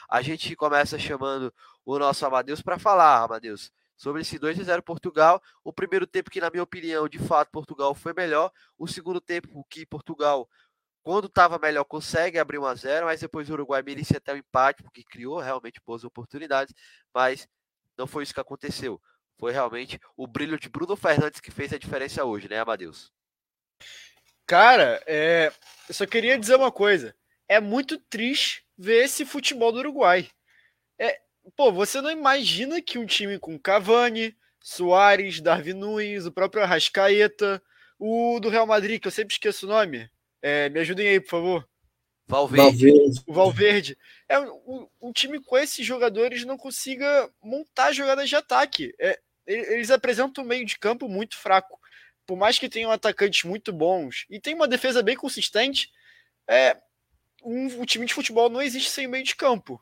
[0.08, 1.52] A gente começa chamando
[1.84, 5.42] o nosso Amadeus para falar, Amadeus, sobre esse 2 a 0 Portugal.
[5.64, 8.50] O primeiro tempo que na minha opinião, de fato, Portugal foi melhor.
[8.78, 10.48] O segundo tempo que Portugal
[11.06, 14.36] quando estava melhor, consegue abrir 1 a 0 mas depois o Uruguai merecia até o
[14.36, 16.74] empate, porque criou realmente boas oportunidades,
[17.14, 17.48] mas
[17.96, 19.00] não foi isso que aconteceu.
[19.38, 23.12] Foi realmente o brilho de Bruno Fernandes que fez a diferença hoje, né, Amadeus?
[24.44, 25.52] Cara, é...
[25.88, 27.14] eu só queria dizer uma coisa.
[27.48, 30.28] É muito triste ver esse futebol do Uruguai.
[30.98, 31.20] É...
[31.54, 37.62] Pô, você não imagina que um time com Cavani, Soares, Darwin Nunes, o próprio Arrascaeta,
[37.96, 40.10] o do Real Madrid, que eu sempre esqueço o nome,
[40.42, 41.68] é, me ajudem aí, por favor.
[42.26, 42.90] Valverde.
[42.90, 43.22] Valverde.
[43.26, 43.98] O Valverde.
[44.28, 48.92] É um, um, time com esses jogadores não consiga montar jogadas de ataque.
[48.98, 51.78] É, eles apresentam um meio de campo muito fraco.
[52.26, 55.90] Por mais que tenham atacantes muito bons e tem uma defesa bem consistente,
[56.48, 56.76] é,
[57.44, 59.80] um, um time de futebol não existe sem meio de campo.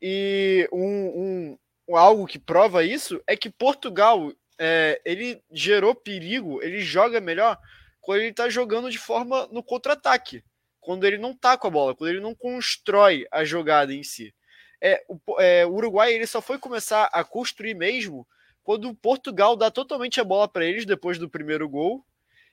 [0.00, 1.58] E um,
[1.88, 7.58] um, algo que prova isso é que Portugal é, ele gerou perigo, ele joga melhor
[8.00, 10.42] quando ele está jogando de forma no contra-ataque,
[10.80, 14.34] quando ele não tá com a bola, quando ele não constrói a jogada em si.
[14.80, 18.26] É, o, é, o Uruguai ele só foi começar a construir mesmo
[18.62, 22.04] quando Portugal dá totalmente a bola para eles depois do primeiro gol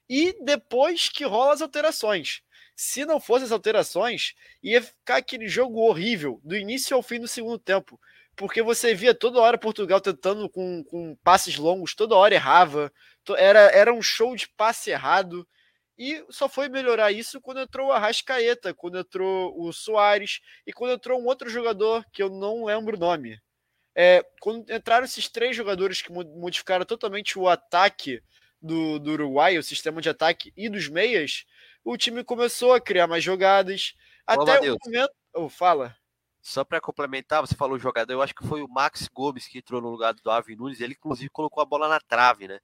[0.10, 2.42] e depois que rola as alterações.
[2.76, 7.28] Se não fossem as alterações, ia ficar aquele jogo horrível do início ao fim do
[7.28, 8.00] segundo tempo
[8.38, 12.94] porque você via toda hora Portugal tentando com, com passes longos, toda hora errava,
[13.36, 15.48] era, era um show de passe errado,
[15.98, 20.94] e só foi melhorar isso quando entrou o Arrascaeta, quando entrou o Soares e quando
[20.94, 23.42] entrou um outro jogador que eu não lembro o nome.
[23.96, 28.22] É, quando entraram esses três jogadores que modificaram totalmente o ataque
[28.62, 31.46] do, do Uruguai, o sistema de ataque e dos meias,
[31.84, 33.96] o time começou a criar mais jogadas.
[34.26, 35.12] Até o momento.
[35.34, 35.96] Oh, fala.
[36.44, 39.82] Só para complementar, você falou jogador, eu acho que foi o Max Gomes que entrou
[39.82, 42.60] no lugar do Davi Nunes, ele inclusive colocou a bola na trave, né?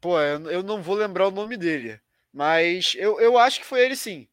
[0.00, 2.00] Pô, eu não vou lembrar o nome dele,
[2.32, 4.28] mas eu, eu acho que foi ele sim.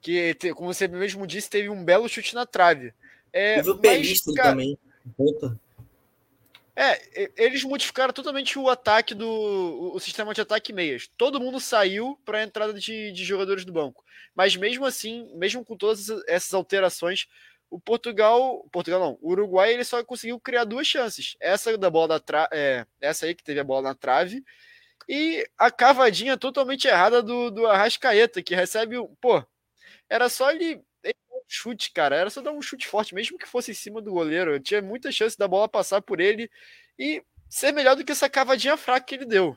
[0.00, 2.92] Que, como você mesmo disse, teve um belo chute na trave.
[3.32, 4.78] É, Teve o Pelistri também.
[5.16, 5.58] Ponta.
[6.80, 11.10] É, eles modificaram totalmente o ataque do o sistema de ataque meias.
[11.16, 14.04] Todo mundo saiu para a entrada de, de, jogadores do banco.
[14.32, 17.26] Mas mesmo assim, mesmo com todas essas alterações,
[17.68, 21.36] o Portugal, Portugal não, o Uruguai ele só conseguiu criar duas chances.
[21.40, 24.44] Essa da bola da tra, é, essa aí que teve a bola na trave
[25.08, 29.42] e a cavadinha totalmente errada do, do Arrascaeta que recebe o, pô,
[30.08, 30.82] era só ele
[31.48, 32.16] chute, cara.
[32.16, 34.52] Era só dar um chute forte, mesmo que fosse em cima do goleiro.
[34.52, 36.50] Eu tinha muita chance da bola passar por ele
[36.98, 39.56] e ser melhor do que essa cavadinha fraca que ele deu.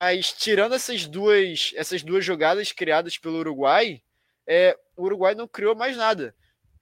[0.00, 4.02] Mas tirando essas duas, essas duas jogadas criadas pelo Uruguai,
[4.46, 6.34] é, o Uruguai não criou mais nada.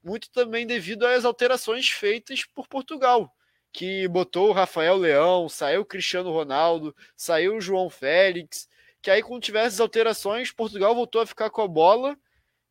[0.02, 3.32] Muito também devido às alterações feitas por Portugal,
[3.72, 8.68] que botou o Rafael Leão, saiu o Cristiano Ronaldo, saiu o João Félix,
[9.00, 12.16] que aí quando tivesse alterações, Portugal voltou a ficar com a bola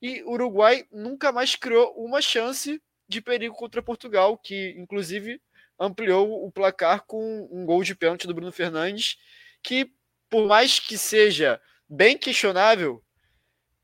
[0.02, 5.42] e o Uruguai nunca mais criou uma chance de perigo contra Portugal, que inclusive
[5.80, 9.18] ampliou o placar com um gol de pênalti do Bruno Fernandes,
[9.62, 9.92] que
[10.30, 11.60] por mais que seja
[11.90, 13.04] bem questionável,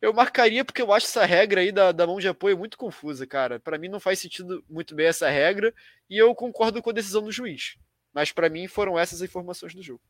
[0.01, 3.25] eu marcaria porque eu acho essa regra aí da, da mão de apoio muito confusa,
[3.25, 3.59] cara.
[3.59, 5.73] Para mim não faz sentido muito bem essa regra
[6.09, 7.77] e eu concordo com a decisão do juiz.
[8.13, 10.01] Mas para mim foram essas informações do jogo.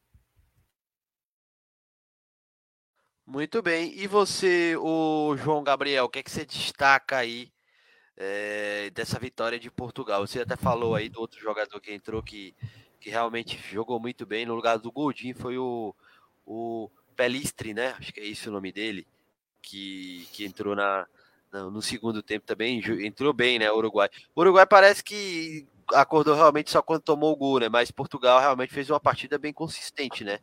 [3.25, 3.93] Muito bem.
[3.97, 7.51] E você, o João Gabriel, o que, é que você destaca aí
[8.15, 10.25] é, dessa vitória de Portugal?
[10.25, 12.55] Você até falou aí do outro jogador que entrou que,
[12.99, 14.45] que realmente jogou muito bem.
[14.45, 15.93] No lugar do Goldin foi o,
[16.45, 17.95] o Pelistri, né?
[17.99, 19.05] Acho que é esse o nome dele,
[19.67, 21.05] que, que entrou na,
[21.51, 22.81] no segundo tempo também.
[23.05, 23.71] Entrou bem, né?
[23.71, 24.09] O Uruguai.
[24.35, 27.69] O Uruguai parece que acordou realmente só quando tomou o gol, né?
[27.69, 30.39] Mas Portugal realmente fez uma partida bem consistente, né?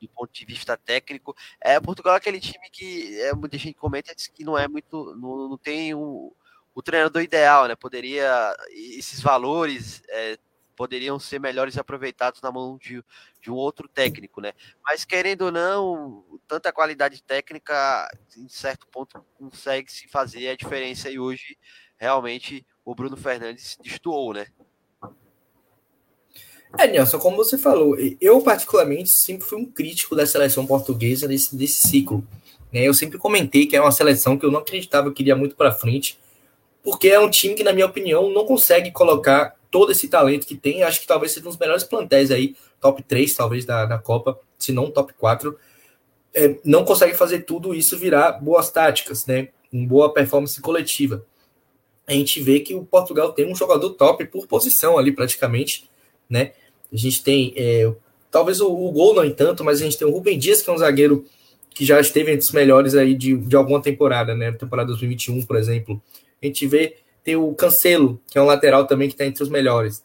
[0.00, 1.34] do ponto de vista técnico.
[1.60, 5.48] É, Portugal é aquele time que é, muita gente comenta que não é muito, não,
[5.48, 6.32] não tem o,
[6.72, 7.74] o treinador ideal, né?
[7.74, 10.38] Poderia esses valores é,
[10.78, 13.02] poderiam ser melhores aproveitados na mão de,
[13.42, 14.52] de um outro técnico, né?
[14.84, 21.10] Mas querendo ou não, tanta qualidade técnica, em certo ponto, consegue se fazer a diferença
[21.10, 21.58] e hoje
[21.96, 24.46] realmente o Bruno Fernandes destoou, né?
[26.78, 31.56] É, Nelson, como você falou, eu particularmente sempre fui um crítico da seleção portuguesa desse,
[31.56, 32.24] desse ciclo.
[32.72, 32.86] Né?
[32.86, 35.72] Eu sempre comentei que é uma seleção que eu não acreditava que iria muito para
[35.72, 36.16] frente,
[36.84, 40.56] porque é um time que, na minha opinião, não consegue colocar todo esse talento que
[40.56, 40.82] tem.
[40.82, 44.38] Acho que talvez seja um dos melhores plantéis aí, top 3 talvez da, da Copa,
[44.58, 45.56] se não top 4.
[46.34, 49.48] É, não consegue fazer tudo isso virar boas táticas, né?
[49.72, 51.24] Uma boa performance coletiva.
[52.06, 55.88] A gente vê que o Portugal tem um jogador top por posição ali, praticamente
[56.28, 56.52] né?
[56.92, 57.92] A gente tem, é,
[58.30, 60.68] talvez o, o, gol não em tanto, mas a gente tem o Rubem Dias, que
[60.68, 61.24] é um zagueiro
[61.70, 64.52] que já esteve entre os melhores aí de, de alguma temporada, né?
[64.52, 66.02] Temporada 2021, por exemplo.
[66.42, 66.96] A gente vê,
[67.28, 70.02] tem o Cancelo, que é um lateral também que está entre os melhores.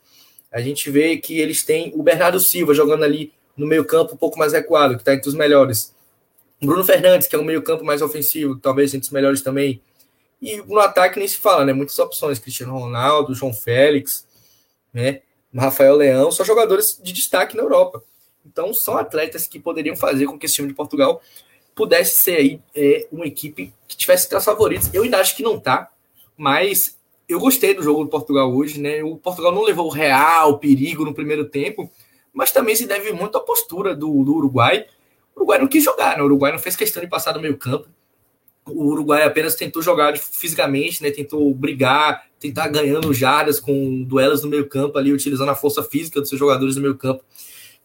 [0.51, 4.17] A gente vê que eles têm o Bernardo Silva jogando ali no meio campo um
[4.17, 5.95] pouco mais recuado, que está entre os melhores.
[6.61, 9.81] Bruno Fernandes, que é um meio campo mais ofensivo, talvez entre os melhores também.
[10.41, 11.71] E no ataque nem se fala, né?
[11.71, 12.39] Muitas opções.
[12.39, 14.27] Cristiano Ronaldo, João Félix,
[14.93, 15.21] né?
[15.55, 18.03] Rafael Leão, são jogadores de destaque na Europa.
[18.45, 21.21] Então, são atletas que poderiam fazer com que esse time de Portugal
[21.73, 24.93] pudesse ser aí é, uma equipe que tivesse seus favoritos.
[24.93, 25.89] Eu ainda acho que não tá,
[26.35, 29.03] mas eu gostei do jogo do Portugal hoje, né?
[29.03, 31.89] O Portugal não levou o real perigo no primeiro tempo,
[32.33, 34.85] mas também se deve muito à postura do, do Uruguai.
[35.35, 36.23] O Uruguai não quis jogar, né?
[36.23, 37.87] O Uruguai não fez questão de passar do meio campo.
[38.65, 41.11] O Uruguai apenas tentou jogar fisicamente, né?
[41.11, 46.19] Tentou brigar, tentar ganhando jardas com duelos no meio campo ali, utilizando a força física
[46.19, 47.23] dos seus jogadores no meio campo,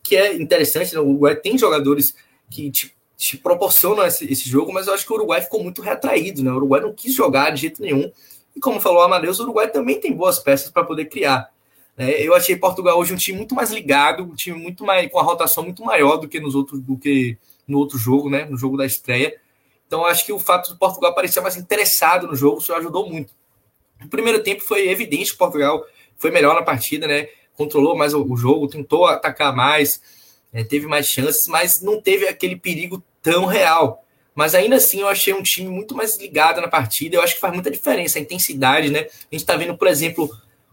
[0.02, 1.00] que é interessante, né?
[1.00, 2.14] o Uruguai tem jogadores
[2.50, 5.82] que te, te proporcionam esse, esse, jogo, mas eu acho que o Uruguai ficou muito
[5.82, 6.50] retraído, né?
[6.50, 8.10] O Uruguai não quis jogar de jeito nenhum.
[8.58, 11.48] E como falou o Amadeus, o Uruguai também tem boas peças para poder criar.
[11.96, 12.20] Né?
[12.20, 15.22] Eu achei Portugal hoje um time muito mais ligado, um time muito mais com a
[15.22, 18.46] rotação muito maior do que nos outros do que no outro jogo, né?
[18.46, 19.32] No jogo da estreia.
[19.86, 23.32] Então acho que o fato do Portugal parecer mais interessado no jogo isso ajudou muito.
[24.00, 25.80] No primeiro tempo foi evidente que Portugal
[26.16, 27.28] foi melhor na partida, né?
[27.56, 30.02] Controlou mais o, jogo, tentou atacar mais,
[30.52, 30.64] né?
[30.64, 34.04] teve mais chances, mas não teve aquele perigo tão real.
[34.38, 37.16] Mas ainda assim eu achei um time muito mais ligado na partida.
[37.16, 39.00] Eu acho que faz muita diferença a intensidade, né?
[39.00, 40.30] A gente tá vendo, por exemplo,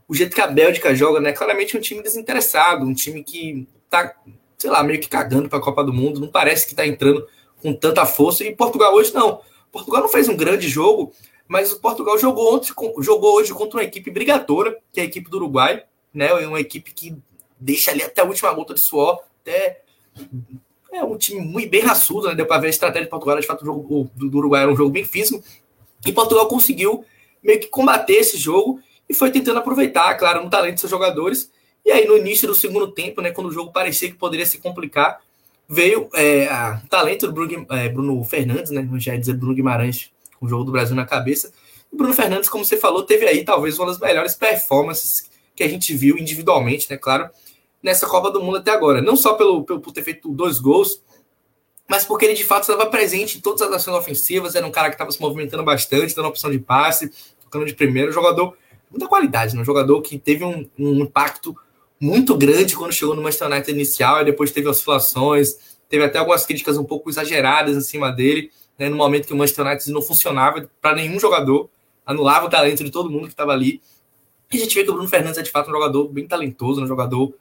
[0.08, 1.34] o jeito que a Bélgica joga, né?
[1.34, 4.14] Claramente um time desinteressado, um time que tá,
[4.56, 7.28] sei lá, meio que cagando para a Copa do Mundo, não parece que tá entrando
[7.60, 8.44] com tanta força.
[8.44, 9.42] E Portugal hoje não.
[9.72, 11.12] Portugal não fez um grande jogo,
[11.48, 15.28] Mas o Portugal jogou, ontem, jogou hoje contra uma equipe brigadora, que é a equipe
[15.28, 15.84] do Uruguai,
[16.14, 16.28] né?
[16.28, 17.16] É uma equipe que
[17.60, 19.82] deixa ali até a última gota de suor, até
[20.98, 22.36] é um time muito bem raçudo, né?
[22.36, 24.76] Deu para ver a estratégia de Portugal, de fato, o jogo do, Uruguai era um
[24.76, 25.44] jogo bem físico,
[26.06, 27.04] e Portugal conseguiu
[27.44, 31.52] meio que combater esse jogo e foi tentando aproveitar, claro, no talento dos seus jogadores.
[31.86, 34.58] E aí, no início do segundo tempo, né, quando o jogo parecia que poderia se
[34.58, 35.20] complicar,
[35.68, 36.48] veio é,
[36.84, 38.88] o talento do Bruno, é, Bruno Fernandes, né?
[38.98, 41.52] Já ia dizer Bruno Guimarães, com o jogo do Brasil na cabeça.
[41.92, 45.68] O Bruno Fernandes, como você falou, teve aí talvez uma das melhores performances que a
[45.68, 46.98] gente viu individualmente, né?
[46.98, 47.30] Claro,
[47.86, 49.00] nessa Copa do Mundo até agora.
[49.00, 51.04] Não só pelo, pelo por ter feito dois gols,
[51.88, 54.56] mas porque ele de fato estava presente em todas as ações ofensivas.
[54.56, 58.12] Era um cara que estava se movimentando bastante, dando opção de passe, tocando de primeiro.
[58.12, 58.58] Jogador
[58.90, 59.62] muita qualidade, né?
[59.62, 61.56] um jogador que teve um, um impacto
[62.02, 66.46] muito grande quando chegou no Manchester United inicial, e depois teve oscilações, teve até algumas
[66.46, 70.02] críticas um pouco exageradas em cima dele, né, no momento que o Manchester United não
[70.02, 71.70] funcionava para nenhum jogador,
[72.06, 73.82] anulava o talento de todo mundo que estava ali.
[74.52, 76.82] E a gente vê que o Bruno Fernandes é de fato um jogador bem talentoso,
[76.82, 77.34] um jogador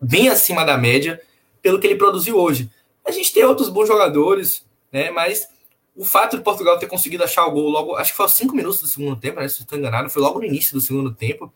[0.00, 1.20] bem acima da média,
[1.62, 2.70] pelo que ele produziu hoje.
[3.04, 5.48] A gente tem outros bons jogadores, né, mas
[5.96, 8.54] o fato de Portugal ter conseguido achar o gol logo, acho que foi aos cinco
[8.54, 11.52] minutos do segundo tempo, né, se estou enganado, foi logo no início do segundo tempo,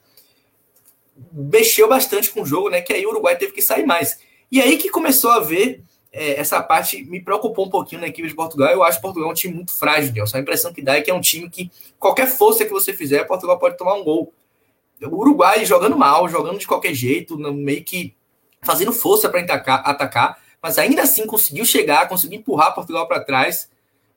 [1.32, 2.80] mexeu bastante com o jogo, né?
[2.80, 4.18] Que aí o Uruguai teve que sair mais.
[4.50, 5.82] E aí que começou a ver
[6.12, 8.70] é, essa parte, me preocupou um pouquinho na equipe de Portugal.
[8.70, 10.36] Eu acho Portugal um time muito frágil, Nelson.
[10.36, 13.24] A impressão que dá é que é um time que qualquer força que você fizer,
[13.24, 14.32] Portugal pode tomar um gol.
[15.02, 18.14] O Uruguai jogando mal, jogando de qualquer jeito, meio que
[18.62, 23.68] fazendo força para atacar, mas ainda assim conseguiu chegar, conseguiu empurrar Portugal para trás.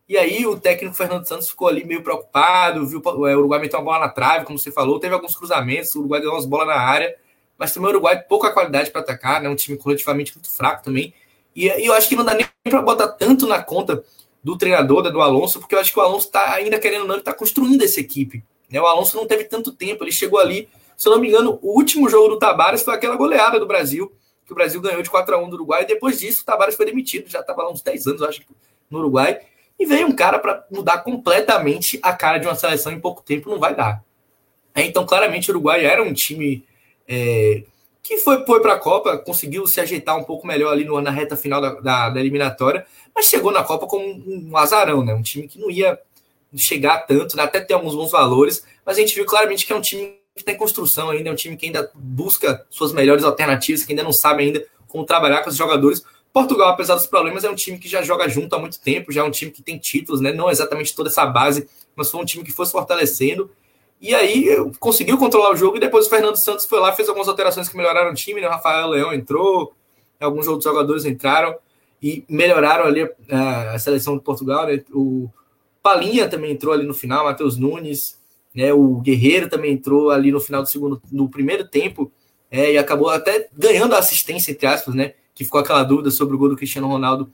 [0.08, 3.86] E aí o técnico Fernando Santos ficou ali meio preocupado, viu o Uruguai meteu uma
[3.86, 6.76] bola na trave, como você falou, teve alguns cruzamentos, o Uruguai deu umas bolas na
[6.76, 7.16] área,
[7.58, 9.50] mas também o Uruguai pouca qualidade para atacar, né?
[9.50, 11.14] Um time coletivamente muito fraco também.
[11.56, 14.04] E, e eu acho que não dá nem para botar tanto na conta
[14.44, 17.18] do treinador, né, do Alonso, porque eu acho que o Alonso está ainda querendo não,
[17.18, 18.44] está construindo essa equipe.
[18.70, 18.80] Né?
[18.80, 21.76] O Alonso não teve tanto tempo, ele chegou ali, se eu não me engano, o
[21.76, 24.12] último jogo do Tabares foi aquela goleada do Brasil,
[24.46, 26.76] que o Brasil ganhou de 4 a 1 do Uruguai, e depois disso o Tabares
[26.76, 28.42] foi demitido, já estava lá uns 10 anos, acho,
[28.90, 29.40] no Uruguai.
[29.78, 33.50] E veio um cara para mudar completamente a cara de uma seleção em pouco tempo,
[33.50, 34.04] não vai dar.
[34.74, 36.64] É, então, claramente, o Uruguai era um time
[37.08, 37.64] é,
[38.06, 41.10] que foi, foi para a Copa, conseguiu se ajeitar um pouco melhor ali no, na
[41.10, 42.86] reta final da, da, da, eliminatória,
[43.16, 45.14] mas chegou na Copa com um, um azarão, né?
[45.14, 46.00] Um time que não ia
[46.56, 47.44] chegar tanto, né?
[47.44, 50.42] até ter alguns bons valores, mas a gente viu claramente que é um time que
[50.42, 54.12] está construção ainda, é um time que ainda busca suas melhores alternativas, que ainda não
[54.12, 56.04] sabe ainda como trabalhar com os jogadores.
[56.34, 59.22] Portugal, apesar dos problemas, é um time que já joga junto há muito tempo, já
[59.22, 60.34] é um time que tem títulos, né?
[60.34, 63.50] Não exatamente toda essa base, mas foi um time que foi se fortalecendo.
[64.02, 67.30] E aí conseguiu controlar o jogo e depois o Fernando Santos foi lá, fez algumas
[67.30, 68.48] alterações que melhoraram o time, né?
[68.48, 69.74] O Rafael Leão entrou,
[70.20, 71.56] alguns outros jogadores entraram
[72.04, 74.84] e melhoraram ali a, a seleção de Portugal, né?
[74.92, 75.30] O
[75.82, 78.20] Palinha também entrou ali no final, Matheus Nunes,
[78.56, 78.74] né?
[78.74, 82.12] O Guerreiro também entrou ali no final do segundo, no primeiro tempo,
[82.50, 85.14] é, e acabou até ganhando a assistência, entre aspas, né?
[85.36, 87.30] que ficou aquela dúvida sobre o gol do Cristiano Ronaldo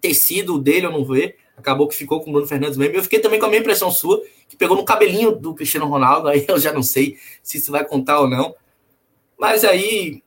[0.00, 1.36] ter sido dele ou não ver.
[1.56, 2.94] Acabou que ficou com o Bruno Fernandes mesmo.
[2.94, 6.28] Eu fiquei também com a minha impressão sua, que pegou no cabelinho do Cristiano Ronaldo.
[6.28, 8.54] Aí eu já não sei se isso vai contar ou não.
[9.36, 10.22] Mas aí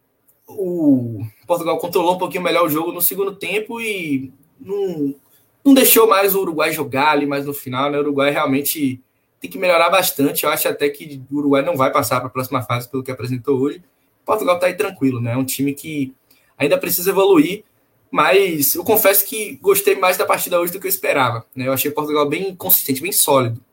[0.45, 5.15] o Portugal controlou um pouquinho melhor o jogo no segundo tempo e não,
[5.63, 7.89] não deixou mais o Uruguai jogar ali mais no final.
[7.89, 7.97] Né?
[7.97, 9.01] O Uruguai realmente
[9.39, 10.43] tem que melhorar bastante.
[10.43, 13.11] Eu acho até que o Uruguai não vai passar para a próxima fase pelo que
[13.11, 13.83] apresentou hoje.
[14.25, 15.33] Portugal está aí tranquilo, né?
[15.33, 16.13] É um time que
[16.57, 17.63] ainda precisa evoluir,
[18.11, 21.45] mas eu confesso que gostei mais da partida hoje do que eu esperava.
[21.55, 21.67] Né?
[21.67, 23.63] Eu achei Portugal bem consistente, bem sólido.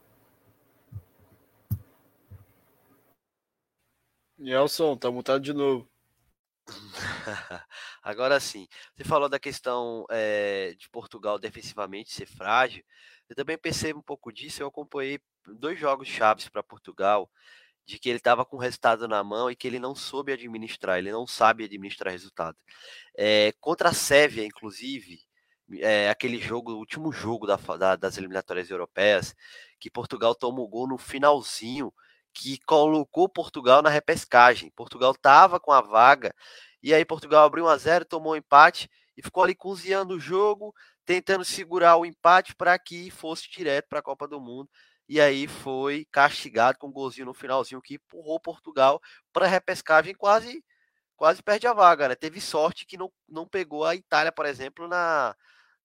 [4.39, 5.89] Nelson, tá mutado de novo.
[8.03, 12.85] Agora sim, você falou da questão é, de Portugal defensivamente ser frágil.
[13.29, 14.63] Eu também percebo um pouco disso.
[14.63, 17.31] Eu acompanhei dois jogos chaves para Portugal
[17.87, 20.99] de que ele estava com o resultado na mão e que ele não soube administrar,
[20.99, 22.57] ele não sabe administrar resultado.
[23.17, 25.21] É, contra a Sérvia, inclusive,
[25.81, 29.35] é, aquele jogo, o último jogo da, da, das eliminatórias europeias,
[29.79, 31.93] que Portugal tomou gol no finalzinho,
[32.33, 34.73] que colocou Portugal na repescagem.
[34.75, 36.35] Portugal estava com a vaga,
[36.83, 40.21] e aí Portugal abriu 1 a 0 tomou um empate e ficou ali cozinhando o
[40.21, 44.69] jogo, tentando segurar o empate para que fosse direto para a Copa do Mundo
[45.09, 49.01] e aí foi castigado com um golzinho no finalzinho que empurrou Portugal
[49.33, 50.65] para a repescagem quase
[51.17, 52.15] quase perde a vaga, né?
[52.15, 55.35] Teve sorte que não, não pegou a Itália, por exemplo, na,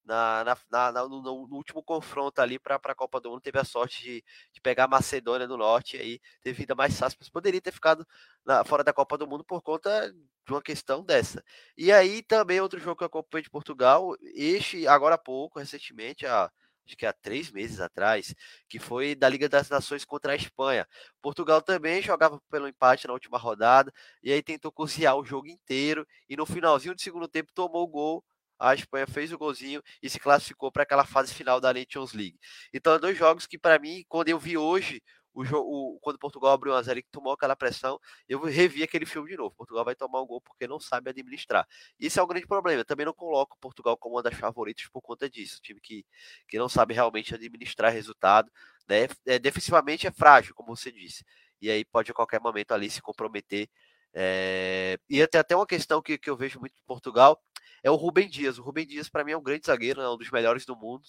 [0.09, 3.63] na, na, na no, no, último confronto ali para a Copa do Mundo, teve a
[3.63, 7.61] sorte de, de pegar a Macedônia do Norte, aí teve vida mais fácil, mas poderia
[7.61, 8.05] ter ficado
[8.45, 11.43] na, fora da Copa do Mundo por conta de uma questão dessa.
[11.77, 16.25] E aí também outro jogo que eu acompanhei de Portugal, este agora há pouco, recentemente,
[16.25, 16.51] há
[16.89, 18.33] acho que há três meses atrás,
[18.67, 20.87] que foi da Liga das Nações contra a Espanha.
[21.21, 23.93] Portugal também jogava pelo empate na última rodada,
[24.23, 27.87] e aí tentou cozinhar o jogo inteiro, e no finalzinho do segundo tempo tomou o
[27.87, 28.23] gol.
[28.57, 32.37] A Espanha fez o golzinho e se classificou para aquela fase final da Nations League.
[32.73, 35.01] Então, dois jogos que, para mim, quando eu vi hoje
[35.39, 37.97] o jogo, quando Portugal abriu 1x0 e tomou aquela pressão,
[38.27, 39.55] eu revi aquele filme de novo.
[39.55, 41.65] Portugal vai tomar um gol porque não sabe administrar.
[41.97, 42.81] Isso é um grande problema.
[42.81, 45.59] Eu também não coloco Portugal como uma das favoritas por conta disso.
[45.59, 46.05] Um time que,
[46.45, 48.51] que não sabe realmente administrar resultado.
[48.85, 49.07] Né?
[49.25, 51.23] É, defensivamente é frágil, como você disse.
[51.61, 53.69] E aí pode a qualquer momento ali se comprometer.
[54.13, 54.99] É...
[55.09, 57.41] E até, até uma questão que, que eu vejo muito em Portugal
[57.81, 58.57] é o Rubem Dias.
[58.57, 61.03] O Rubem Dias, para mim, é um grande zagueiro, é um dos melhores do mundo,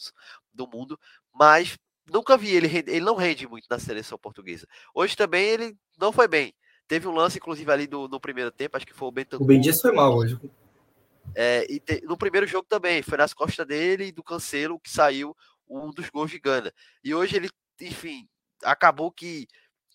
[0.54, 0.96] do mundo
[1.34, 1.76] mas
[2.10, 4.66] nunca vi ele, ele não rende muito na seleção portuguesa.
[4.94, 6.54] Hoje também ele não foi bem.
[6.86, 9.44] Teve um lance, inclusive, ali do, no primeiro tempo, acho que foi o Bentancur.
[9.44, 10.38] O Ben Dias foi mal hoje.
[11.36, 14.90] É, e te, no primeiro jogo também, foi nas costas dele e do Cancelo que
[14.90, 15.36] saiu
[15.68, 16.72] um dos gols de Gana.
[17.04, 17.48] E hoje ele,
[17.80, 18.28] enfim,
[18.64, 19.46] acabou que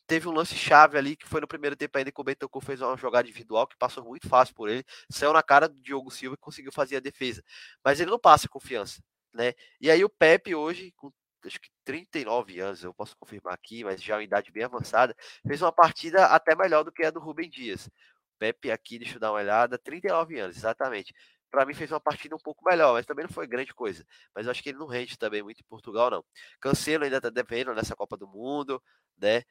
[0.08, 2.80] teve um lance chave ali, que foi no primeiro tempo ainda que o Bentancur fez
[2.80, 6.36] uma jogada individual que passou muito fácil por ele, saiu na cara do Diogo Silva
[6.36, 7.44] e conseguiu fazer a defesa.
[7.84, 9.02] Mas ele não passa confiança,
[9.34, 9.54] né?
[9.82, 11.12] E aí o Pepe hoje, com
[11.48, 15.16] acho que 39 anos, eu posso confirmar aqui, mas já é uma idade bem avançada,
[15.46, 17.90] fez uma partida até melhor do que a do Rubem Dias.
[18.38, 21.14] Pepe aqui, deixa eu dar uma olhada, 39 anos, exatamente.
[21.50, 24.06] Para mim fez uma partida um pouco melhor, mas também não foi grande coisa.
[24.34, 26.26] Mas eu acho que ele não rende também muito em Portugal, não.
[26.60, 28.82] Cancelo ainda está devendo nessa Copa do Mundo,
[29.18, 29.44] né?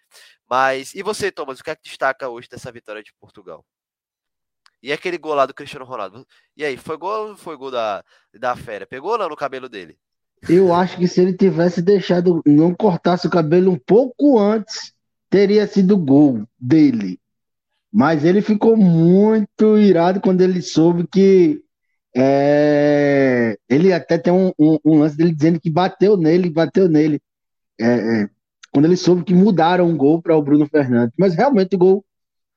[0.48, 3.64] Mas, e você, Thomas, o que é que destaca hoje dessa vitória de Portugal?
[4.82, 6.26] E aquele gol lá do Cristiano Ronaldo?
[6.56, 8.04] E aí, foi gol ou não foi gol da,
[8.34, 8.86] da fera?
[8.86, 9.98] Pegou ou não no cabelo dele?
[10.48, 14.92] Eu acho que se ele tivesse deixado, não cortasse o cabelo um pouco antes,
[15.30, 17.18] teria sido gol dele.
[17.92, 21.62] Mas ele ficou muito irado quando ele soube que.
[22.16, 27.20] É, ele até tem um, um, um, lance dele dizendo que bateu nele, bateu nele.
[27.80, 28.28] É, é,
[28.72, 31.14] quando ele soube que mudaram o gol para o Bruno Fernandes.
[31.18, 32.04] Mas realmente o gol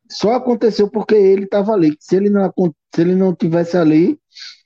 [0.10, 1.96] só aconteceu porque ele estava ali.
[2.00, 2.52] Se ele não,
[2.94, 4.20] se ele não tivesse ali,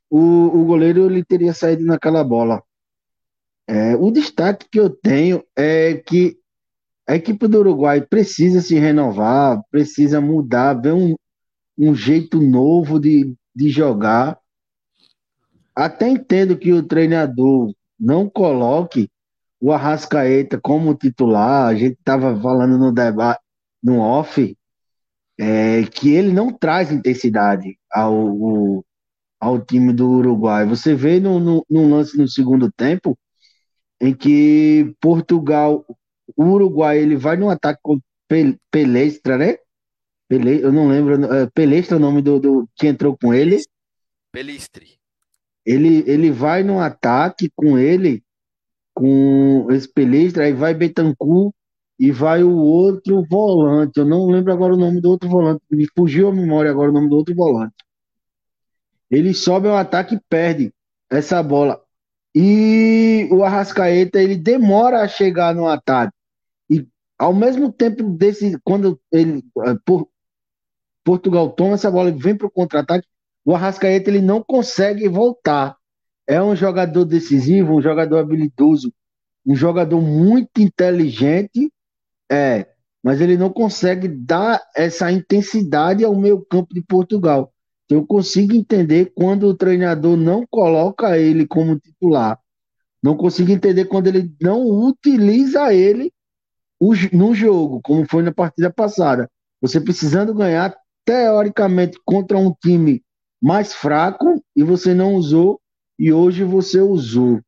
[0.10, 2.62] o, o goleiro ele teria saído naquela bola.
[3.72, 6.38] É, o destaque que eu tenho é que
[7.08, 11.16] a equipe do Uruguai precisa se renovar, precisa mudar, ver um,
[11.78, 14.38] um jeito novo de, de jogar.
[15.74, 19.10] Até entendo que o treinador não coloque
[19.58, 21.68] o Arrascaeta como titular.
[21.68, 23.40] A gente estava falando no debate,
[23.82, 24.58] no off,
[25.40, 28.84] é, que ele não traz intensidade ao,
[29.40, 30.66] ao time do Uruguai.
[30.66, 33.18] Você vê no, no, no lance no segundo tempo,
[34.02, 35.86] em que Portugal,
[36.36, 38.00] Uruguai, ele vai no ataque com
[38.72, 39.58] Pelestra, né?
[40.28, 43.62] Pele, eu não lembro, é, Pelestra é o nome do, do que entrou com ele.
[44.32, 44.98] Pelistre.
[45.64, 48.24] Ele, ele vai no ataque com ele,
[48.94, 51.54] com esse Pelestra, aí vai Betancourt
[52.00, 54.00] e vai o outro volante.
[54.00, 56.94] Eu não lembro agora o nome do outro volante, me fugiu a memória agora o
[56.94, 57.76] nome do outro volante.
[59.10, 60.74] Ele sobe ao ataque e perde
[61.10, 61.80] essa bola.
[62.34, 66.14] E o Arrascaeta ele demora a chegar no ataque.
[66.70, 66.88] E
[67.18, 70.08] ao mesmo tempo desse quando ele eh, por,
[71.04, 73.08] Portugal toma essa bola e vem para o contra-ataque,
[73.44, 75.76] o Arrascaeta ele não consegue voltar.
[76.28, 78.94] É um jogador decisivo, um jogador habilidoso,
[79.46, 81.72] um jogador muito inteligente,
[82.32, 82.68] é,
[83.04, 87.52] mas ele não consegue dar essa intensidade ao meio campo de Portugal.
[87.92, 92.40] Eu consigo entender quando o treinador não coloca ele como titular.
[93.04, 96.14] Não consigo entender quando ele não utiliza ele
[97.12, 99.30] no jogo, como foi na partida passada.
[99.60, 100.74] Você precisando ganhar,
[101.04, 103.04] teoricamente, contra um time
[103.42, 105.60] mais fraco e você não usou,
[106.00, 107.42] e hoje você usou.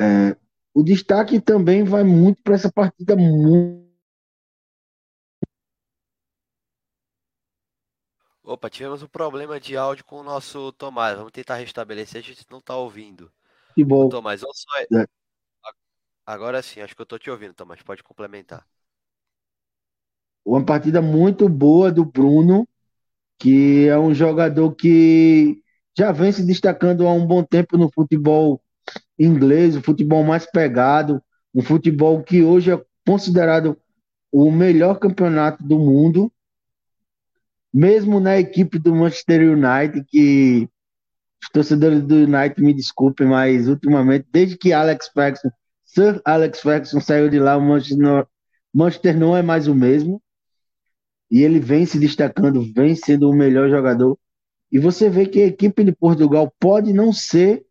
[0.00, 0.36] É,
[0.72, 3.83] o destaque também vai muito para essa partida muito
[8.46, 11.16] Opa, tivemos um problema de áudio com o nosso Tomás.
[11.16, 13.32] Vamos tentar restabelecer, a gente não está ouvindo.
[13.74, 14.10] Que bom.
[14.10, 14.48] Tomás, só...
[14.98, 15.06] é.
[16.26, 17.80] agora sim, acho que eu estou te ouvindo, Tomás.
[17.80, 18.66] Pode complementar.
[20.44, 22.68] Uma partida muito boa do Bruno,
[23.38, 25.62] que é um jogador que
[25.96, 28.62] já vem se destacando há um bom tempo no futebol
[29.18, 31.22] inglês, o futebol mais pegado,
[31.54, 33.80] um futebol que hoje é considerado
[34.30, 36.30] o melhor campeonato do mundo
[37.74, 40.68] mesmo na equipe do Manchester United, que
[41.42, 45.50] os torcedores do United me desculpem, mas ultimamente, desde que Alex Ferguson,
[45.84, 48.26] Sir Alex Ferguson saiu de lá, o Manchester,
[48.72, 50.22] Manchester não é mais o mesmo.
[51.28, 54.16] E ele vem se destacando, vem sendo o melhor jogador.
[54.70, 57.64] E você vê que a equipe de Portugal pode não ser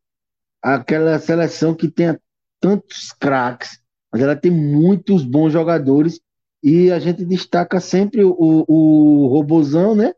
[0.62, 2.20] aquela seleção que tenha
[2.60, 3.80] tantos craques,
[4.12, 6.20] mas ela tem muitos bons jogadores
[6.64, 10.14] e a gente destaca sempre o, o Robozão, né?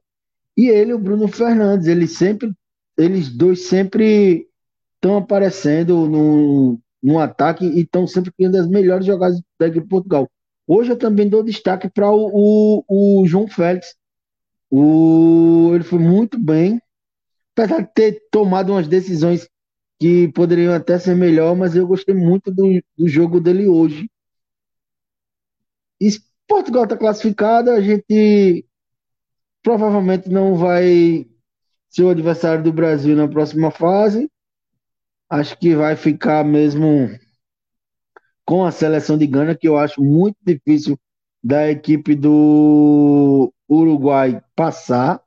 [0.56, 2.54] E ele, o Bruno Fernandes, eles sempre,
[2.96, 4.48] eles dois sempre
[4.94, 9.90] estão aparecendo no, no ataque e estão sempre criando as melhores jogadas da equipe de
[9.90, 10.30] Portugal.
[10.68, 12.30] Hoje eu também dou destaque para o,
[12.88, 13.96] o, o, João Félix.
[14.70, 16.80] O, ele foi muito bem,
[17.56, 19.50] apesar de ter tomado umas decisões
[20.00, 24.08] que poderiam até ser melhor, mas eu gostei muito do, do jogo dele hoje.
[26.48, 28.66] Portugal está classificado, a gente
[29.64, 31.28] provavelmente não vai
[31.90, 34.30] ser o adversário do Brasil na próxima fase.
[35.30, 37.10] Acho que vai ficar mesmo
[38.46, 41.00] com a seleção de Gana, que eu acho muito difícil
[41.44, 45.22] da equipe do Uruguai passar.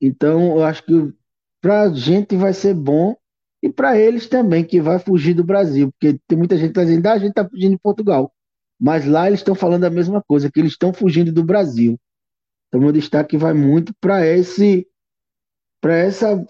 [0.00, 1.14] Então, eu acho que
[1.60, 3.16] para a gente vai ser bom
[3.62, 7.06] e para eles também, que vai fugir do Brasil, porque tem muita gente tá dizendo,
[7.06, 8.32] ah, a gente está fugindo de Portugal.
[8.82, 11.96] Mas lá eles estão falando a mesma coisa, que eles estão fugindo do Brasil.
[12.66, 14.84] Então, meu destaque vai muito para esse
[15.80, 16.44] para essa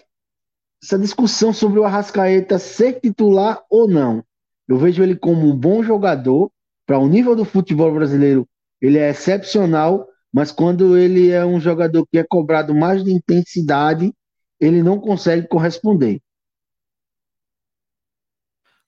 [0.83, 4.23] essa discussão sobre o Arrascaeta ser titular ou não.
[4.67, 6.51] Eu vejo ele como um bom jogador
[6.87, 8.47] para o nível do futebol brasileiro.
[8.81, 14.11] Ele é excepcional, mas quando ele é um jogador que é cobrado mais de intensidade,
[14.59, 16.19] ele não consegue corresponder.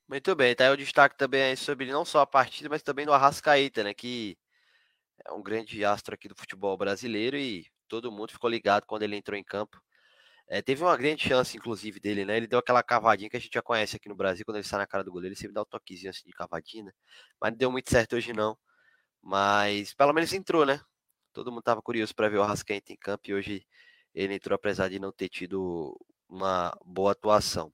[0.07, 3.13] Muito bem, tá aí o destaque também sobre não só a partida, mas também do
[3.13, 3.91] Arrascaeta, né?
[3.93, 4.37] Que
[5.25, 9.15] é um grande astro aqui do futebol brasileiro e todo mundo ficou ligado quando ele
[9.17, 9.81] entrou em campo.
[10.47, 12.37] É, teve uma grande chance, inclusive, dele, né?
[12.37, 14.79] Ele deu aquela cavadinha que a gente já conhece aqui no Brasil, quando ele sai
[14.79, 16.91] na cara do goleiro, ele sempre dá um toquezinho assim de cavadinha, né?
[17.41, 18.57] Mas não deu muito certo hoje, não.
[19.21, 20.81] Mas pelo menos entrou, né?
[21.33, 23.65] Todo mundo tava curioso para ver o Arrascaeta em campo e hoje
[24.15, 25.97] ele entrou, apesar de não ter tido
[26.29, 27.71] uma boa atuação.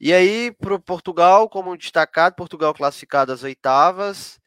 [0.00, 4.38] E aí, para o Portugal, como destacado, Portugal classificado às oitavas.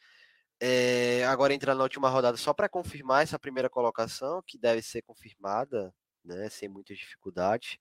[0.62, 5.02] É, agora entra na última rodada só para confirmar essa primeira colocação, que deve ser
[5.04, 5.94] confirmada,
[6.24, 7.78] né, sem muitas dificuldades.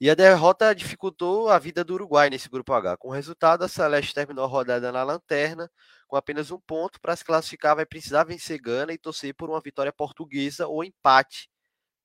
[0.00, 2.96] E a derrota dificultou a vida do Uruguai nesse grupo H.
[2.96, 5.70] Com o resultado, a Celeste terminou a rodada na lanterna,
[6.08, 7.00] com apenas um ponto.
[7.00, 11.48] Para se classificar, vai precisar vencer Gana e torcer por uma vitória portuguesa ou empate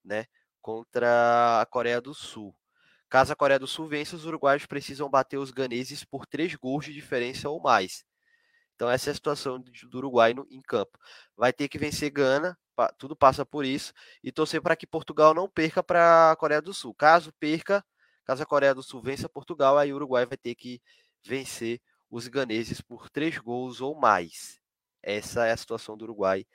[0.06, 0.26] né,
[0.62, 2.56] contra a Coreia do Sul.
[3.10, 6.86] Caso a Coreia do Sul vença, os uruguaios precisam bater os ganeses por três gols
[6.86, 8.06] de diferença ou mais.
[8.76, 10.98] Então essa é a situação do Uruguai no, em campo.
[11.36, 12.58] Vai ter que vencer Gana,
[12.98, 13.92] tudo passa por isso,
[14.24, 16.94] e torcer para que Portugal não perca para a Coreia do Sul.
[16.94, 17.84] Caso perca,
[18.24, 20.82] caso a Coreia do Sul vença Portugal, aí o Uruguai vai ter que
[21.26, 24.62] vencer os ganeses por três gols ou mais.
[25.02, 26.46] Essa é a situação do Uruguai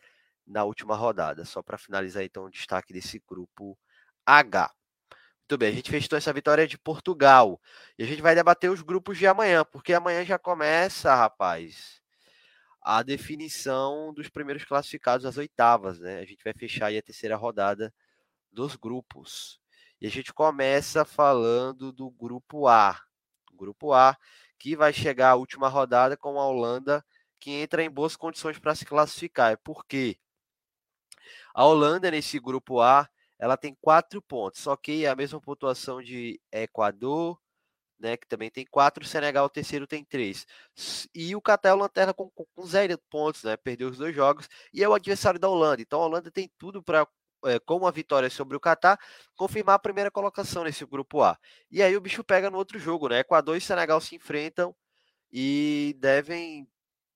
[0.47, 1.45] na última rodada.
[1.45, 3.79] Só para finalizar então o destaque desse grupo
[4.25, 4.73] H.
[5.45, 7.61] Muito bem, a gente fechou essa vitória de Portugal.
[7.99, 12.01] E a gente vai debater os grupos de amanhã, porque amanhã já começa, rapaz,
[12.81, 16.21] a definição dos primeiros classificados às oitavas, né?
[16.21, 17.93] A gente vai fechar aí a terceira rodada
[18.51, 19.61] dos grupos.
[20.01, 22.99] E a gente começa falando do grupo A.
[23.53, 24.17] Grupo A,
[24.59, 27.05] que vai chegar à última rodada com a Holanda,
[27.39, 29.53] que entra em boas condições para se classificar.
[29.53, 30.19] É porque
[31.55, 33.09] a Holanda, nesse grupo A,
[33.39, 37.39] ela tem quatro pontos, só que a mesma pontuação de Equador,
[37.99, 40.47] né, que também tem quatro, Senegal, o terceiro tem três.
[41.15, 44.49] E o Catar é o lanterna com, com zero pontos, né, perdeu os dois jogos,
[44.73, 45.83] e é o adversário da Holanda.
[45.83, 47.07] Então a Holanda tem tudo para,
[47.47, 48.99] é, com uma vitória sobre o Catar,
[49.37, 51.39] confirmar a primeira colocação nesse grupo A.
[51.71, 53.21] E aí o bicho pega no outro jogo, né?
[53.21, 54.75] Equador e Senegal se enfrentam
[55.33, 56.69] e devem,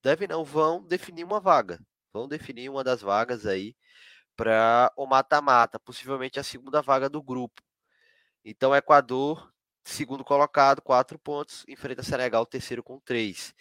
[0.02, 1.80] devem não, vão definir uma vaga.
[2.12, 3.76] Vão definir uma das vagas aí
[4.38, 7.60] para o mata-mata, possivelmente a segunda vaga do grupo.
[8.44, 9.52] Então, Equador,
[9.84, 13.52] segundo colocado, quatro pontos, enfrenta Senegal, terceiro com três.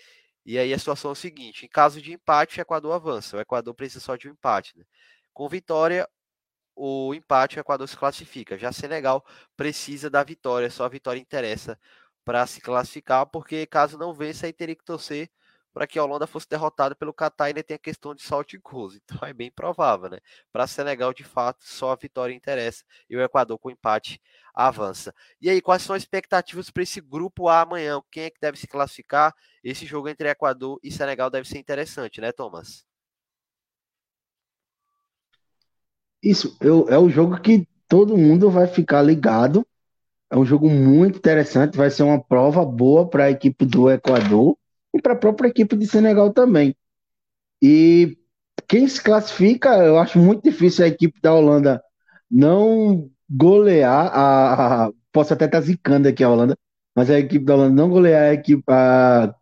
[0.45, 3.38] E aí a situação é a seguinte: em caso de empate, o Equador avança.
[3.38, 4.78] O Equador precisa só de um empate.
[4.78, 4.86] Né?
[5.34, 6.08] Com vitória,
[6.76, 8.58] o empate, o Equador se classifica.
[8.58, 9.26] Já Senegal
[9.58, 11.80] precisa da vitória, só a vitória interessa
[12.24, 15.30] para se classificar, porque caso não vença, aí teria que torcer
[15.78, 18.58] para que a Holanda fosse derrotada pelo Catar ainda tem a questão de salto e
[18.58, 18.95] gols.
[18.95, 20.18] Então é bem provável, né?
[20.52, 24.20] Para Senegal, de fato, só a vitória interessa e o Equador com empate
[24.56, 25.14] avança.
[25.40, 28.02] E aí, quais são as expectativas para esse grupo A amanhã?
[28.12, 29.36] Quem é que deve se classificar?
[29.64, 32.84] Esse jogo entre Equador e Senegal deve ser interessante, né, Thomas?
[36.24, 39.64] Isso, eu, é o jogo que todo mundo vai ficar ligado.
[40.28, 44.58] É um jogo muito interessante, vai ser uma prova boa para a equipe do Equador
[44.93, 46.76] e para a própria equipe de Senegal também.
[47.61, 48.18] E
[48.68, 51.81] quem se classifica, eu acho muito difícil a equipe da Holanda
[52.30, 56.57] não golear a, posso até estar zicando aqui a Holanda,
[56.95, 59.34] mas a equipe da Holanda não golear a equipe a,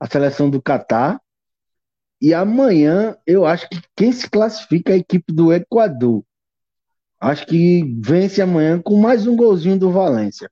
[0.00, 1.20] a seleção do Catar.
[2.20, 6.24] E amanhã eu acho que quem se classifica é a equipe do Equador.
[7.20, 10.50] Acho que vence amanhã com mais um golzinho do Valência.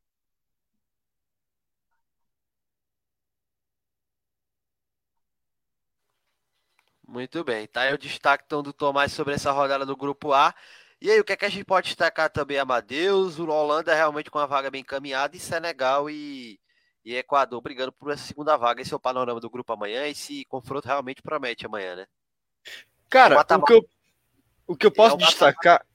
[7.14, 10.52] Muito bem, tá aí o destaque então, do Tomás sobre essa rodada do Grupo A.
[11.00, 13.38] E aí, o que, é que a gente pode destacar também, Amadeus?
[13.38, 16.58] O Holanda realmente com uma vaga bem encaminhada e Senegal e,
[17.04, 18.82] e Equador brigando por essa segunda vaga.
[18.82, 20.08] Esse é o panorama do grupo amanhã.
[20.08, 22.06] Esse confronto realmente promete amanhã, né?
[23.08, 23.88] Cara, o, o que, eu,
[24.66, 25.86] o que eu posso é destacar.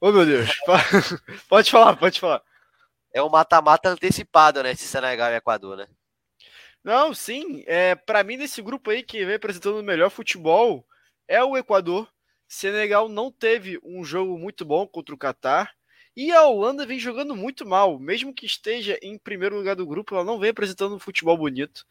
[0.00, 0.48] Ô, oh, meu Deus.
[1.46, 2.40] pode falar, pode falar.
[3.12, 4.70] É um mata-mata antecipado, né?
[4.70, 5.86] Esse Senegal e Equador, né?
[6.84, 7.64] Não, sim.
[7.66, 10.86] É, para mim, nesse grupo aí que vem apresentando o melhor futebol
[11.26, 12.08] é o Equador.
[12.46, 15.72] Senegal não teve um jogo muito bom contra o Catar.
[16.14, 17.98] E a Holanda vem jogando muito mal.
[17.98, 21.86] Mesmo que esteja em primeiro lugar do grupo, ela não vem apresentando um futebol bonito.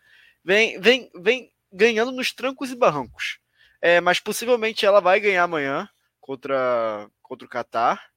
[0.46, 3.40] Vem, vem, vem ganhando nos trancos e barrancos.
[3.82, 5.90] É, mas possivelmente ela vai ganhar amanhã
[6.22, 8.10] contra, contra o Catar.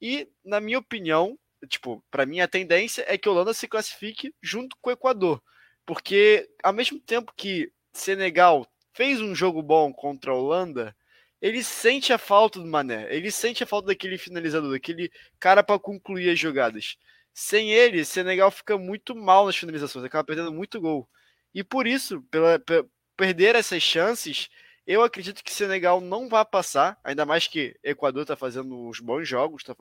[0.00, 1.38] E, na minha opinião,
[1.68, 5.42] tipo, para mim a tendência é que a Holanda se classifique junto com o Equador.
[5.86, 10.96] Porque ao mesmo tempo que Senegal fez um jogo bom contra a Holanda,
[11.40, 15.78] ele sente a falta do Mané, ele sente a falta daquele finalizador, daquele cara para
[15.78, 16.96] concluir as jogadas.
[17.34, 21.08] Sem ele, Senegal fica muito mal nas finalizações, acaba perdendo muito gol.
[21.52, 22.86] E por isso, pela, pela
[23.16, 24.48] perder essas chances,
[24.86, 29.28] eu acredito que Senegal não vai passar, ainda mais que Equador está fazendo os bons
[29.28, 29.74] jogos, está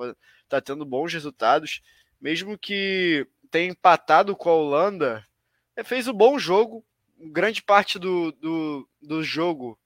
[0.48, 1.82] tá tendo bons resultados,
[2.20, 5.24] mesmo que tenha empatado com a Holanda,
[5.84, 6.86] fez um bom jogo,
[7.18, 9.80] grande parte do, do, do jogo.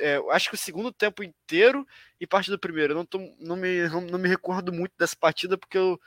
[0.00, 1.86] É, acho que o segundo tempo inteiro
[2.20, 2.94] e parte do primeiro.
[2.94, 6.00] Não, tô, não, me, não, me recordo muito dessa partida porque eu,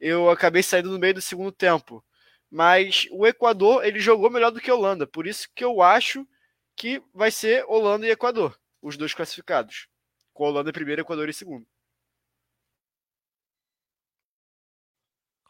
[0.00, 2.04] eu acabei saindo no meio do segundo tempo.
[2.50, 6.26] Mas o Equador ele jogou melhor do que a Holanda, por isso que eu acho
[6.74, 9.86] que vai ser Holanda e Equador, os dois classificados.
[10.32, 11.66] Com a Holanda primeiro, Equador em segundo.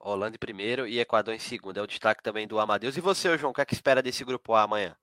[0.00, 1.78] Holanda em primeiro e Equador em segundo.
[1.78, 2.96] É o destaque também do Amadeus.
[2.96, 4.96] E você, João, o que é que espera desse grupo A amanhã?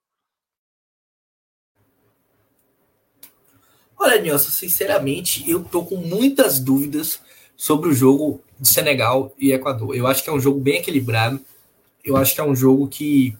[3.98, 7.22] Olha, Nilson, sinceramente, eu tô com muitas dúvidas
[7.56, 9.96] sobre o jogo de Senegal e Equador.
[9.96, 11.40] Eu acho que é um jogo bem equilibrado.
[12.04, 13.36] Eu acho que é um jogo que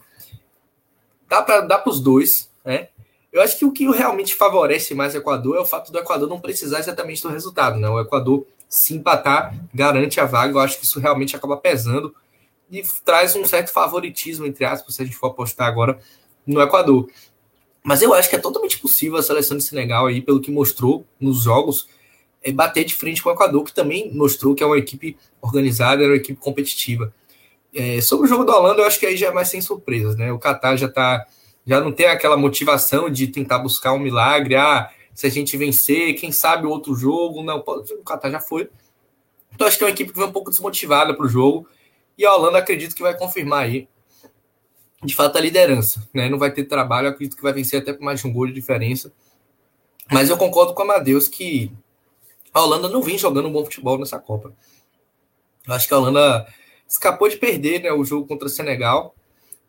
[1.28, 2.88] dá para para os dois, né?
[3.32, 6.28] Eu acho que o que realmente favorece mais o Equador é o fato do Equador
[6.28, 7.88] não precisar exatamente do resultado, né?
[7.88, 10.54] O Equador se empatar, garante a vaga.
[10.54, 12.14] Eu acho que isso realmente acaba pesando
[12.70, 15.98] e traz um certo favoritismo, entre aspas, se a gente for apostar agora
[16.46, 17.08] no Equador.
[17.82, 21.06] Mas eu acho que é totalmente possível a seleção de Senegal aí, pelo que mostrou
[21.20, 21.88] nos jogos,
[22.42, 26.02] é bater de frente com o Equador, que também mostrou que é uma equipe organizada,
[26.02, 27.12] é uma equipe competitiva.
[27.72, 30.16] É, sobre o jogo da Holanda, eu acho que aí já é mais sem surpresas,
[30.16, 30.32] né?
[30.32, 31.26] O Qatar já tá,
[31.66, 36.14] já não tem aquela motivação de tentar buscar um milagre, ah, se a gente vencer,
[36.14, 37.42] quem sabe outro jogo.
[37.42, 38.68] Não, o Qatar já foi.
[39.54, 41.66] Então acho que é uma equipe que vai um pouco desmotivada para o jogo.
[42.18, 43.88] E a Holanda acredito que vai confirmar aí,
[45.02, 46.06] de fato, a liderança.
[46.12, 46.28] Né?
[46.28, 48.52] Não vai ter trabalho, acredito que vai vencer até por mais de um gol de
[48.52, 49.10] diferença.
[50.12, 51.72] Mas eu concordo com a Amadeus que
[52.52, 54.52] a Holanda não vem jogando um bom futebol nessa Copa.
[55.66, 56.46] Eu acho que a Holanda
[56.86, 59.14] escapou de perder né, o jogo contra o Senegal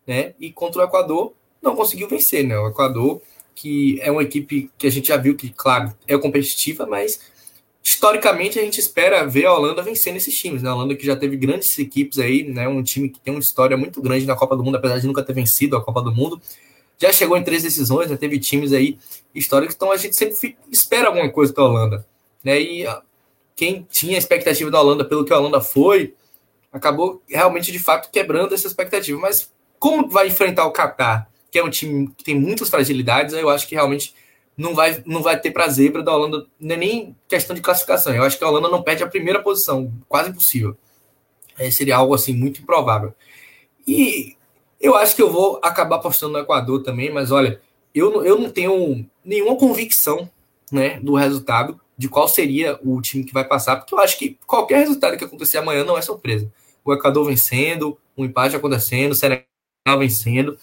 [0.06, 2.46] né, e contra o Equador não conseguiu vencer.
[2.46, 2.60] Né?
[2.60, 3.22] O Equador
[3.58, 7.20] que é uma equipe que a gente já viu que, claro, é competitiva, mas
[7.84, 10.62] historicamente a gente espera ver a Holanda vencendo esses times.
[10.62, 10.70] Né?
[10.70, 12.68] A Holanda que já teve grandes equipes aí, né?
[12.68, 15.24] um time que tem uma história muito grande na Copa do Mundo, apesar de nunca
[15.24, 16.40] ter vencido a Copa do Mundo.
[17.00, 19.00] Já chegou em três decisões, já teve times aí
[19.34, 22.06] históricos, então a gente sempre espera alguma coisa da Holanda.
[22.44, 22.62] Né?
[22.62, 22.86] E
[23.56, 26.14] quem tinha expectativa da Holanda pelo que a Holanda foi,
[26.72, 29.20] acabou realmente de fato quebrando essa expectativa.
[29.20, 31.28] Mas como vai enfrentar o Catar?
[31.52, 34.14] Que é um time que tem muitas fragilidades, eu acho que realmente
[34.58, 38.14] não vai, não vai ter pra zebra da Holanda, não é nem questão de classificação.
[38.14, 40.76] Eu acho que a Holanda não perde a primeira posição, quase impossível.
[41.58, 43.14] É, seria algo assim muito improvável.
[43.88, 44.36] E
[44.82, 47.62] eu acho que eu vou acabar apostando no Equador também, mas olha,
[47.94, 50.30] eu, eu não tenho nenhuma convicção
[50.72, 54.38] né, do resultado, de qual seria o time que vai passar, porque eu acho que
[54.46, 56.52] qualquer resultado que acontecer amanhã não é surpresa.
[56.84, 59.46] O Equador vencendo, um empate acontecendo, o Senegal
[59.98, 60.58] vencendo.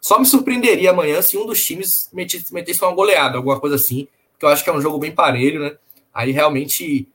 [0.00, 4.08] Só me surpreenderia amanhã se um dos times metesse, metesse uma goleada, alguma coisa assim,
[4.38, 5.76] que eu acho que é um jogo bem parelho, né?
[6.12, 7.06] Aí realmente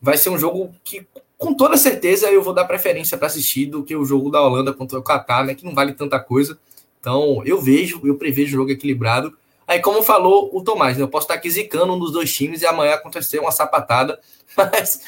[0.00, 1.06] vai ser um jogo que,
[1.36, 4.72] com toda certeza, eu vou dar preferência para assistir do que o jogo da Holanda
[4.72, 5.54] contra o Qatar, né?
[5.54, 6.58] Que não vale tanta coisa.
[7.00, 9.36] Então, eu vejo, eu prevejo jogo equilibrado.
[9.66, 12.62] Aí, como falou o Tomás, né, eu posso estar aqui zicando um dos dois times
[12.62, 14.18] e amanhã acontecer uma sapatada,
[14.56, 15.02] mas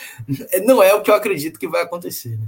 [0.66, 2.36] não é o que eu acredito que vai acontecer.
[2.36, 2.46] Né?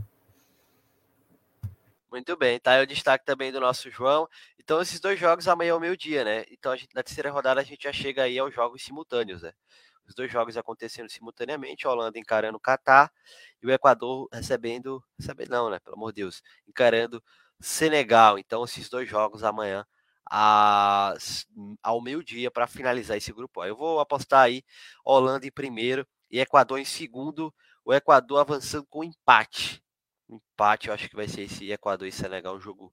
[2.12, 4.28] Muito bem, tá aí o destaque também do nosso João.
[4.64, 6.44] Então, esses dois jogos amanhã é o meio-dia, né?
[6.48, 9.52] Então, gente, na terceira rodada, a gente já chega aí aos jogos simultâneos, né?
[10.06, 13.12] Os dois jogos acontecendo simultaneamente, a Holanda encarando o Catar
[13.60, 15.80] e o Equador recebendo, recebendo não, né?
[15.80, 17.22] Pelo amor de Deus, encarando
[17.60, 18.38] Senegal.
[18.38, 19.84] Então, esses dois jogos amanhã
[21.82, 23.64] ao meio-dia para finalizar esse grupo.
[23.64, 24.64] Eu vou apostar aí
[25.04, 27.52] Holanda em primeiro e Equador em segundo.
[27.84, 29.82] O Equador avançando com empate
[30.28, 32.92] empate, eu acho que vai ser esse Equador e Senegal, um jogo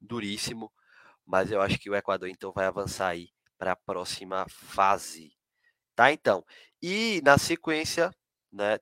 [0.00, 0.72] duríssimo,
[1.30, 5.32] mas eu acho que o Equador então vai avançar aí para a próxima fase.
[5.94, 6.44] Tá então.
[6.82, 8.10] E na sequência,
[8.52, 8.80] né,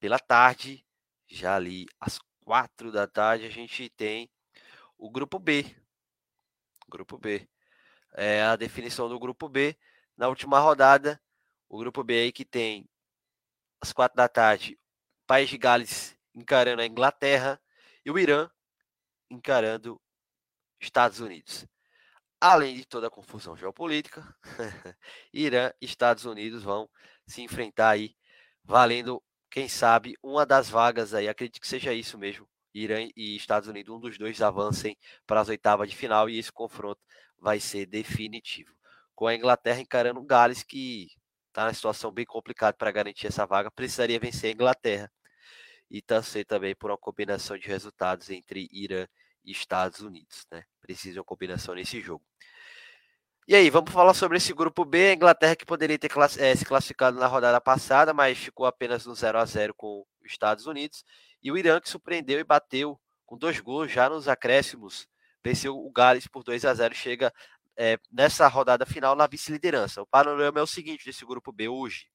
[0.00, 0.84] pela tarde,
[1.28, 4.28] já ali às quatro da tarde, a gente tem
[4.98, 5.64] o grupo B.
[6.88, 7.48] Grupo B.
[8.14, 9.78] É a definição do grupo B.
[10.16, 11.22] Na última rodada,
[11.68, 12.88] o grupo B aí que tem
[13.80, 14.76] às quatro da tarde,
[15.24, 17.60] País de Gales encarando a Inglaterra
[18.04, 18.50] e o Irã
[19.30, 20.00] encarando
[20.84, 21.66] Estados Unidos.
[22.40, 24.22] Além de toda a confusão geopolítica,
[25.32, 26.88] Irã e Estados Unidos vão
[27.26, 28.14] se enfrentar aí,
[28.62, 31.28] valendo, quem sabe, uma das vagas aí.
[31.28, 32.48] Acredito que seja isso mesmo.
[32.74, 34.96] Irã e Estados Unidos, um dos dois avancem
[35.26, 37.00] para as oitavas de final e esse confronto
[37.38, 38.74] vai ser definitivo.
[39.14, 41.08] Com a Inglaterra encarando o Gales, que
[41.48, 45.10] está na situação bem complicada para garantir essa vaga, precisaria vencer a Inglaterra
[45.90, 50.64] e torcer também por uma combinação de resultados entre Irã e Estados Unidos, né?
[50.80, 52.24] Precisa de uma combinação nesse jogo.
[53.46, 56.56] E aí, vamos falar sobre esse grupo B, a Inglaterra que poderia ter class é,
[56.56, 60.66] se classificado na rodada passada, mas ficou apenas no 0 a 0 com os Estados
[60.66, 61.04] Unidos,
[61.42, 65.06] e o Irã que surpreendeu e bateu com dois gols já nos acréscimos,
[65.44, 67.32] venceu o Gales por 2 a 0 chega
[67.76, 70.00] é, nessa rodada final na vice-liderança.
[70.00, 72.06] O panorama é o seguinte desse grupo B hoje: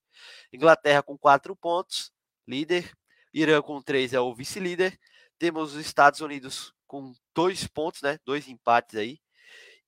[0.52, 2.12] Inglaterra com quatro pontos,
[2.48, 2.92] líder,
[3.34, 5.00] Irã com três é o vice-líder.
[5.38, 8.20] Temos os Estados Unidos com dois pontos, né?
[8.26, 9.20] Dois empates aí.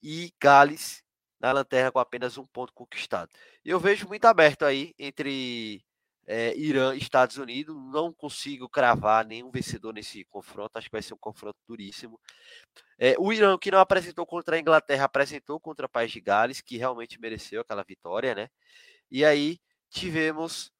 [0.01, 1.03] E Gales
[1.39, 3.31] na lanterna com apenas um ponto conquistado.
[3.65, 5.83] Eu vejo muito aberto aí entre
[6.27, 7.75] é, Irã e Estados Unidos.
[7.91, 10.77] Não consigo cravar nenhum vencedor nesse confronto.
[10.77, 12.19] Acho que vai ser um confronto duríssimo.
[12.99, 16.61] É, o Irã, que não apresentou contra a Inglaterra, apresentou contra o País de Gales,
[16.61, 18.47] que realmente mereceu aquela vitória, né?
[19.09, 19.59] E aí
[19.89, 20.71] tivemos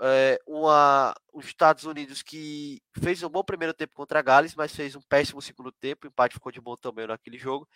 [0.00, 4.74] é, uma, os Estados Unidos que fez um bom primeiro tempo contra a Gales, mas
[4.74, 6.06] fez um péssimo segundo tempo.
[6.06, 7.68] O empate ficou de bom também naquele jogo.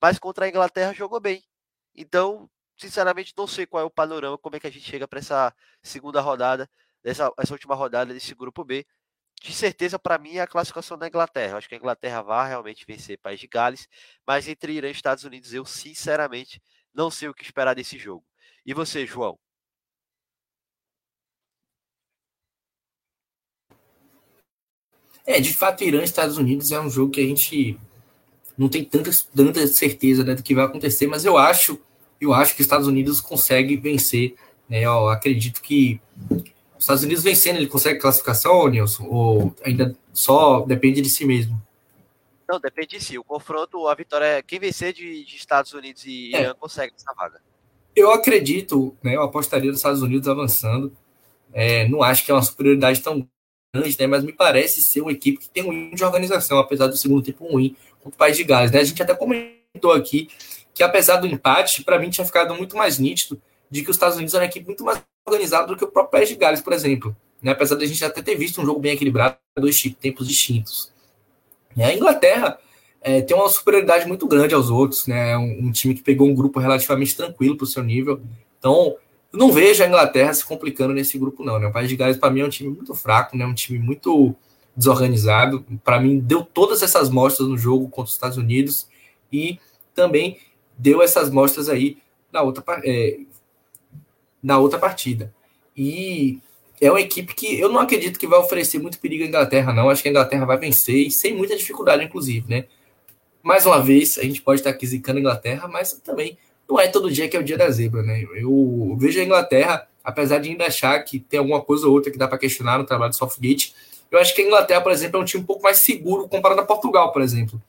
[0.00, 1.42] Mas contra a Inglaterra jogou bem.
[1.94, 5.18] Então, sinceramente, não sei qual é o panorama, como é que a gente chega para
[5.20, 6.68] essa segunda rodada,
[7.02, 8.86] dessa essa última rodada desse grupo B.
[9.42, 11.56] De certeza, para mim, é a classificação da Inglaterra.
[11.56, 13.88] Acho que a Inglaterra vai realmente vencer País de Gales,
[14.26, 16.62] mas entre Irã e Estados Unidos, eu sinceramente
[16.92, 18.24] não sei o que esperar desse jogo.
[18.66, 19.38] E você, João?
[25.30, 27.78] É, de fato, Irã e Estados Unidos é um jogo que a gente
[28.58, 31.80] não tem tanta, tanta certeza né, do que vai acontecer, mas eu acho,
[32.20, 34.34] eu acho que os Estados Unidos consegue vencer.
[34.68, 39.06] Né, eu acredito que os Estados Unidos vencendo, ele consegue classificação, Nilson?
[39.06, 41.62] Ou ainda só depende de si mesmo?
[42.48, 43.16] Não, depende de si.
[43.16, 46.40] O confronto, a vitória, quem vencer de, de Estados Unidos e é.
[46.40, 47.40] Irã consegue essa vaga.
[47.94, 50.92] Eu acredito, né, eu apostaria nos Estados Unidos avançando.
[51.52, 53.28] É, não acho que é uma superioridade tão
[53.74, 54.06] grande, né?
[54.06, 57.22] Mas me parece ser uma equipe que tem um hino de organização, apesar do segundo
[57.22, 58.80] tempo ruim contra o País de Gales, né?
[58.80, 60.28] A gente até comentou aqui
[60.74, 63.40] que apesar do empate, para mim tinha ficado muito mais nítido
[63.70, 66.18] de que os Estados Unidos era uma equipe muito mais organizada do que o próprio
[66.18, 67.14] País de Gales, por exemplo.
[67.42, 67.52] Né?
[67.52, 70.92] Apesar de a gente até ter visto um jogo bem equilibrado, dois tempos distintos.
[71.76, 72.58] A Inglaterra
[73.00, 75.36] é, tem uma superioridade muito grande aos outros, né?
[75.36, 78.20] Um, um time que pegou um grupo relativamente tranquilo para o seu nível.
[78.58, 78.96] Então,
[79.32, 81.58] não vejo a Inglaterra se complicando nesse grupo, não.
[81.58, 81.66] Né?
[81.66, 83.46] O País de Gales, para mim, é um time muito fraco, né?
[83.46, 84.34] um time muito
[84.76, 85.64] desorganizado.
[85.84, 88.88] Para mim, deu todas essas mostras no jogo contra os Estados Unidos
[89.32, 89.58] e
[89.94, 90.38] também
[90.76, 91.98] deu essas mostras aí
[92.32, 93.20] na outra, é,
[94.42, 95.32] na outra partida.
[95.76, 96.40] E
[96.80, 99.90] é uma equipe que eu não acredito que vai oferecer muito perigo à Inglaterra, não.
[99.90, 102.64] Acho que a Inglaterra vai vencer e sem muita dificuldade, inclusive, né?
[103.42, 106.36] Mais uma vez, a gente pode estar aqui zicando a Inglaterra, mas também
[106.70, 108.24] não é todo dia que é o dia da zebra, né?
[108.34, 112.18] Eu vejo a Inglaterra, apesar de ainda achar que tem alguma coisa ou outra que
[112.18, 113.74] dá para questionar no trabalho do Southgate,
[114.10, 116.60] eu acho que a Inglaterra, por exemplo, é um time um pouco mais seguro comparado
[116.60, 117.60] a Portugal, por exemplo.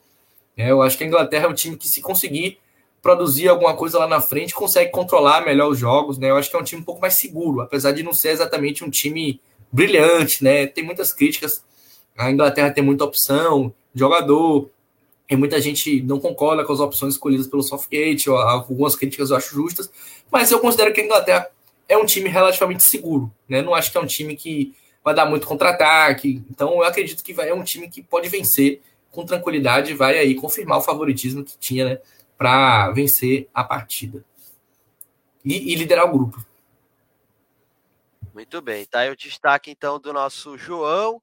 [0.55, 2.59] É, eu acho que a Inglaterra é um time que, se conseguir
[3.01, 6.29] produzir alguma coisa lá na frente, consegue controlar melhor os jogos, né?
[6.29, 8.83] Eu acho que é um time um pouco mais seguro, apesar de não ser exatamente
[8.83, 9.41] um time
[9.71, 10.67] brilhante, né?
[10.67, 11.63] Tem muitas críticas.
[12.15, 14.69] A Inglaterra tem muita opção, jogador,
[15.31, 19.37] e muita gente não concorda com as opções escolhidas pelo Southgate, ou algumas críticas eu
[19.37, 19.89] acho justas,
[20.29, 21.49] mas eu considero que a Inglaterra
[21.87, 23.61] é um time relativamente seguro, né?
[23.61, 27.33] Não acho que é um time que vai dar muito contra-ataque, então eu acredito que
[27.33, 31.57] vai, é um time que pode vencer com tranquilidade vai aí confirmar o favoritismo que
[31.57, 31.99] tinha, né,
[32.37, 34.23] para vencer a partida
[35.45, 36.45] e, e, liderar o grupo.
[38.33, 41.21] Muito bem, tá aí o destaque então do nosso João.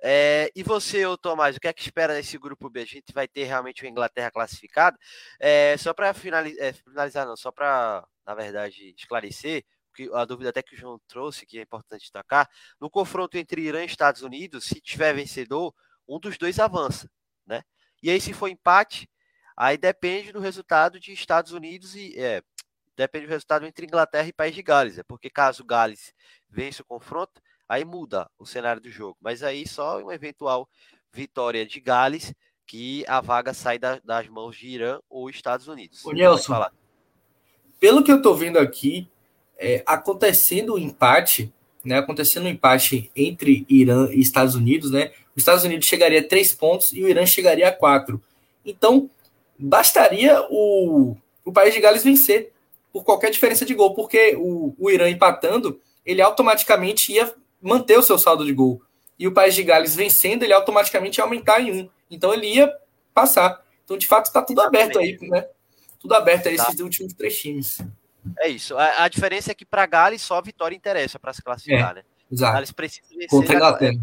[0.00, 2.80] É, e você, ô Tomás, o que é que espera nesse grupo B?
[2.80, 4.96] A gente vai ter realmente o Inglaterra classificado?
[5.40, 9.64] É, só para finalizar, é, finalizar, não, só para, na verdade, esclarecer,
[9.94, 12.48] que a dúvida até que o João trouxe, que é importante destacar,
[12.80, 15.74] no confronto entre Irã e Estados Unidos, se tiver vencedor,
[16.08, 17.10] um dos dois avança,
[17.44, 17.62] né?
[18.00, 19.10] E aí, se for empate,
[19.56, 22.14] aí depende do resultado de Estados Unidos e
[22.96, 26.12] depende do resultado entre Inglaterra e País de Gales, é porque caso Gales
[26.48, 29.16] vença o confronto, aí muda o cenário do jogo.
[29.20, 30.68] Mas aí só uma eventual
[31.12, 32.32] vitória de Gales
[32.66, 36.04] que a vaga sai da, das mãos de Irã ou Estados Unidos.
[36.04, 36.66] Ô, Nelson,
[37.80, 39.08] pelo que eu estou vendo aqui,
[39.58, 41.52] é, acontecendo o um empate,
[41.84, 46.28] né, acontecendo um empate entre Irã e Estados Unidos, né, os Estados Unidos chegaria a
[46.28, 48.22] três pontos e o Irã chegaria a quatro.
[48.64, 49.08] Então,
[49.58, 52.52] bastaria o, o país de Gales vencer
[52.92, 58.02] por qualquer diferença de gol, porque o, o Irã empatando, ele automaticamente ia manter o
[58.02, 58.82] seu saldo de gol.
[59.18, 61.90] E o país de Gales vencendo, ele automaticamente ia aumentar em um.
[62.10, 62.72] Então ele ia
[63.12, 63.62] passar.
[63.84, 65.48] Então, de fato, está tudo aberto aí, né?
[65.98, 66.64] Tudo aberto aí, tá.
[66.64, 67.78] esses últimos três times.
[68.38, 68.76] É isso.
[68.76, 71.94] A, a diferença é que para Gales só a vitória interessa para se classificar, é,
[71.94, 72.04] né?
[72.30, 72.52] Exato.
[72.52, 73.28] Gales precisa vencer.
[73.28, 74.00] Contra a Inglaterra.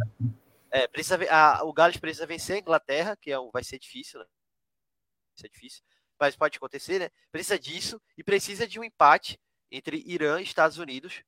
[0.72, 4.26] É, precisa, a, o Gales precisa vencer a Inglaterra, que é vai ser difícil, né?
[4.26, 5.84] Vai ser difícil,
[6.20, 7.10] mas pode acontecer, né?
[7.32, 9.40] Precisa disso e precisa de um empate
[9.72, 11.24] entre Irã e Estados Unidos,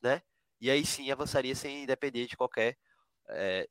[0.00, 0.22] né?
[0.60, 2.76] E aí sim avançaria sem depender de qualquer.
[3.28, 3.68] É,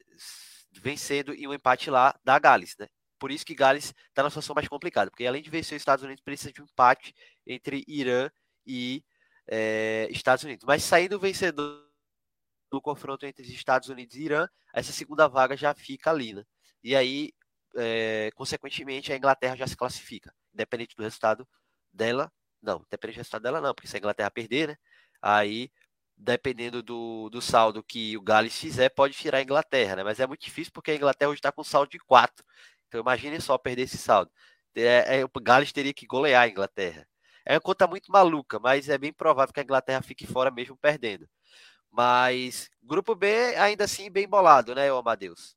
[0.81, 2.87] vencendo e um empate lá da Gales, né?
[3.17, 6.03] Por isso que Gales está na situação mais complicada, porque além de vencer os Estados
[6.03, 7.15] Unidos, precisa de um empate
[7.47, 8.29] entre Irã
[8.65, 9.03] e
[9.47, 10.65] é, Estados Unidos.
[10.65, 11.85] Mas saindo vencedor
[12.69, 16.43] do confronto entre Estados Unidos e Irã, essa segunda vaga já fica ali, né?
[16.83, 17.31] E aí,
[17.77, 21.47] é, consequentemente, a Inglaterra já se classifica, independente do resultado
[21.91, 22.31] dela.
[22.61, 24.77] Não, independente do resultado dela, não, porque se a Inglaterra perder, né?
[25.21, 25.71] Aí,
[26.17, 30.03] dependendo do, do saldo que o Gales fizer, pode tirar a Inglaterra, né?
[30.03, 32.45] Mas é muito difícil porque a Inglaterra hoje está com saldo de 4.
[32.87, 34.31] Então, imagine só perder esse saldo.
[34.75, 37.07] É, é, o Gales teria que golear a Inglaterra.
[37.45, 40.75] É uma conta muito maluca, mas é bem provável que a Inglaterra fique fora mesmo
[40.77, 41.27] perdendo.
[41.91, 45.55] Mas grupo B ainda assim bem bolado, né, Amadeus?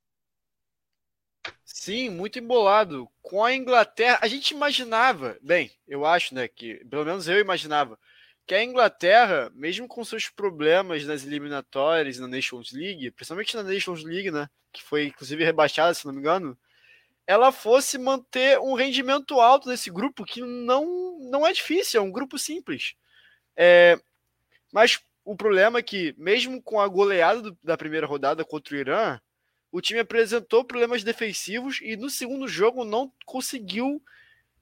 [1.64, 3.08] Sim, muito embolado.
[3.22, 7.98] Com a Inglaterra, a gente imaginava, bem, eu acho, né, que pelo menos eu imaginava
[8.48, 14.02] que a Inglaterra, mesmo com seus problemas nas eliminatórias na Nations League, principalmente na Nations
[14.02, 16.58] League, né, que foi inclusive rebaixada, se não me engano,
[17.26, 22.10] ela fosse manter um rendimento alto nesse grupo, que não, não é difícil, é um
[22.10, 22.94] grupo simples.
[23.54, 24.00] É,
[24.72, 28.78] mas o problema é que, mesmo com a goleada do, da primeira rodada contra o
[28.78, 29.20] Irã,
[29.70, 34.02] o time apresentou problemas defensivos e no segundo jogo não conseguiu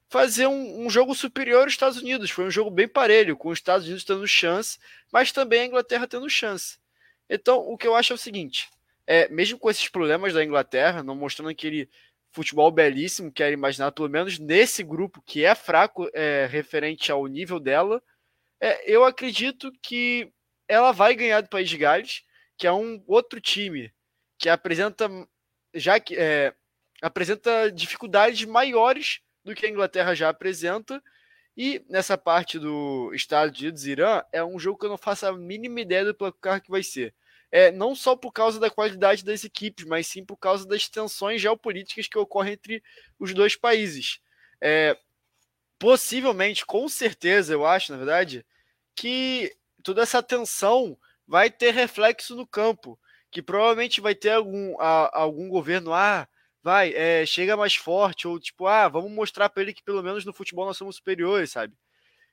[0.08, 2.30] fazer um, um, jogo superior aos Estados Unidos.
[2.30, 4.78] Foi um jogo bem parelho, com os Estados Unidos tendo chance,
[5.12, 6.78] mas também a Inglaterra tendo chance.
[7.28, 8.68] Então, o que eu acho é o seguinte:
[9.06, 11.88] é, mesmo com esses problemas da Inglaterra, não mostrando aquele
[12.30, 17.26] futebol belíssimo que era imaginar, pelo menos nesse grupo que é fraco é, referente ao
[17.26, 18.02] nível dela,
[18.60, 20.30] é, eu acredito que
[20.68, 22.22] ela vai ganhar do País de Gales,
[22.58, 23.92] que é um outro time
[24.38, 25.08] que apresenta
[25.74, 26.54] já que é,
[27.02, 31.02] apresenta dificuldades maiores do que a Inglaterra já apresenta.
[31.56, 35.27] E nessa parte do Estados Unidos e Irã, é um jogo que eu não faço
[35.27, 37.14] a mínima ideia do placar que vai ser
[37.51, 41.40] é, não só por causa da qualidade das equipes, mas sim por causa das tensões
[41.40, 42.82] geopolíticas que ocorrem entre
[43.18, 44.20] os dois países.
[44.60, 44.97] É,
[45.78, 48.44] possivelmente, com certeza, eu acho, na verdade,
[48.94, 52.98] que toda essa tensão vai ter reflexo no campo,
[53.31, 56.28] que provavelmente vai ter algum, a, algum governo, ah,
[56.66, 60.24] vai, é, chega mais forte, ou tipo, ah, vamos mostrar para ele que pelo menos
[60.24, 61.72] no futebol nós somos superiores, sabe?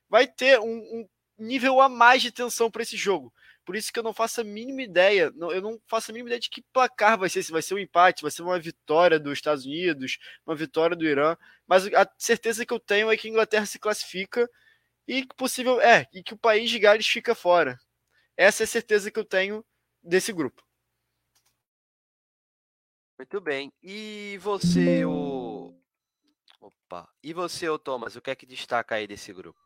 [0.10, 1.08] Vai ter um, um
[1.38, 3.32] nível a mais de tensão para esse jogo.
[3.64, 6.30] Por isso que eu não faço a mínima ideia, não, eu não faço a mínima
[6.30, 9.20] ideia de que placar vai ser, se vai ser um empate, vai ser uma vitória
[9.20, 11.38] dos Estados Unidos, uma vitória do Irã,
[11.68, 14.50] mas a certeza que eu tenho é que a Inglaterra se classifica
[15.08, 17.78] e que possível é, e que o país de Gales fica fora.
[18.36, 19.64] Essa é a certeza que eu tenho
[20.02, 20.64] desse grupo.
[23.24, 23.72] Muito bem.
[23.82, 25.74] E você, o
[26.60, 27.08] Opa.
[27.24, 29.58] E você, o Thomas, o que é que destaca aí desse grupo?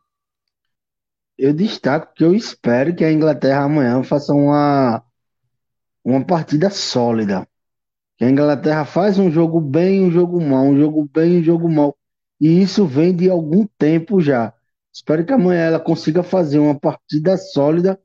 [1.36, 5.02] eu destaco que eu espero que a Inglaterra amanhã faça uma,
[6.04, 7.48] uma partida sólida.
[8.16, 11.68] Que a Inglaterra faz um jogo bem, um jogo mal, um jogo bem, um jogo
[11.68, 11.96] mal.
[12.40, 14.54] E isso vem de algum tempo já.
[14.92, 18.00] Espero que amanhã ela consiga fazer uma partida sólida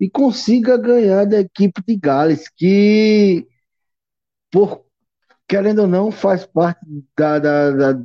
[0.00, 3.46] e consiga ganhar da equipe de Gales, que
[4.50, 4.85] por
[5.48, 6.80] querendo ou não, faz parte
[7.16, 8.02] da, da, da,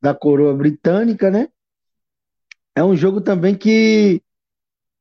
[0.00, 1.48] da coroa britânica, né?
[2.74, 4.22] É um jogo também que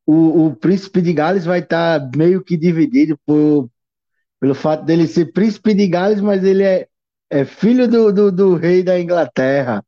[0.06, 3.70] o, o príncipe de Gales vai estar tá meio que dividido por,
[4.40, 6.88] pelo fato dele ser príncipe de Gales, mas ele é,
[7.30, 9.84] é filho do, do, do rei da Inglaterra.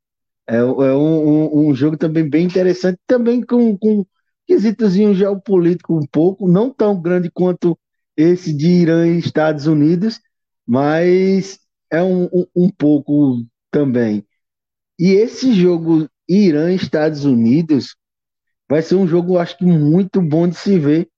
[0.48, 4.06] É, é um, um, um, jogo também bem interessante, também com, com
[4.48, 7.78] quesitozinho geopolítico um pouco, não tão grande quanto
[8.18, 10.20] esse de Irã e Estados Unidos,
[10.68, 11.60] mas
[11.92, 14.26] é um, um, um pouco também.
[14.98, 17.96] E esse jogo Irã e Estados Unidos
[18.70, 21.10] vai ser um jogo, acho que muito bom de se ver,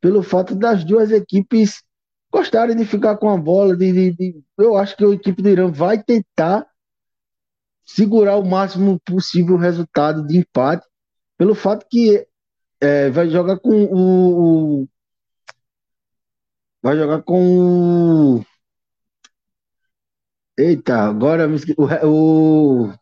[0.00, 1.82] pelo fato das duas equipes
[2.30, 3.76] gostarem de ficar com a bola.
[3.76, 6.66] De, de, de, eu acho que a equipe do Irã vai tentar
[7.84, 10.86] segurar o máximo possível o resultado de empate,
[11.36, 12.26] pelo fato que
[12.80, 14.88] é, vai jogar com o, o,
[16.82, 18.44] vai jogar com o,
[20.62, 22.92] eita, agora o, o,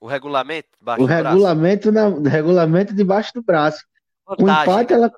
[0.00, 0.68] o regulamento
[0.98, 3.84] o regulamento na, regulamento debaixo do braço.
[4.26, 5.12] Vantagem, com empate ela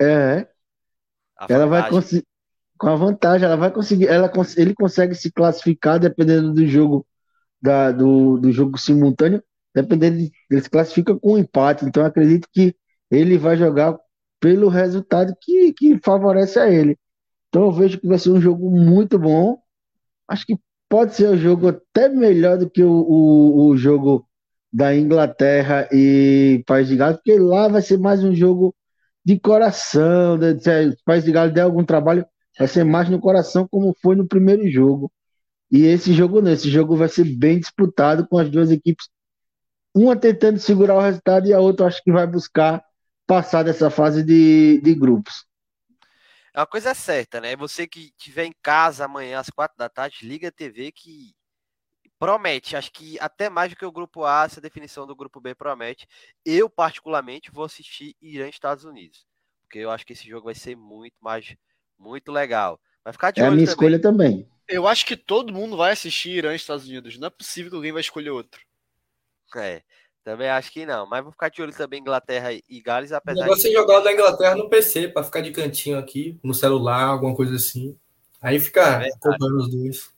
[0.00, 0.48] é,
[1.48, 2.26] ela vai conseguir
[2.76, 7.06] com a vantagem, ela vai conseguir, ela, ele consegue se classificar dependendo do jogo
[7.60, 9.42] da, do, do jogo simultâneo,
[9.74, 11.84] dependendo de, ele se classifica com um empate.
[11.84, 12.76] Então acredito que
[13.10, 13.98] ele vai jogar
[14.40, 16.98] pelo resultado que, que favorece a ele.
[17.48, 19.58] Então eu vejo que vai ser um jogo muito bom.
[20.28, 20.58] Acho que
[20.94, 24.24] pode ser um jogo até melhor do que o, o, o jogo
[24.72, 28.72] da Inglaterra e País de Gales, porque lá vai ser mais um jogo
[29.24, 30.38] de coração.
[30.38, 32.24] De, se o País de Gales der algum trabalho,
[32.56, 35.10] vai ser mais no coração, como foi no primeiro jogo.
[35.68, 39.08] E esse jogo não, esse jogo vai ser bem disputado com as duas equipes,
[39.92, 42.80] uma tentando segurar o resultado e a outra acho que vai buscar
[43.26, 45.44] passar dessa fase de, de grupos.
[46.54, 47.56] A coisa é certa, né?
[47.56, 51.34] Você que estiver em casa amanhã às quatro da tarde, liga a TV que
[52.16, 52.76] promete.
[52.76, 56.06] Acho que até mais do que o grupo A, essa definição do grupo B promete.
[56.44, 59.26] Eu, particularmente, vou assistir Irã e Estados Unidos.
[59.62, 61.56] Porque eu acho que esse jogo vai ser muito mais,
[61.98, 62.80] muito legal.
[63.02, 63.72] Vai ficar de é a minha também.
[63.72, 64.48] escolha também.
[64.68, 67.18] Eu acho que todo mundo vai assistir Irã e Estados Unidos.
[67.18, 68.60] Não é possível que alguém vai escolher outro.
[69.56, 69.82] É.
[70.24, 73.48] Também acho que não, mas vou ficar de olho também Inglaterra e Gales, apesar de.
[73.48, 77.56] Você jogar da Inglaterra no PC, para ficar de cantinho aqui, no celular, alguma coisa
[77.56, 77.94] assim.
[78.40, 80.14] Aí fica é os dois.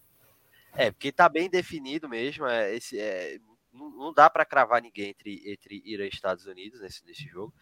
[0.77, 2.47] É, porque tá bem definido mesmo.
[2.47, 3.41] É, esse, é,
[3.73, 7.53] não, não dá para cravar ninguém entre, entre Irã e Estados Unidos nesse, nesse jogo.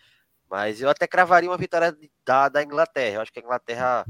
[0.51, 1.97] Mas eu até cravaria uma vitória
[2.27, 3.17] da, da Inglaterra.
[3.17, 4.05] Eu acho que a Inglaterra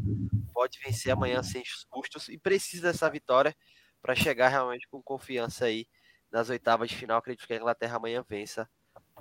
[0.52, 3.54] pode vencer amanhã sem custos e precisa dessa vitória
[4.02, 5.86] para chegar realmente com confiança aí
[6.34, 7.18] nas oitavas de final.
[7.18, 8.68] Acredito que a Inglaterra amanhã vença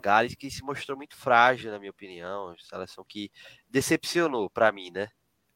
[0.02, 2.56] Gales, que se mostrou muito frágil, na minha opinião.
[2.58, 3.32] Seleção que
[3.70, 5.10] decepcionou para mim, né?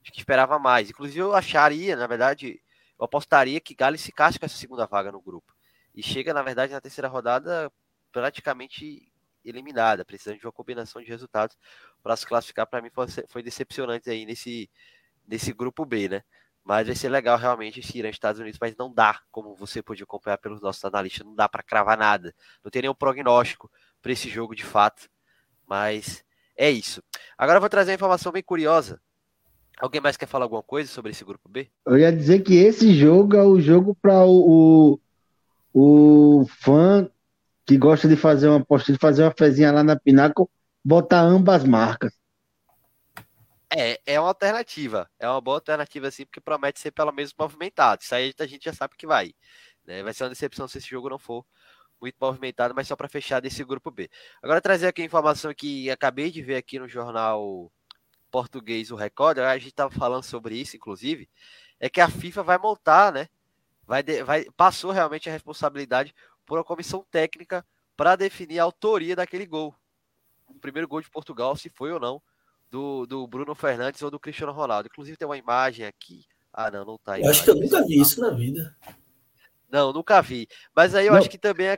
[0.03, 0.91] Acho que esperava mais.
[0.91, 2.61] Inclusive, eu acharia, na verdade,
[2.97, 5.51] eu apostaria que Gales ficasse com essa segunda vaga no grupo.
[5.95, 7.71] E chega, na verdade, na terceira rodada
[8.11, 9.11] praticamente
[9.43, 11.57] eliminada, precisando de uma combinação de resultados
[12.03, 12.67] para se classificar.
[12.67, 12.91] Para mim,
[13.27, 14.69] foi, decepcionante aí nesse,
[15.27, 16.23] nesse grupo B, né?
[16.67, 20.03] Mas vai ser legal realmente esse Irã Estados Unidos, mas não dá, como você pode
[20.03, 22.35] acompanhar pelos nossos analistas, não dá para cravar nada.
[22.61, 23.71] Não tem nenhum prognóstico
[24.01, 25.07] para esse jogo de fato.
[25.65, 26.25] Mas
[26.57, 27.01] é isso.
[27.37, 28.99] Agora eu vou trazer uma informação bem curiosa.
[29.79, 31.69] Alguém mais quer falar alguma coisa sobre esse grupo B?
[31.85, 34.99] Eu ia dizer que esse jogo é o jogo para o,
[35.73, 37.09] o, o, fã
[37.65, 40.49] que gosta de fazer uma de fazer uma fezinha lá na Pinaco,
[40.83, 42.11] botar ambas marcas.
[43.69, 45.09] É, é uma alternativa.
[45.19, 48.01] É uma boa alternativa, assim, porque promete ser pelo menos movimentado.
[48.01, 49.33] Isso aí a gente já sabe que vai.
[49.85, 50.03] Né?
[50.03, 51.45] Vai ser uma decepção se esse jogo não for
[51.99, 54.09] muito movimentado, mas só para fechar desse grupo B.
[54.41, 57.71] Agora trazer aqui a informação que acabei de ver aqui no jornal
[58.29, 61.29] português, o Record, a gente estava falando sobre isso, inclusive,
[61.79, 63.27] é que a FIFA vai montar, né?
[63.85, 66.13] Vai, vai, passou realmente a responsabilidade
[66.45, 67.65] por uma comissão técnica
[67.95, 69.73] para definir a autoria daquele gol.
[70.47, 72.21] O primeiro gol de Portugal, se foi ou não,
[72.69, 74.87] do, do Bruno Fernandes ou do Cristiano Ronaldo.
[74.91, 76.25] Inclusive tem uma imagem aqui.
[76.53, 77.23] Ah, não, não tá aí.
[77.23, 78.75] Eu acho que eu nunca vi isso na vida.
[79.69, 80.47] Não, nunca vi.
[80.75, 81.19] Mas aí eu não.
[81.19, 81.77] acho que também é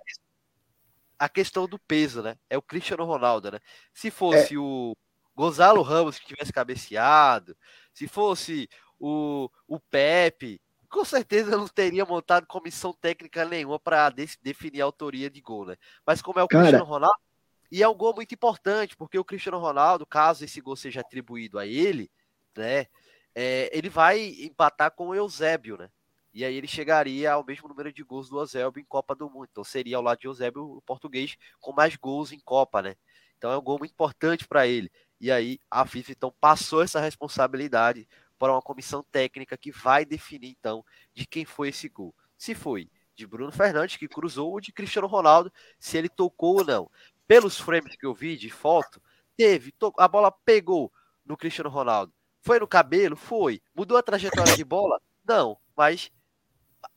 [1.17, 2.37] a questão do peso, né?
[2.49, 3.59] É o Cristiano Ronaldo, né?
[3.93, 4.57] Se fosse é.
[4.57, 4.95] o
[5.35, 7.55] Gonzalo Ramos que tivesse cabeceado,
[7.93, 14.09] se fosse o, o Pepe, com certeza não teria montado comissão técnica nenhuma para
[14.41, 15.75] definir a autoria de gol, né?
[16.05, 17.19] Mas como é o Cara, Cristiano Ronaldo,
[17.71, 21.59] e é um gol muito importante, porque o Cristiano Ronaldo, caso esse gol seja atribuído
[21.59, 22.09] a ele,
[22.57, 22.87] né,
[23.35, 25.89] é, ele vai empatar com o Eusébio, né?
[26.33, 29.47] E aí ele chegaria ao mesmo número de gols do Eusébio em Copa do Mundo.
[29.51, 32.95] Então seria ao lado de Eusébio o português com mais gols em Copa, né?
[33.37, 34.91] Então é um gol muito importante para ele.
[35.19, 40.49] E aí a FIFA então passou essa responsabilidade para uma comissão técnica que vai definir
[40.49, 42.15] então de quem foi esse gol.
[42.37, 46.65] Se foi de Bruno Fernandes que cruzou ou de Cristiano Ronaldo, se ele tocou ou
[46.65, 46.89] não.
[47.29, 48.99] Pelos frames que eu vi de foto,
[49.37, 50.91] teve, a bola pegou
[51.23, 52.11] no Cristiano Ronaldo.
[52.41, 53.15] Foi no cabelo?
[53.15, 53.61] Foi.
[53.75, 54.99] Mudou a trajetória de bola?
[55.23, 56.11] Não, mas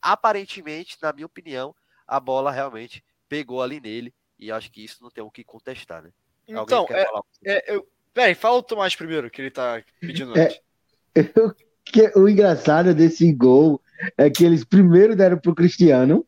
[0.01, 1.75] aparentemente, na minha opinião,
[2.07, 6.03] a bola realmente pegou ali nele e acho que isso não tem o que contestar,
[6.03, 6.09] né?
[6.49, 7.07] Então, é,
[7.45, 10.49] é, eu, peraí, fala o Tomás primeiro, que ele tá pedindo é,
[11.15, 11.55] eu,
[11.85, 13.83] que, o engraçado desse gol
[14.17, 16.27] é que eles primeiro deram pro Cristiano,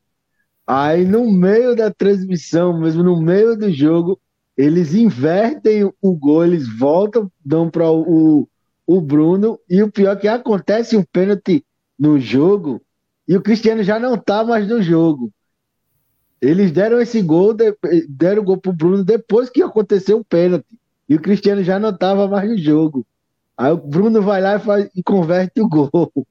[0.67, 4.21] aí no meio da transmissão, mesmo no meio do jogo,
[4.57, 8.49] eles invertem o gol, eles voltam, dão para o,
[8.87, 11.65] o Bruno, e o pior é que acontece um pênalti
[11.99, 12.81] no jogo,
[13.27, 15.33] e o Cristiano já não tá mais no jogo.
[16.41, 17.55] Eles deram esse gol,
[18.09, 20.79] deram o gol pro Bruno depois que aconteceu o pênalti.
[21.09, 23.07] E o Cristiano já não estava mais no jogo.
[23.57, 26.13] Aí o Bruno vai lá e, faz, e converte o gol.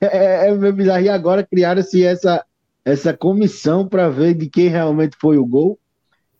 [0.00, 1.02] É, é, é meio bizarro.
[1.02, 2.44] E agora criaram-se essa,
[2.88, 5.78] essa comissão para ver de quem realmente foi o gol.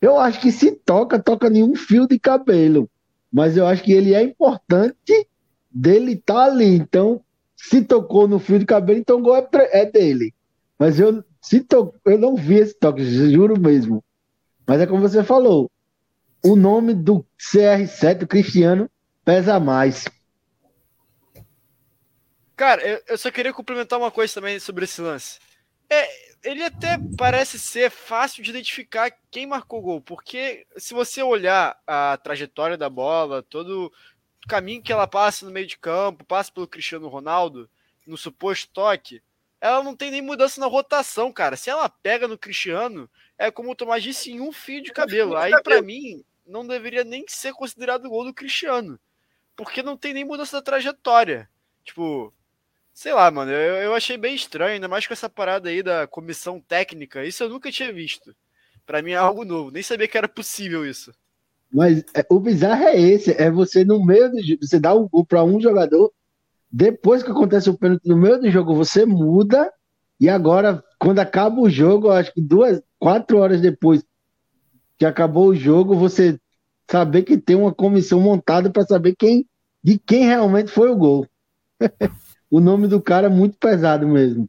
[0.00, 2.88] Eu acho que se toca, toca nenhum fio de cabelo.
[3.30, 5.28] Mas eu acho que ele é importante
[5.70, 6.74] dele estar tá ali.
[6.74, 7.20] Então,
[7.54, 10.32] se tocou no fio de cabelo, então o gol é, é dele.
[10.78, 11.94] Mas eu, se to...
[12.06, 14.02] eu não vi esse toque, juro mesmo.
[14.66, 15.70] Mas é como você falou.
[16.42, 18.90] O nome do CR7, o Cristiano,
[19.22, 20.06] pesa mais.
[22.56, 25.38] Cara, eu, só queria complementar uma coisa também sobre esse lance.
[25.90, 26.06] É,
[26.42, 31.80] ele até parece ser fácil de identificar quem marcou o gol, porque se você olhar
[31.86, 33.86] a trajetória da bola, todo
[34.44, 37.68] o caminho que ela passa no meio de campo, passa pelo Cristiano Ronaldo,
[38.06, 39.22] no suposto toque,
[39.60, 41.56] ela não tem nem mudança na rotação, cara.
[41.56, 45.36] Se ela pega no Cristiano, é como o Tomás disse, em um fio de cabelo.
[45.36, 48.98] Aí, para mim, não deveria nem ser considerado gol do Cristiano.
[49.56, 51.50] Porque não tem nem mudança da trajetória.
[51.84, 52.32] Tipo,
[52.98, 56.08] sei lá, mano, eu, eu achei bem estranho, ainda mais com essa parada aí da
[56.08, 57.24] comissão técnica.
[57.24, 58.34] Isso eu nunca tinha visto.
[58.84, 59.70] Para mim é algo novo.
[59.70, 61.12] Nem sabia que era possível isso.
[61.72, 65.24] Mas é, o bizarro é esse, é você no meio do você dá um gol
[65.24, 66.12] para um jogador
[66.72, 69.72] depois que acontece o pênalti no meio do jogo, você muda.
[70.18, 74.04] E agora, quando acaba o jogo, acho que duas, quatro horas depois
[74.98, 76.36] que acabou o jogo, você
[76.90, 79.46] saber que tem uma comissão montada para saber quem
[79.84, 81.28] de quem realmente foi o gol.
[82.50, 84.48] o nome do cara é muito pesado mesmo.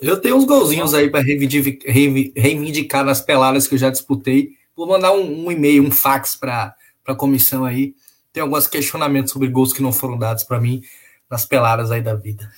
[0.00, 4.52] Eu tenho uns golzinhos aí para reivindicar, reivindicar nas peladas que eu já disputei.
[4.76, 6.74] Vou mandar um, um e-mail, um fax para
[7.06, 7.94] a comissão aí
[8.38, 10.80] tem alguns questionamentos sobre gols que não foram dados para mim
[11.28, 12.48] nas peladas aí da vida.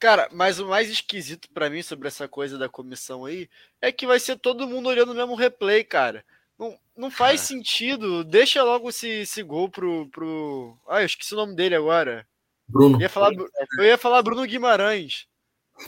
[0.00, 3.48] Cara, mas o mais esquisito para mim sobre essa coisa da comissão aí
[3.80, 6.24] é que vai ser todo mundo olhando o mesmo replay, cara.
[6.60, 8.22] Não, não faz sentido.
[8.22, 10.78] Deixa logo esse, esse gol pro, pro.
[10.86, 12.28] Ah, eu esqueci o nome dele agora.
[12.68, 12.98] Bruno.
[12.98, 13.32] Eu ia falar,
[13.78, 15.26] eu ia falar Bruno Guimarães.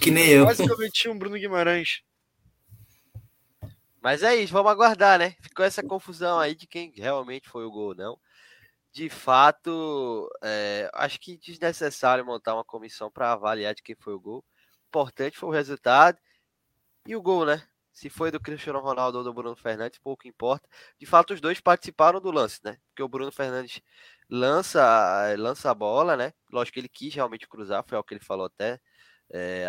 [0.01, 0.45] Que nem eu.
[0.47, 2.03] Quase cometi um Bruno Guimarães.
[4.01, 5.37] Mas é isso, vamos aguardar, né?
[5.43, 8.19] Ficou essa confusão aí de quem realmente foi o gol ou não.
[8.91, 14.21] De fato, é, acho que desnecessário montar uma comissão para avaliar de quem foi o
[14.21, 14.45] gol.
[14.89, 16.19] Importante foi o resultado
[17.07, 17.63] e o gol, né?
[17.93, 20.67] Se foi do Cristiano Ronaldo ou do Bruno Fernandes, pouco importa.
[20.99, 22.79] De fato, os dois participaram do lance, né?
[22.89, 23.81] Porque o Bruno Fernandes
[24.29, 26.33] lança, lança a bola, né?
[26.51, 28.81] Lógico que ele quis realmente cruzar, foi o que ele falou até
[29.31, 29.67] é,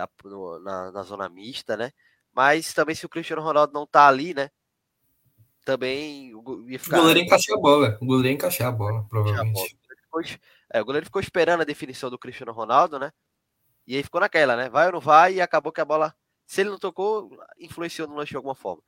[0.63, 1.91] na, na zona mista, né?
[2.33, 4.49] Mas também se o Cristiano Ronaldo não tá ali, né?
[5.65, 6.31] Também
[6.67, 6.97] ia ficar.
[6.97, 7.97] O goleiro ia encaixar a bola.
[8.01, 9.77] O goleiro ia encaixar a bola, provavelmente.
[10.71, 13.11] É, o goleiro ficou esperando a definição do Cristiano Ronaldo, né?
[13.85, 14.69] E aí ficou naquela, né?
[14.69, 15.35] Vai ou não vai?
[15.35, 16.13] E acabou que a bola,
[16.45, 18.83] se ele não tocou, influenciou no lance de alguma forma.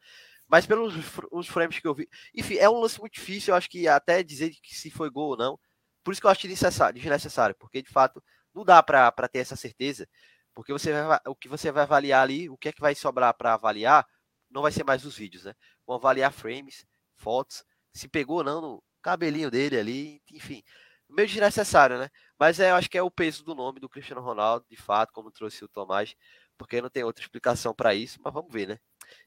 [0.47, 0.93] Mas pelos
[1.31, 2.07] os frames que eu vi.
[2.33, 3.51] Enfim, é um lance muito difícil.
[3.51, 5.59] Eu acho que até dizer que se foi gol ou não.
[6.03, 8.23] Por isso que eu acho desnecessário, porque de fato
[8.53, 10.07] não dá para ter essa certeza.
[10.53, 13.33] Porque você vai, o que você vai avaliar ali, o que é que vai sobrar
[13.33, 14.05] para avaliar,
[14.49, 15.53] não vai ser mais os vídeos, né?
[15.85, 17.63] Vão avaliar frames, fotos,
[17.93, 20.63] se pegou ou não no cabelinho dele ali, enfim.
[21.09, 22.09] Meio desnecessário, né?
[22.39, 25.11] Mas é, eu acho que é o peso do nome do Cristiano Ronaldo, de fato,
[25.11, 26.15] como trouxe o Tomás,
[26.57, 28.79] porque não tem outra explicação para isso, mas vamos ver, né?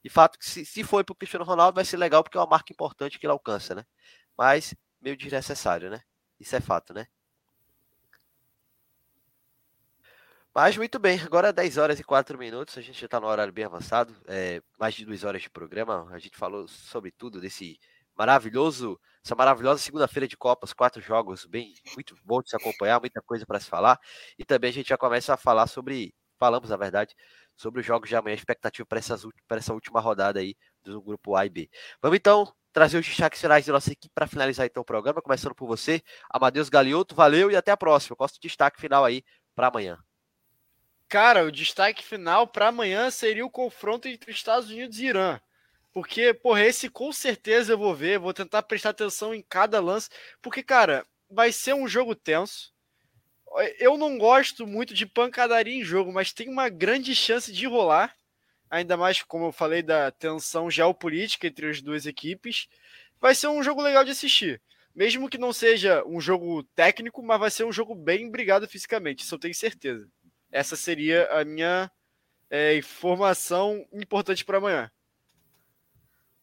[0.03, 2.47] De fato, se, se for para o Cristiano Ronaldo, vai ser legal porque é uma
[2.47, 3.85] marca importante que ele alcança, né?
[4.37, 6.03] Mas meio desnecessário, né?
[6.41, 7.07] Isso é fato, né?
[10.55, 13.53] Mas muito bem, agora 10 horas e 4 minutos, a gente já está no horário
[13.53, 17.79] bem avançado, é, mais de duas horas de programa, a gente falou sobre tudo desse
[18.17, 23.23] maravilhoso, essa maravilhosa segunda-feira de Copas, quatro jogos, bem, muito bom de se acompanhar, muita
[23.23, 24.01] coisa para se falar,
[24.37, 27.15] e também a gente já começa a falar sobre, falamos na verdade,
[27.56, 28.98] sobre os jogos de amanhã, expectativa para
[29.59, 31.70] essa última rodada aí do grupo A e B.
[32.01, 35.55] Vamos então trazer os destaques finais da nossa equipe para finalizar então o programa, começando
[35.55, 36.01] por você,
[36.31, 37.15] Amadeus Galioto.
[37.15, 38.15] Valeu e até a próxima.
[38.15, 39.24] Qual é o destaque final aí
[39.55, 39.98] para amanhã?
[41.09, 45.40] Cara, o destaque final para amanhã seria o confronto entre Estados Unidos e Irã.
[45.93, 50.09] Porque, porra, esse com certeza eu vou ver, vou tentar prestar atenção em cada lance,
[50.40, 52.73] porque, cara, vai ser um jogo tenso.
[53.79, 58.15] Eu não gosto muito de pancadaria em jogo, mas tem uma grande chance de rolar.
[58.70, 62.69] Ainda mais, como eu falei, da tensão geopolítica entre as duas equipes.
[63.20, 64.61] Vai ser um jogo legal de assistir.
[64.95, 69.23] Mesmo que não seja um jogo técnico, mas vai ser um jogo bem brigado fisicamente,
[69.23, 70.09] isso eu tenho certeza.
[70.51, 71.91] Essa seria a minha
[72.51, 74.91] é, informação importante para amanhã.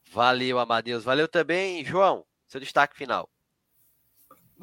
[0.10, 1.03] Valeu, Amadeus.
[1.03, 2.26] Valeu também, João.
[2.48, 3.30] Seu destaque final.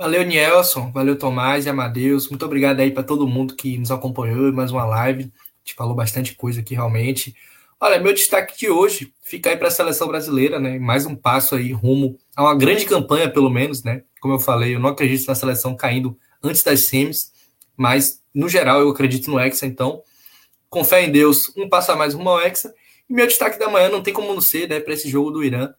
[0.03, 0.91] Valeu, Nielson.
[0.91, 2.29] Valeu, Tomás e Amadeus.
[2.29, 5.33] Muito obrigado aí para todo mundo que nos acompanhou em mais uma live.
[5.33, 7.37] A gente falou bastante coisa aqui realmente.
[7.79, 10.77] Olha, meu destaque de hoje fica aí para a seleção brasileira, né?
[10.77, 14.03] Mais um passo aí rumo a uma grande campanha, pelo menos, né?
[14.21, 17.31] Como eu falei, eu não acredito na seleção caindo antes das semis,
[17.77, 20.03] mas no geral eu acredito no Hexa, então,
[20.69, 22.75] com fé em Deus, um passo a mais rumo ao Hexa.
[23.09, 25.45] E meu destaque da manhã não tem como não ser, né, para esse jogo do
[25.45, 25.73] Irã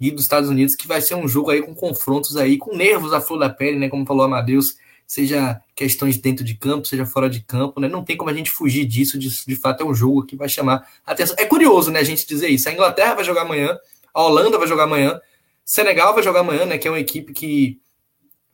[0.00, 3.12] e dos Estados Unidos, que vai ser um jogo aí com confrontos aí, com nervos
[3.12, 4.76] à flor da pele, né, como falou Amadeus,
[5.06, 8.50] seja questões dentro de campo, seja fora de campo, né, não tem como a gente
[8.50, 11.34] fugir disso, de, de fato é um jogo que vai chamar atenção.
[11.38, 13.76] É curioso, né, a gente dizer isso, a Inglaterra vai jogar amanhã,
[14.14, 15.20] a Holanda vai jogar amanhã,
[15.64, 17.80] Senegal vai jogar amanhã, né, que é uma equipe que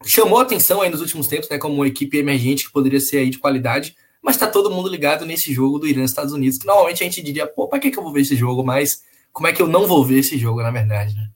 [0.04, 3.30] chamou atenção aí nos últimos tempos, né, como uma equipe emergente que poderia ser aí
[3.30, 6.66] de qualidade, mas tá todo mundo ligado nesse jogo do Irã e Estados Unidos, que
[6.66, 8.64] normalmente a gente diria, pô, pra que, que eu vou ver esse jogo?
[8.64, 9.02] Mas
[9.34, 11.28] como é que eu não vou ver esse jogo, na verdade, né?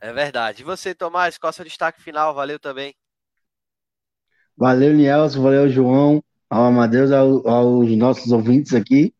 [0.00, 0.62] É verdade.
[0.62, 2.34] E você, Tomás, qual é o seu destaque final?
[2.34, 2.94] Valeu também.
[4.56, 9.14] Valeu, Nielson, valeu, João, ao Amadeus, ao, aos nossos ouvintes aqui.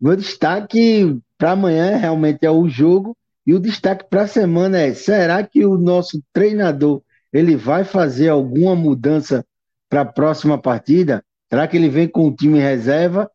[0.00, 3.16] Meu destaque para amanhã realmente é o jogo
[3.46, 8.30] e o destaque para a semana é: será que o nosso treinador ele vai fazer
[8.30, 9.46] alguma mudança
[9.88, 11.24] para a próxima partida?
[11.48, 13.30] Será que ele vem com o time reserva,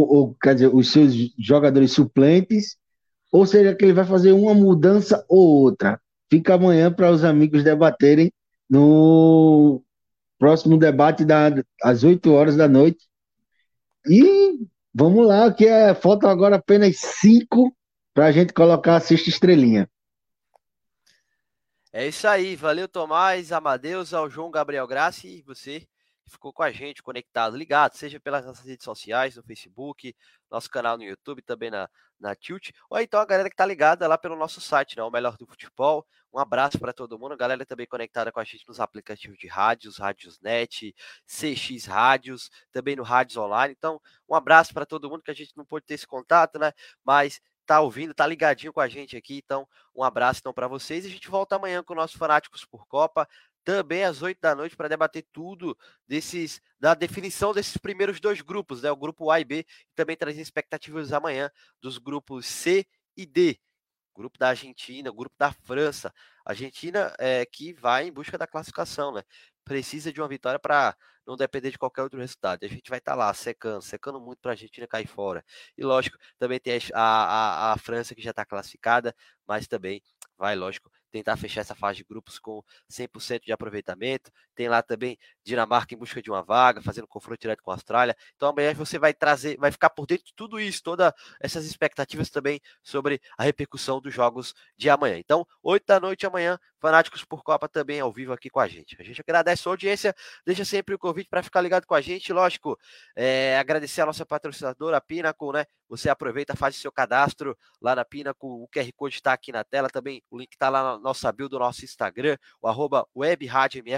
[0.00, 2.76] ou, quer dizer, os seus jogadores suplentes?
[3.32, 6.00] Ou será que ele vai fazer uma mudança ou outra?
[6.30, 8.32] Fica amanhã para os amigos debaterem
[8.68, 9.82] no
[10.38, 11.50] próximo debate da,
[11.82, 13.06] às 8 horas da noite.
[14.06, 14.58] E
[14.92, 17.74] vamos lá, que é, faltam agora apenas cinco
[18.12, 19.88] para a gente colocar a sexta estrelinha.
[21.92, 25.86] É isso aí, valeu Tomás, Amadeus, ao João Gabriel Graça e você
[26.24, 30.14] que ficou com a gente, conectado, ligado, seja pelas nossas redes sociais, no Facebook,
[30.50, 31.88] nosso canal no YouTube, também na,
[32.18, 35.10] na Tilt, ou então a galera que tá ligada lá pelo nosso site, né, o
[35.10, 36.06] Melhor do Futebol.
[36.32, 39.46] Um abraço para todo mundo, a galera também conectada com a gente nos aplicativos de
[39.46, 40.94] rádios, Rádios Net,
[41.26, 43.74] CX Rádios, também no Rádios Online.
[43.76, 46.72] Então, um abraço para todo mundo que a gente não pôde ter esse contato, né,
[47.04, 49.40] mas tá ouvindo, tá ligadinho com a gente aqui.
[49.44, 52.86] Então, um abraço então para vocês a gente volta amanhã com o nosso Fanáticos por
[52.86, 53.28] Copa
[53.64, 55.76] também às 8 da noite para debater tudo
[56.06, 58.90] desses da definição desses primeiros dois grupos, né?
[58.90, 61.50] O grupo A e B, e também trazer expectativas amanhã
[61.80, 62.86] dos grupos C
[63.16, 63.58] e D.
[64.14, 66.12] Grupo da Argentina, grupo da França.
[66.44, 69.22] Argentina é, que vai em busca da classificação, né?
[69.64, 70.94] Precisa de uma vitória para
[71.26, 72.64] não depender de qualquer outro resultado.
[72.64, 75.44] A gente vai estar tá lá secando, secando muito para a Argentina cair fora.
[75.76, 79.14] E lógico, também tem a, a, a França que já está classificada,
[79.46, 80.02] mas também
[80.36, 84.32] vai, lógico, tentar fechar essa fase de grupos com 100% de aproveitamento.
[84.52, 88.16] Tem lá também Dinamarca em busca de uma vaga, fazendo confronto direto com a Austrália.
[88.34, 92.30] Então amanhã você vai trazer, vai ficar por dentro de tudo isso, todas essas expectativas
[92.30, 95.18] também sobre a repercussão dos jogos de amanhã.
[95.18, 98.94] Então, 8 da noite amanhã, Fanáticos por Copa também ao vivo aqui com a gente.
[99.00, 100.14] A gente agradece a audiência,
[100.44, 102.30] deixa sempre o convite para ficar ligado com a gente.
[102.30, 102.78] Lógico,
[103.16, 105.64] é, agradecer a nossa patrocinadora, a Pinnacle, né?
[105.88, 109.88] Você aproveita, faz seu cadastro lá na Pinnacle, o QR Code está aqui na tela
[109.88, 113.06] também, o link está lá na nossa bio do nosso Instagram, o arroba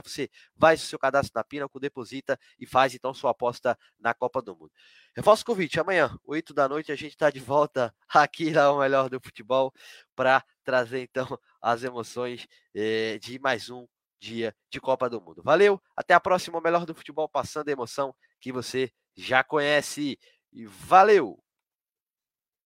[0.05, 4.41] você faz o seu cadastro na Pinnacle, deposita e faz então sua aposta na Copa
[4.41, 4.73] do Mundo.
[5.15, 8.81] Reforço o convite, amanhã, 8 da noite, a gente está de volta aqui na O
[8.81, 9.73] Melhor do Futebol
[10.15, 13.87] para trazer então as emoções eh, de mais um
[14.19, 15.43] dia de Copa do Mundo.
[15.43, 20.19] Valeu, até a próxima, o Melhor do Futebol, passando a emoção que você já conhece.
[20.53, 21.46] E valeu!